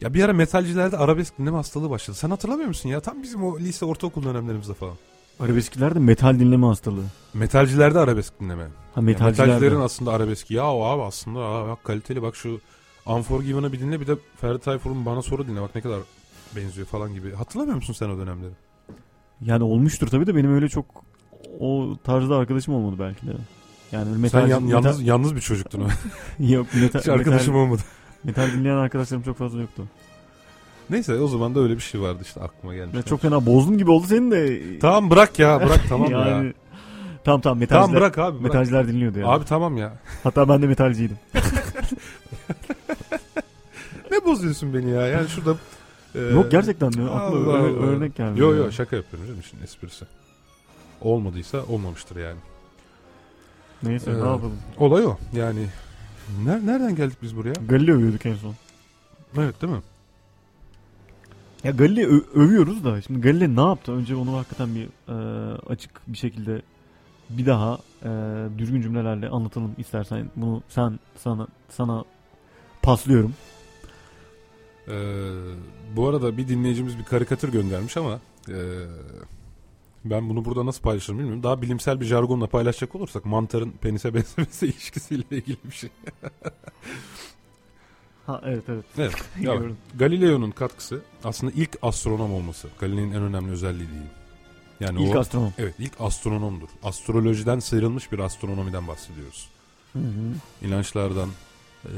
[0.00, 2.16] Ya bir ara metalcilerde arabesk dinleme hastalığı başladı.
[2.16, 3.00] Sen hatırlamıyor musun ya?
[3.00, 4.94] Tam bizim o lise ortaokul dönemlerimizde falan.
[5.40, 7.04] Arabeskilerde metal dinleme hastalığı.
[7.34, 8.64] Metalcilerde arabesk dinleme.
[8.94, 9.52] Ha metalcilerde.
[9.52, 10.54] metalcilerin aslında arabeski.
[10.54, 12.60] Ya o abi aslında aa, bak kaliteli bak şu
[13.06, 16.00] Unforgiven'ı bir dinle bir de Ferdi Tayfur'un bana soru dinle bak ne kadar
[16.56, 17.34] benziyor falan gibi.
[17.34, 18.52] Hatırlamıyor musun sen o dönemleri?
[19.40, 20.84] Yani olmuştur tabii de benim öyle çok
[21.60, 23.32] o tarzda arkadaşım olmadı belki de.
[23.92, 25.80] Yani metal, sen yan- metal- yalnız, yalnız bir çocuktun.
[25.80, 25.86] o.
[26.44, 27.82] yok metal, Hiç arkadaşım metal, olmadı.
[28.24, 29.84] metal dinleyen arkadaşlarım çok fazla yoktu.
[30.90, 32.94] Neyse o zaman da öyle bir şey vardı işte aklıma gelmiş.
[32.96, 34.60] Ya çok fena bozdum gibi oldu senin de.
[34.78, 36.18] Tamam bırak ya bırak tamam ya.
[36.28, 36.52] yani,
[37.24, 38.42] Tamam tamam metalciler, Tamam bırak abi bırak.
[38.42, 39.28] metalciler dinliyordu yani.
[39.30, 39.92] Abi tamam ya.
[40.22, 41.16] Hatta ben de metalciydim.
[44.10, 45.06] Ne bozuyorsun beni ya?
[45.06, 45.54] Yani şurada
[46.14, 47.08] e, Yok gerçekten diyor.
[47.16, 48.40] Aklıma Allah örnek geldi.
[48.40, 48.58] Yo yani.
[48.64, 50.04] yo şaka yapıyorum canım işin esprisi.
[51.00, 52.38] Olmadıysa olmamıştır yani.
[53.82, 54.58] Neyse Ee, ne yapalım.
[54.78, 55.16] Olay o.
[55.32, 55.66] Yani
[56.44, 57.52] ner- nereden geldik biz buraya?
[57.68, 58.54] Galileo övüyorduk en son.
[59.38, 59.82] Evet değil mi?
[61.64, 63.92] Ya Galileo övüyoruz da şimdi Galileo ne yaptı?
[63.92, 65.14] Önce onu hakikaten bir e,
[65.68, 66.62] açık bir şekilde
[67.30, 68.08] bir daha e,
[68.58, 70.30] düzgün cümlelerle anlatalım istersen.
[70.36, 72.04] Bunu sen sana sana
[72.82, 73.34] paslıyorum.
[74.88, 74.92] Ee,
[75.96, 78.56] bu arada bir dinleyicimiz bir karikatür göndermiş ama e,
[80.04, 81.42] ben bunu burada nasıl paylaşırım bilmiyorum.
[81.42, 85.90] Daha bilimsel bir jargonla paylaşacak olursak mantarın penise benzemesi ilişkisiyle ilgili bir şey.
[88.26, 88.84] Ha evet evet.
[88.98, 89.14] Evet.
[89.40, 89.54] Ya.
[89.98, 92.68] Galileo'nun katkısı aslında ilk astronom olması.
[92.78, 94.10] Galileo'nun en önemli özelliği diyeyim.
[94.80, 95.52] Yani İlk o, astronom.
[95.58, 96.68] Evet ilk astronomdur.
[96.82, 99.48] Astrolojiden sıyrılmış bir astronomiden bahsediyoruz.
[99.92, 100.66] Hı hı.
[100.66, 101.28] İnançlardan,
[101.84, 101.90] e,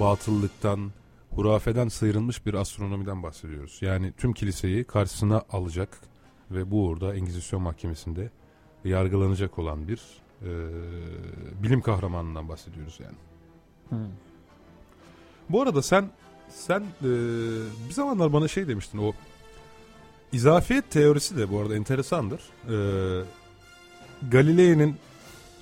[0.00, 0.90] batıllıktan,
[1.30, 3.78] hurafeden sıyrılmış bir astronomiden bahsediyoruz.
[3.80, 6.00] Yani tüm kiliseyi karşısına alacak
[6.50, 8.30] ve bu uğurda Engizisyon Mahkemesi'nde
[8.84, 10.00] yargılanacak olan bir
[10.42, 10.50] e,
[11.62, 13.16] bilim kahramanından bahsediyoruz yani.
[13.90, 14.06] Hı.
[15.48, 16.10] Bu arada sen
[16.48, 17.08] sen e,
[17.88, 19.12] bir zamanlar bana şey demiştin o
[20.32, 22.40] izafiyet teorisi de bu arada enteresandır.
[22.68, 22.76] E,
[24.30, 24.96] Galilei'nin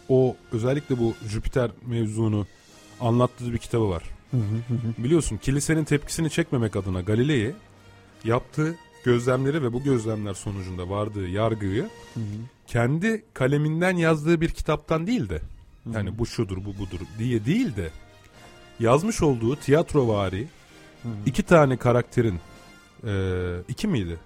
[0.09, 2.47] o özellikle bu Jüpiter mevzunu
[3.01, 4.03] anlattığı bir kitabı var.
[4.31, 5.05] Hı hı hı hı.
[5.05, 7.55] Biliyorsun kilisenin tepkisini çekmemek adına Galilei
[8.25, 12.25] yaptığı gözlemleri ve bu gözlemler sonucunda vardığı yargıyı Hı hı.
[12.67, 15.41] kendi kaleminden yazdığı bir kitaptan değil de
[15.85, 15.95] Hı hı.
[15.95, 17.91] yani bu şudur bu budur diye değil de
[18.81, 20.49] yazmış olduğu tiyatrovari
[21.03, 21.13] Hı hı.
[21.27, 22.41] iki tane karakterin
[23.07, 23.13] e,
[23.69, 24.17] iki miydi?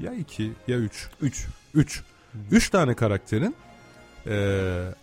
[0.00, 1.08] Ya iki ya üç.
[1.22, 1.46] Üç.
[1.74, 2.02] Üç.
[2.50, 3.54] Üç tane karakterin
[4.26, 4.34] e,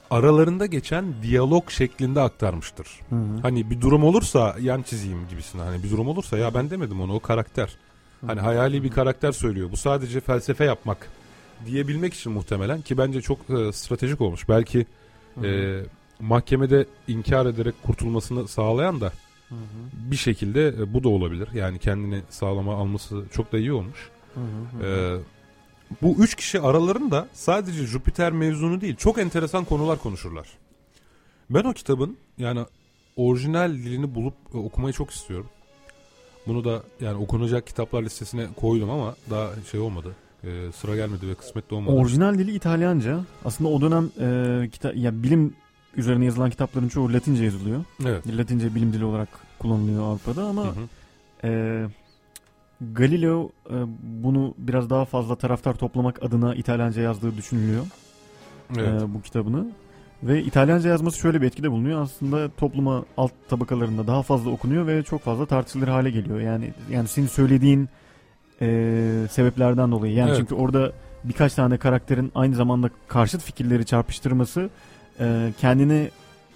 [0.10, 2.88] aralarında geçen diyalog şeklinde aktarmıştır.
[3.10, 3.42] Hı hı.
[3.42, 5.62] Hani bir durum olursa yan çizeyim gibisine.
[5.62, 7.78] Hani bir durum olursa ya ben demedim onu o karakter.
[8.28, 9.72] Hani hayali bir karakter söylüyor.
[9.72, 11.10] Bu sadece felsefe yapmak
[11.66, 14.50] diyebilmek için muhtemelen ki bence çok e, stratejik olmuş.
[14.50, 14.86] Belki
[15.44, 15.80] e,
[16.20, 19.12] mahkemede inkar ederek kurtulmasını sağlayan da
[19.94, 21.50] bir şekilde e, bu da olabilir.
[21.54, 24.10] Yani kendini sağlama alması çok da iyi olmuş.
[24.84, 25.18] E,
[26.02, 30.48] bu üç kişi aralarında sadece Jüpiter mevzunu değil çok enteresan konular konuşurlar.
[31.50, 32.66] Ben o kitabın yani
[33.16, 35.50] orijinal dilini bulup e, okumayı çok istiyorum.
[36.50, 40.16] Bunu da yani okunacak kitaplar listesine koydum ama daha şey olmadı.
[40.44, 41.96] E, sıra gelmedi ve kısmetli olmadı.
[41.96, 43.20] Orijinal dili İtalyanca.
[43.46, 45.54] Aslında o dönem e, kita- ya bilim
[45.98, 47.84] üzerine yazılan kitapların çoğu Latince yazılıyor.
[48.06, 48.38] Evet.
[48.38, 51.48] Latince bilim dili olarak kullanılıyor Avrupa'da ama Hı hı.
[51.48, 51.86] e,
[52.94, 53.76] Galileo e,
[54.24, 57.86] bunu biraz daha fazla taraftar toplamak adına İtalyanca yazdığı düşünülüyor.
[58.78, 59.02] Evet.
[59.02, 59.66] e, bu kitabını.
[60.24, 62.02] Ve İtalyanca yazması şöyle bir etkide bulunuyor.
[62.02, 66.40] Aslında topluma alt tabakalarında daha fazla okunuyor ve çok fazla tartışılır hale geliyor.
[66.40, 67.90] Yani yani senin söylediğin
[68.62, 68.68] e,
[69.32, 70.14] sebeplerden dolayı.
[70.14, 70.40] Yani Evet.
[70.40, 70.92] çünkü orada
[71.24, 74.70] birkaç tane karakterin aynı zamanda karşıt fikirleri çarpıştırması
[75.20, 76.10] e, kendini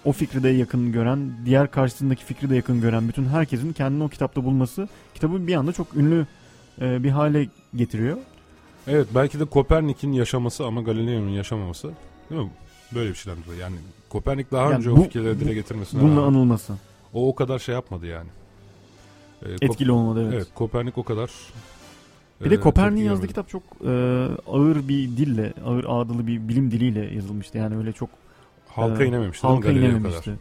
[0.04, 4.08] o fikri de yakın gören, diğer karşısındaki fikri de yakın gören bütün herkesin kendini o
[4.08, 6.26] kitapta bulması kitabı bir anda çok ünlü
[6.80, 8.18] e, bir hale getiriyor.
[8.86, 11.90] Evet belki de Kopernik'in yaşaması ama Galileo'nun yaşamaması
[12.30, 12.50] değil mi?
[12.94, 13.60] Böyle bir şeyden dolayı.
[13.60, 13.76] Yani
[14.08, 16.72] Kopernik daha Yani önce bu- o fikirleri dile getirmesine Bununla rağmen anılması.
[17.14, 18.28] o o kadar şey yapmadı yani.
[19.42, 20.34] Ee, Kop- Etkili olmadı evet.
[20.34, 21.30] Evet Kopernik o kadar
[22.44, 23.88] Bir de e, Kopernik'in yazdığı kitap çok e,
[24.46, 27.58] ağır bir dille, ağır ağdalı bir bilim diliyle yazılmıştı.
[27.58, 28.08] Yani öyle çok
[28.68, 30.24] halka e, inememişti halka inememişti.
[30.24, 30.36] kadar.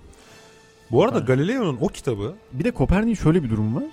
[0.91, 1.27] Bu arada Evet.
[1.27, 3.83] Galileo'nun o kitabı Bir de Kopernik'in şöyle bir durum var.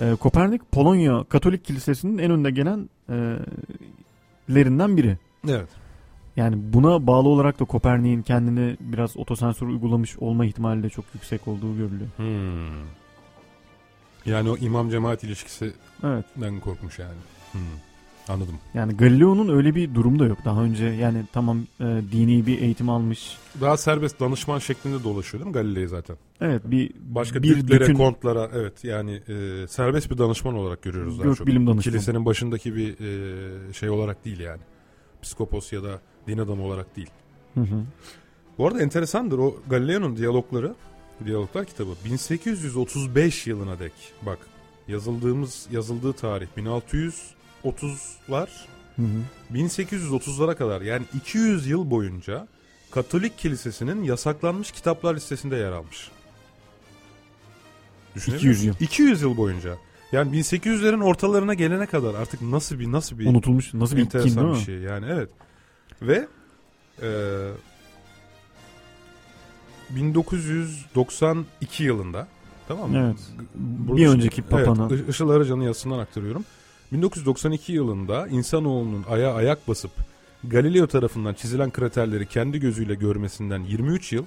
[0.00, 3.36] E, Kopernik Polonya Katolik Kilisesi'nin en önde gelen e,
[4.54, 5.18] lerinden biri.
[5.48, 5.68] evet
[6.36, 11.48] Yani buna bağlı olarak da Kopernik'in kendini biraz otosensör uygulamış olma ihtimali de çok yüksek
[11.48, 12.10] olduğu görülüyor.
[12.16, 12.86] Hmm.
[14.26, 15.72] Yani o imam cemaat ilişkisinden
[16.04, 16.24] Evet.
[16.64, 17.14] korkmuş yani.
[17.52, 17.60] Hmm.
[18.28, 18.54] Anladım.
[18.74, 20.38] Yani Galileo'nun öyle bir durumu da yok.
[20.44, 23.36] Daha önce yani tamam e, dini bir eğitim almış.
[23.60, 26.16] Daha serbest danışman şeklinde dolaşıyor değil mi Galileo zaten?
[26.40, 31.18] Evet bir Başka bir düklere, dükün- kontlara evet yani e, serbest bir danışman olarak görüyoruz
[31.18, 31.46] daha Gök çok.
[31.46, 31.82] bilim danışmanı.
[31.82, 32.90] Kilisenin başındaki bir
[33.68, 34.60] e, şey olarak değil yani.
[35.22, 37.10] Psikopos ya da din adamı olarak değil.
[37.54, 37.84] Hı hı.
[38.58, 40.74] Bu arada enteresandır o Galileo'nun diyalogları,
[41.24, 43.92] diyaloglar kitabı 1835 yılına dek
[44.22, 44.38] bak
[44.88, 48.48] yazıldığımız yazıldığı tarih 1630'lar
[48.96, 49.54] Hı hı.
[49.54, 52.48] 1830'lara kadar yani 200 yıl boyunca
[52.90, 56.10] Katolik Kilisesi'nin yasaklanmış kitaplar listesinde yer almış.
[58.14, 58.72] Düşünebiliyor 200 yıl.
[58.72, 58.84] musun?
[58.84, 59.76] 200 yıl boyunca.
[60.12, 63.74] Yani 1800'lerin ortalarına gelene kadar artık nasıl bir nasıl bir Unutulmuş.
[63.74, 65.28] Nasıl bir enteresan bir şey yani evet.
[66.02, 66.26] Ve
[67.02, 67.08] e,
[69.90, 72.28] 1992 yılında
[72.68, 72.98] tamam mı?
[72.98, 73.16] Evet.
[73.54, 74.88] Burada- Bir önceki papana.
[74.90, 76.44] Evet, Işıl Arıcan'ın yazısından aktarıyorum.
[76.92, 79.90] 1992 yılında insanoğlunun aya ayak basıp
[80.44, 84.24] Galileo tarafından çizilen kraterleri kendi gözüyle görmesinden 23 yıl,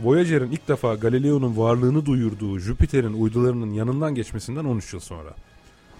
[0.00, 5.30] Voyager'ın ilk defa Galileo'nun varlığını duyurduğu Jüpiter'in uydularının yanından geçmesinden 13 yıl sonra.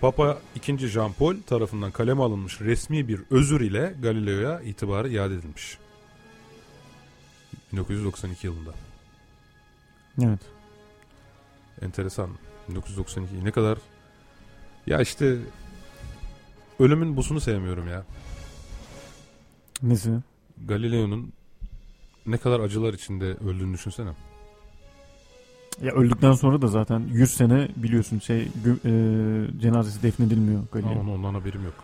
[0.00, 0.88] Papa II.
[0.88, 5.78] Jean Paul tarafından kaleme alınmış resmi bir özür ile Galileo'ya itibarı iade edilmiş.
[7.72, 8.70] 1992 yılında.
[10.22, 10.40] Evet.
[11.82, 12.30] Enteresan.
[12.68, 13.78] 1992 ne kadar
[14.86, 15.36] ya işte
[16.78, 18.04] ölümün busunu sevmiyorum ya.
[19.82, 20.10] Nesi?
[20.66, 21.32] Galileo'nun
[22.26, 24.10] ne kadar acılar içinde öldüğünü düşünsene.
[25.82, 28.48] Ya öldükten sonra da zaten 100 sene biliyorsun şey e,
[29.60, 31.00] cenazesi defnedilmiyor Galileo.
[31.00, 31.74] Ama ondan haberim yok.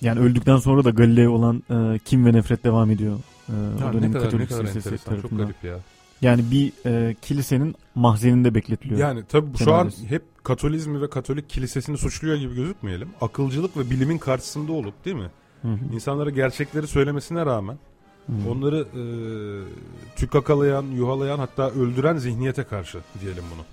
[0.00, 3.18] Yani öldükten sonra da Galileo olan e, kim ve nefret devam ediyor.
[3.48, 5.12] E, o dönemin ne kadar ne Katolik kadar Kilisesi enteresan.
[5.12, 5.46] Çok tarafından.
[5.46, 5.78] garip ya.
[6.22, 9.00] Yani bir e, kilisenin mahzeninde bekletiliyor.
[9.00, 10.10] Yani tabii şu an Cenazesi.
[10.10, 13.08] hep Katolizmi ve Katolik kilisesini suçluyor gibi gözükmeyelim.
[13.20, 15.30] Akılcılık ve bilimin karşısında olup değil mi?
[15.62, 15.94] Hı hı.
[15.94, 17.78] İnsanlara gerçekleri söylemesine rağmen
[18.26, 18.50] Hı.
[18.50, 19.02] onları e,
[20.16, 23.64] tükakalayan, yuhalayan hatta öldüren zihniyete karşı diyelim bunu.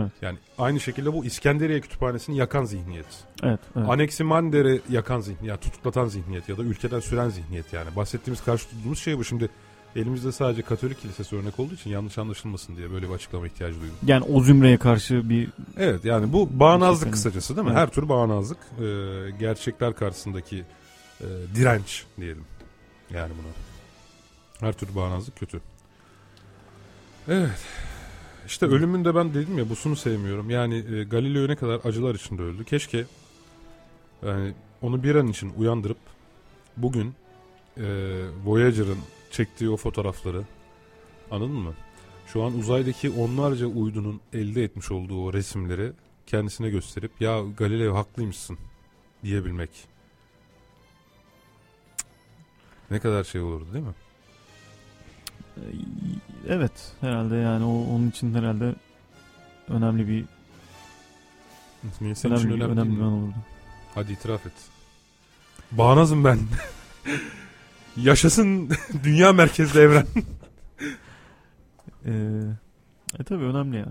[0.00, 0.12] Evet.
[0.22, 3.06] Yani aynı şekilde bu İskenderiye Kütüphanesi'ni yakan zihniyet.
[3.42, 3.60] Evet.
[3.76, 3.88] evet.
[3.88, 7.96] Anaximander'i yakan zihniyet, yani tutuklatan zihniyet ya da ülkeden süren zihniyet yani.
[7.96, 9.24] Bahsettiğimiz karşı tuttuğumuz şey bu.
[9.24, 9.48] Şimdi
[9.96, 13.96] elimizde sadece Katolik Kilisesi örnek olduğu için yanlış anlaşılmasın diye böyle bir açıklama ihtiyacı duydum.
[14.06, 17.10] Yani o zümreye karşı bir Evet yani bu bağnazlık Kesinlikle.
[17.10, 17.72] kısacası değil mi?
[17.72, 17.80] Evet.
[17.80, 18.84] Her tür bağnazlık e,
[19.40, 20.64] gerçekler karşısındaki
[21.20, 22.44] e, direnç diyelim.
[23.10, 23.52] Yani buna.
[24.68, 25.60] Her tür bağnazlık kötü.
[27.28, 27.66] Evet.
[28.46, 30.50] İşte ölümünde ben dedim ya busunu sevmiyorum.
[30.50, 32.64] Yani e, Galileo ne kadar acılar içinde öldü.
[32.64, 33.04] Keşke
[34.26, 35.98] yani onu bir an için uyandırıp
[36.76, 37.14] bugün
[37.76, 37.84] e,
[38.44, 38.98] Voyager'ın
[39.30, 40.42] çektiği o fotoğrafları
[41.30, 41.74] anladın mı?
[42.26, 45.92] Şu an uzaydaki onlarca uydunun elde etmiş olduğu o resimleri
[46.26, 48.58] kendisine gösterip ya Galileo haklıymışsın
[49.24, 49.70] diyebilmek.
[52.90, 53.94] Ne kadar şey olurdu değil mi?
[56.48, 58.74] Evet herhalde yani o onun için herhalde
[59.68, 60.24] önemli bir
[61.98, 63.04] Senin için önemli, önemli, önemli değil mi?
[63.04, 63.34] olurdu.
[63.94, 64.52] Hadi itiraf et.
[65.72, 66.38] Bağnazım ben.
[67.96, 68.70] Yaşasın
[69.04, 70.06] dünya merkezli evren.
[72.06, 72.12] Ee,
[73.18, 73.86] e tabii önemli ya.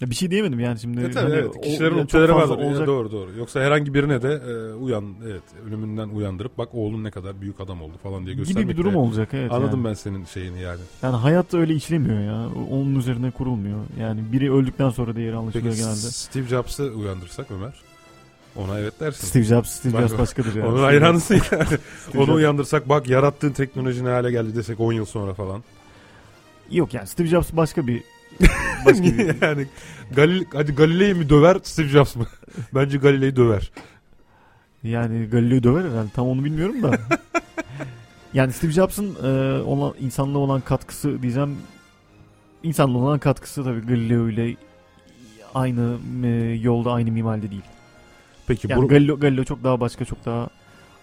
[0.00, 1.00] Ya bir şey diyemedim yani şimdi.
[1.00, 1.60] E tabii hani evet.
[1.62, 2.64] Kişilerin fazla vardır.
[2.64, 3.30] olacak- Doğru doğru.
[3.38, 7.82] Yoksa herhangi birine de e, uyan evet ölümünden uyandırıp bak oğlun ne kadar büyük adam
[7.82, 8.62] oldu falan diye göstermek.
[8.64, 9.52] gibi bir durum de- olacak evet.
[9.52, 9.88] Anladım yani.
[9.88, 10.80] ben senin şeyini yani.
[11.02, 12.48] Yani hayatta öyle işlemiyor ya.
[12.70, 13.78] Onun üzerine kurulmuyor.
[14.00, 15.96] Yani biri öldükten sonra değeri anlaşılıyor Peki genelde.
[15.96, 17.74] Steve Jobs'ı uyandırsak Ömer.
[18.56, 19.26] Ona evet dersin.
[19.26, 20.68] Steve Jobs, Steve Bak, Jobs başkadır yani.
[20.68, 21.64] Onun hayranısın yani.
[22.24, 25.62] Onu uyandırsak bak yarattığın teknoloji ne hale geldi desek 10 yıl sonra falan.
[26.70, 28.02] Yok yani Steve Jobs başka bir
[28.86, 29.66] başka bir yani
[30.16, 32.26] Galil hadi Galilei'yi mi döver Steve Jobs mı?
[32.74, 33.70] Bence Galilei'yi döver.
[34.82, 36.90] yani Galileo döver herhalde tam onu bilmiyorum da.
[38.34, 41.56] yani Steve Jobs'ın e, olan insanlığa olan katkısı diyeceğim
[42.62, 44.56] insanlığa olan katkısı tabii Galileo ile
[45.54, 46.28] aynı e,
[46.62, 47.62] yolda aynı mimalde değil.
[48.46, 50.48] Peki Yani bu Galileo, Galileo çok daha başka çok daha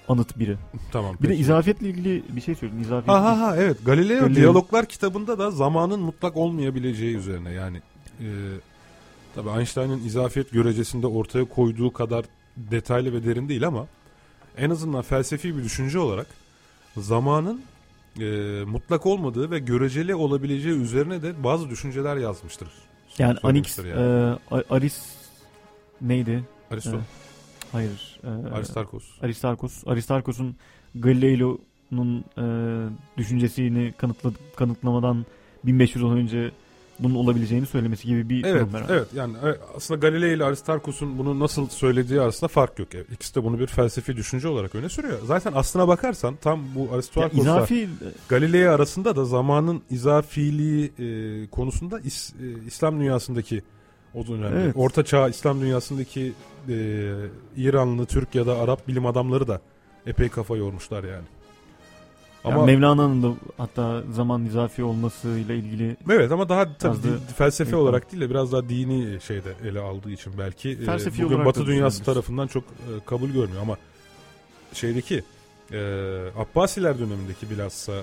[0.07, 0.57] anıt biri.
[0.91, 1.15] tamam.
[1.19, 1.41] Bir de peki.
[1.41, 2.81] izafiyetle ilgili bir şey söyleyeyim.
[2.83, 7.81] İzafiyet Ha ha ha evet Galileo, Galileo- Diyaloglar kitabında da zamanın mutlak olmayabileceği üzerine yani
[8.19, 8.27] e,
[9.35, 12.25] tabii Einstein'ın izafiyet görecesinde ortaya koyduğu kadar
[12.57, 13.87] detaylı ve derin değil ama
[14.57, 16.27] en azından felsefi bir düşünce olarak
[16.97, 17.61] zamanın
[18.19, 18.23] e,
[18.65, 22.67] mutlak olmadığı ve göreceli olabileceği üzerine de bazı düşünceler yazmıştır.
[23.17, 23.89] Yani Anix, yani.
[24.51, 25.01] e, Aris
[26.01, 26.43] neydi?
[26.71, 26.99] Aristo, e,
[27.71, 28.19] Hayır.
[28.23, 29.03] E, Aristarkos.
[29.21, 29.83] Aristarkos.
[29.87, 30.55] Aristarkos'un
[30.95, 32.43] Galileo'nun e,
[33.17, 35.25] düşüncesini kanıtla, kanıtlamadan
[35.65, 36.51] 1500 yıl önce
[36.99, 38.93] bunun olabileceğini söylemesi gibi bir Evet, durum herhalde.
[38.93, 42.87] evet yani e, aslında Galileo ile Aristarkos'un bunu nasıl söylediği arasında fark yok.
[42.95, 45.19] Evet, İkisi de bunu bir felsefi düşünce olarak öne sürüyor.
[45.25, 47.89] Zaten aslına bakarsan tam bu Aristarkos'la izafi
[48.29, 52.33] Galileo arasında da zamanın izafiliği e, konusunda İs-
[52.63, 53.61] e, İslam dünyasındaki
[54.15, 54.73] o dönemde Evet.
[54.77, 56.33] Orta Çağ İslam dünyasındaki
[56.69, 56.73] e,
[57.57, 59.61] İranlı, Türk ya da Arap bilim adamları da
[60.05, 61.23] epey kafa yormuşlar yani.
[62.43, 67.69] ama Ama Mevlana'nın da hatta zaman izafi olmasıyla ilgili evet ama daha tabii Yazdığı- felsefe
[67.69, 71.61] Evet, olarak değil de biraz daha dini şeyde ele aldığı için belki e, bugün Batı
[71.61, 73.77] da dünyası tarafından çok e, kabul görmüyor ama
[74.73, 75.23] şeydeki
[75.71, 75.79] e,
[76.37, 77.93] Abbasiler dönemindeki bilhassa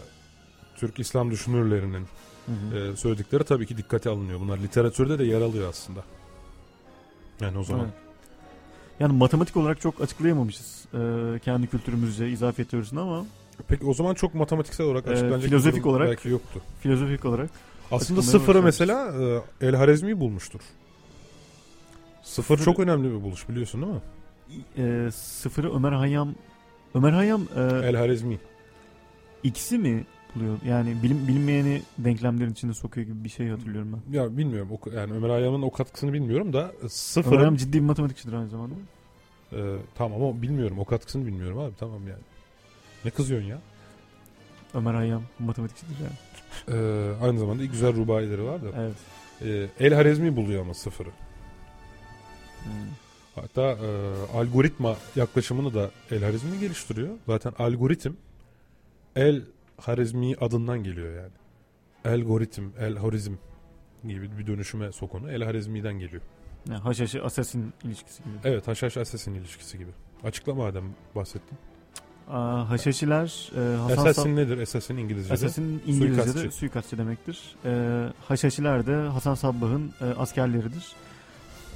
[0.77, 2.07] Türk İslam düşünürlerinin
[2.49, 2.93] Hı hı.
[2.93, 4.41] e, söyledikleri tabii ki dikkate alınıyor.
[4.41, 6.01] Bunlar literatürde de yer alıyor aslında.
[7.41, 7.85] Yani o zaman.
[7.85, 7.95] Evet.
[9.01, 10.99] Yani matematik olarak çok açıklayamamışız e,
[11.39, 13.27] kendi kültürümüzce izafiyet teorisini ama
[13.69, 16.61] Peki o zaman çok matematiksel olarak Ee, açıklanacak bir filozofik olarak- belki yoktu.
[16.81, 17.51] filozofik olarak
[17.91, 19.13] Aslında sıfırı mesela
[19.61, 20.61] e, El Harezmi bulmuştur.
[22.23, 24.01] Sıfır Sıfırı- çok önemli bir buluş biliyorsun değil mi?
[25.07, 26.35] e, sıfırı Ömer Hayyam
[26.95, 28.39] Ömer Hayyam e, El Harezmi.
[29.43, 30.07] ikisi mi
[30.39, 30.59] buluyor?
[30.67, 34.19] Yani bilim, bilinmeyeni denklemlerin içine sokuyor gibi bir şey hatırlıyorum ben.
[34.19, 37.81] Ya bilmiyorum o, yani Ömer Hayyam'ın o katkısını bilmiyorum da e, Ömer Hayyam ciddi bir
[37.85, 38.75] matematikçidir aynı zamanda.
[39.53, 42.23] e, tamam ama bilmiyorum o katkısını bilmiyorum abi tamam yani.
[43.05, 43.59] Ne kızıyorsun ya?
[44.75, 46.17] Ömer Hayyam matematikçidir yani.
[46.79, 48.67] E, aynı zamanda güzel rubayileri var da.
[48.77, 48.95] Evet.
[49.81, 51.11] E, El Harezmi buluyor ama sıfırı.
[52.65, 52.73] Hmm.
[53.35, 53.89] Hatta e,
[54.39, 57.09] algoritma yaklaşımını da El Harizmi geliştiriyor.
[57.27, 58.13] Zaten algoritm
[59.17, 59.43] El
[59.81, 61.33] Harizmi adından geliyor yani.
[62.17, 63.33] Algoritm, El Harizm
[64.09, 66.23] gibi bir dönüşüme sokunu El Harizmi'den geliyor.
[66.69, 68.33] Yani haşhaşı assassin ilişkisi gibi.
[68.45, 69.91] Evet Haşhaş Assassin ilişkisi gibi.
[70.25, 70.85] Açıkla madem
[71.15, 71.59] bahsettin.
[72.31, 74.59] Aa, haşhaşiler e, Hasan Assassin Sab- nedir?
[74.59, 75.35] Assassin İngilizce'de.
[75.35, 76.51] Assassin İngilizce'de Suikastçı.
[76.59, 77.57] suikastçı, demektir.
[77.65, 80.93] E, haşhaşiler de Hasan Sabbah'ın e, askerleridir.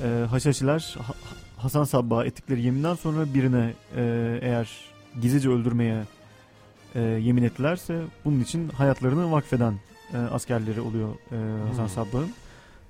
[0.03, 1.15] E, haşhaşiler Ha-
[1.57, 4.71] Hasan Sabbah'a ettikleri yeminden sonra birine e, eğer
[5.23, 6.03] gizlice öldürmeye
[6.95, 9.75] e, yemin ettilerse bunun için hayatlarını vakfeden
[10.15, 11.89] e, askerleri oluyor e, Hasan Hmm.
[11.89, 12.31] Sabbah'ın.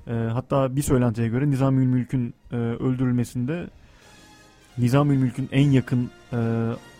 [0.06, 3.66] E, hatta bir söylentiye göre Nizamül Mülk'ün e, öldürülmesinde
[4.78, 6.36] Nizamül Mülk'ün en yakın e,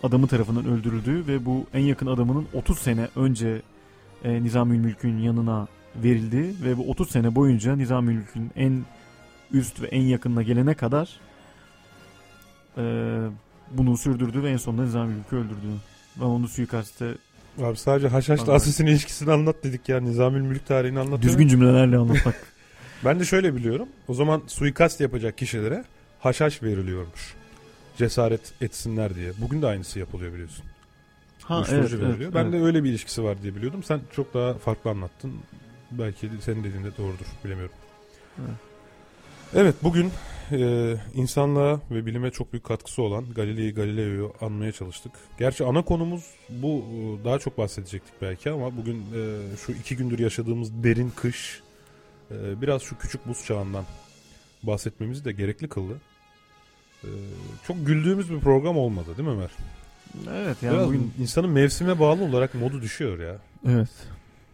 [0.03, 3.61] adamı tarafından öldürüldüğü ve bu en yakın adamının 30 sene önce
[4.23, 8.85] e, Nizamül Mülk'ün yanına verildiği ve bu 30 sene boyunca Nizamül Mülk'ün en
[9.51, 11.19] üst ve en yakınına gelene kadar
[12.77, 12.83] e,
[13.71, 15.67] bunu sürdürdü ve en sonunda Nizamül Mülk'ü öldürdü.
[16.19, 17.15] Ve onu suikaste
[17.61, 18.53] Abi sadece Haşhaş'la.
[18.53, 19.99] Assassin ilişkisini anlat dedik ya.
[19.99, 21.21] Nizamül Mülk tarihini anlat.
[21.21, 22.35] düzgün cümlelerle anlatmak.
[23.05, 23.87] Ben de şöyle biliyorum.
[24.07, 25.85] O zaman suikast yapacak kişilere
[26.19, 27.33] haşhaş veriliyormuş.
[27.97, 29.31] Cesaret etsinler diye.
[29.37, 30.65] Bugün de aynısı yapılıyor biliyorsun.
[31.43, 32.19] ha Uyuşturucu evet, veriliyor.
[32.31, 32.53] evet, ben evet.
[32.53, 33.83] de öyle bir ilişkisi var diye biliyordum.
[33.83, 35.33] Sen çok daha farklı anlattın.
[35.91, 37.25] Belki senin dediğin de doğrudur.
[37.45, 37.75] Bilemiyorum.
[38.39, 38.55] Evet.
[39.55, 40.11] Evet bugün
[40.51, 45.11] e, insanlığa ve bilime çok büyük katkısı olan Galilei Galileo'yu anmaya çalıştık.
[45.39, 50.19] Gerçi ana konumuz bu e, daha çok bahsedecektik belki ama bugün e, şu iki gündür
[50.19, 51.61] yaşadığımız derin kış
[52.31, 53.85] e, biraz şu küçük buz çağından
[54.63, 56.01] bahsetmemizi de gerekli kıldı.
[57.03, 57.09] E,
[57.67, 59.51] çok güldüğümüz bir program olmadı değil mi Ömer?
[60.29, 63.37] Evet yani Biraz bugün insanın mevsime bağlı olarak modu düşüyor ya.
[63.67, 63.89] evet.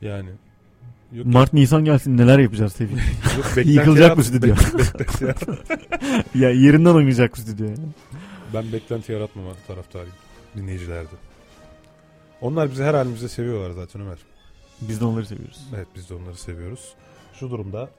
[0.01, 0.29] Yani.
[1.13, 2.97] Yok, Mart Nisan gelsin neler yapacağız Tevfik.
[3.57, 4.55] yok, Yıkılacak yarat- stüdyo.
[6.35, 7.67] ya yerinden oynayacak bu stüdyo.
[8.53, 10.15] Ben beklenti yaratmama taraftarıyım
[10.55, 11.09] dinleyicilerde.
[12.41, 14.17] Onlar bizi her halimizde seviyorlar zaten Ömer.
[14.81, 15.59] Biz de onları seviyoruz.
[15.75, 16.93] Evet biz de onları seviyoruz.
[17.33, 17.89] Şu durumda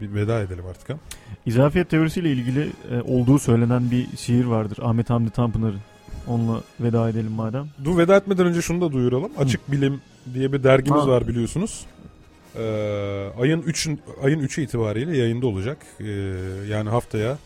[0.00, 0.94] bir veda edelim artık ha.
[1.46, 4.78] İzafiyet teorisiyle ilgili e, olduğu söylenen bir şiir vardır.
[4.82, 5.80] Ahmet Hamdi Tanpınar'ın.
[6.26, 7.68] Onunla veda edelim madem.
[7.84, 9.30] Dur veda etmeden önce şunu da duyuralım.
[9.38, 10.00] Açık Bilim
[10.34, 11.08] diye bir dergimiz Ha.
[11.08, 11.86] var biliyorsunuz.
[12.56, 13.88] Ee, ayın 3
[14.22, 15.78] ayın 3'ü itibariyle yayında olacak.
[16.00, 16.04] Ee,
[16.68, 17.38] yani haftaya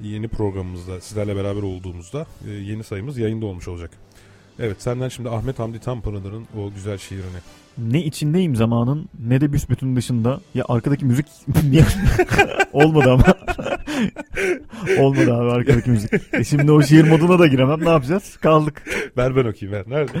[0.00, 3.90] yeni programımızda sizlerle beraber olduğumuzda e, yeni sayımız yayında olmuş olacak.
[4.58, 7.38] Evet senden şimdi Ahmet Hamdi Tanpınar'ın o güzel şiirini.
[7.78, 10.40] Ne içindeyim zamanın ne de büsbütün dışında.
[10.54, 11.26] Ya arkadaki müzik
[12.72, 13.24] olmadı ama.
[14.98, 16.12] olmadı abi arkadaki müzik.
[16.32, 17.84] E şimdi o şiir moduna da giremem.
[17.84, 18.36] Ne yapacağız?
[18.36, 18.82] Kaldık.
[19.16, 19.84] Ver ben okuyayım ver.
[19.88, 20.18] Nerede?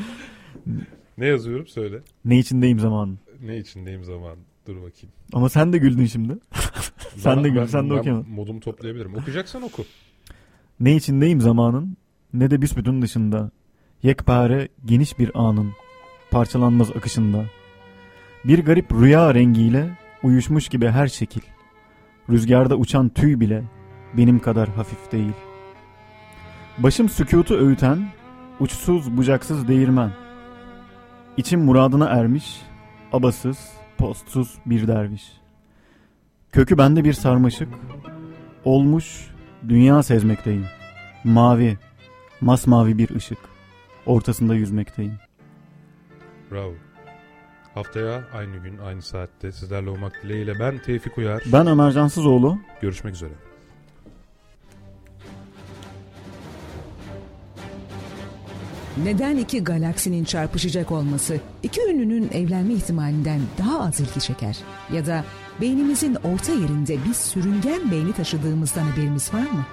[1.18, 1.98] ne yazıyorum söyle.
[2.24, 3.18] Ne içindeyim zamanın.
[3.42, 4.36] Ne içindeyim zaman.
[4.66, 5.12] Dur bakayım.
[5.32, 6.38] Ama sen de güldün şimdi.
[7.16, 8.30] Sen de gül, ben- sen de okuyamadın.
[8.30, 9.14] Modumu toplayabilirim.
[9.14, 9.84] Okuyacaksan oku.
[10.80, 11.96] Ne içindeyim zamanın
[12.32, 13.50] ne de büsbütün dışında.
[14.02, 15.72] Yekpare geniş bir anın
[16.30, 17.44] parçalanmaz akışında.
[18.44, 21.40] Bir garip rüya rengiyle uyuşmuş gibi her şekil.
[22.30, 23.64] Rüzgarda uçan tüy bile
[24.16, 25.32] benim kadar hafif değil.
[26.78, 28.08] Başım sükutu öğüten
[28.60, 30.12] uçsuz bucaksız değirmen.
[31.36, 32.62] İçim muradına ermiş
[33.16, 33.58] abasız
[33.98, 35.32] postsuz bir derviş.
[36.52, 37.68] Kökü bende bir sarmaşık
[38.64, 39.30] olmuş
[39.68, 40.66] dünya sezmekteyim.
[41.24, 41.78] Mavi,
[42.40, 43.38] masmavi bir ışık.
[44.06, 45.18] Ortasında yüzmekteyim.
[46.50, 46.74] Bravo.
[47.74, 51.42] Haftaya aynı gün aynı saatte sizlerle olmak dileğiyle ben Tevfik Uyar.
[51.52, 52.58] Ben Ömer Cansızoğlu.
[52.80, 53.32] Görüşmek üzere.
[59.04, 64.56] Neden iki galaksinin çarpışacak olması iki ünlünün evlenme ihtimalinden daha az ilgi çeker?
[64.92, 65.24] Ya da
[65.60, 69.66] beynimizin orta yerinde bir sürüngen beyni taşıdığımızdan haberimiz var mı?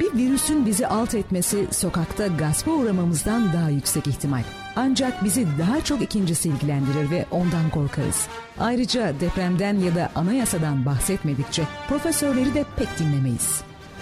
[0.00, 4.42] Bir virüsün bizi alt etmesi sokakta gaspa uğramamızdan daha yüksek ihtimal.
[4.76, 8.26] Ancak bizi daha çok ikincisi ilgilendirir ve ondan korkarız.
[8.60, 13.60] Ayrıca depremden ya da anayasadan bahsetmedikçe profesörleri de pek dinlemeyiz.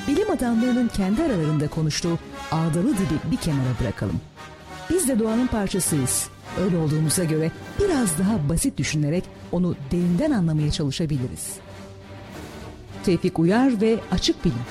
[0.09, 2.19] Bilim adamlarının kendi aralarında konuştuğu
[2.53, 4.21] ağdalı dili bir kenara bırakalım.
[4.91, 6.29] Biz de doğanın parçasıyız.
[6.65, 11.57] Öyle olduğumuza göre biraz daha basit düşünerek onu derinden anlamaya çalışabiliriz.
[13.05, 14.65] Tevfik Uyar ve Açık Bilim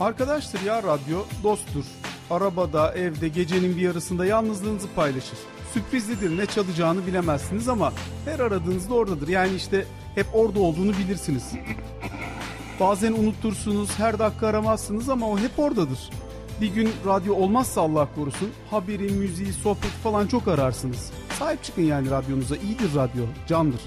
[0.00, 1.84] Arkadaştır ya radyo, dosttur.
[2.30, 5.38] Arabada, evde, gecenin bir yarısında yalnızlığınızı paylaşır.
[5.74, 7.92] Sürprizlidir, ne çalacağını bilemezsiniz ama
[8.24, 9.28] her aradığınızda oradadır.
[9.28, 11.52] Yani işte hep orada olduğunu bilirsiniz.
[12.80, 16.10] Bazen unutursunuz, her dakika aramazsınız ama o hep oradadır.
[16.60, 21.10] Bir gün radyo olmazsa Allah korusun, haberi, müziği, sohbet falan çok ararsınız.
[21.38, 23.80] Sahip çıkın yani radyonuza, iyidir radyo, candır.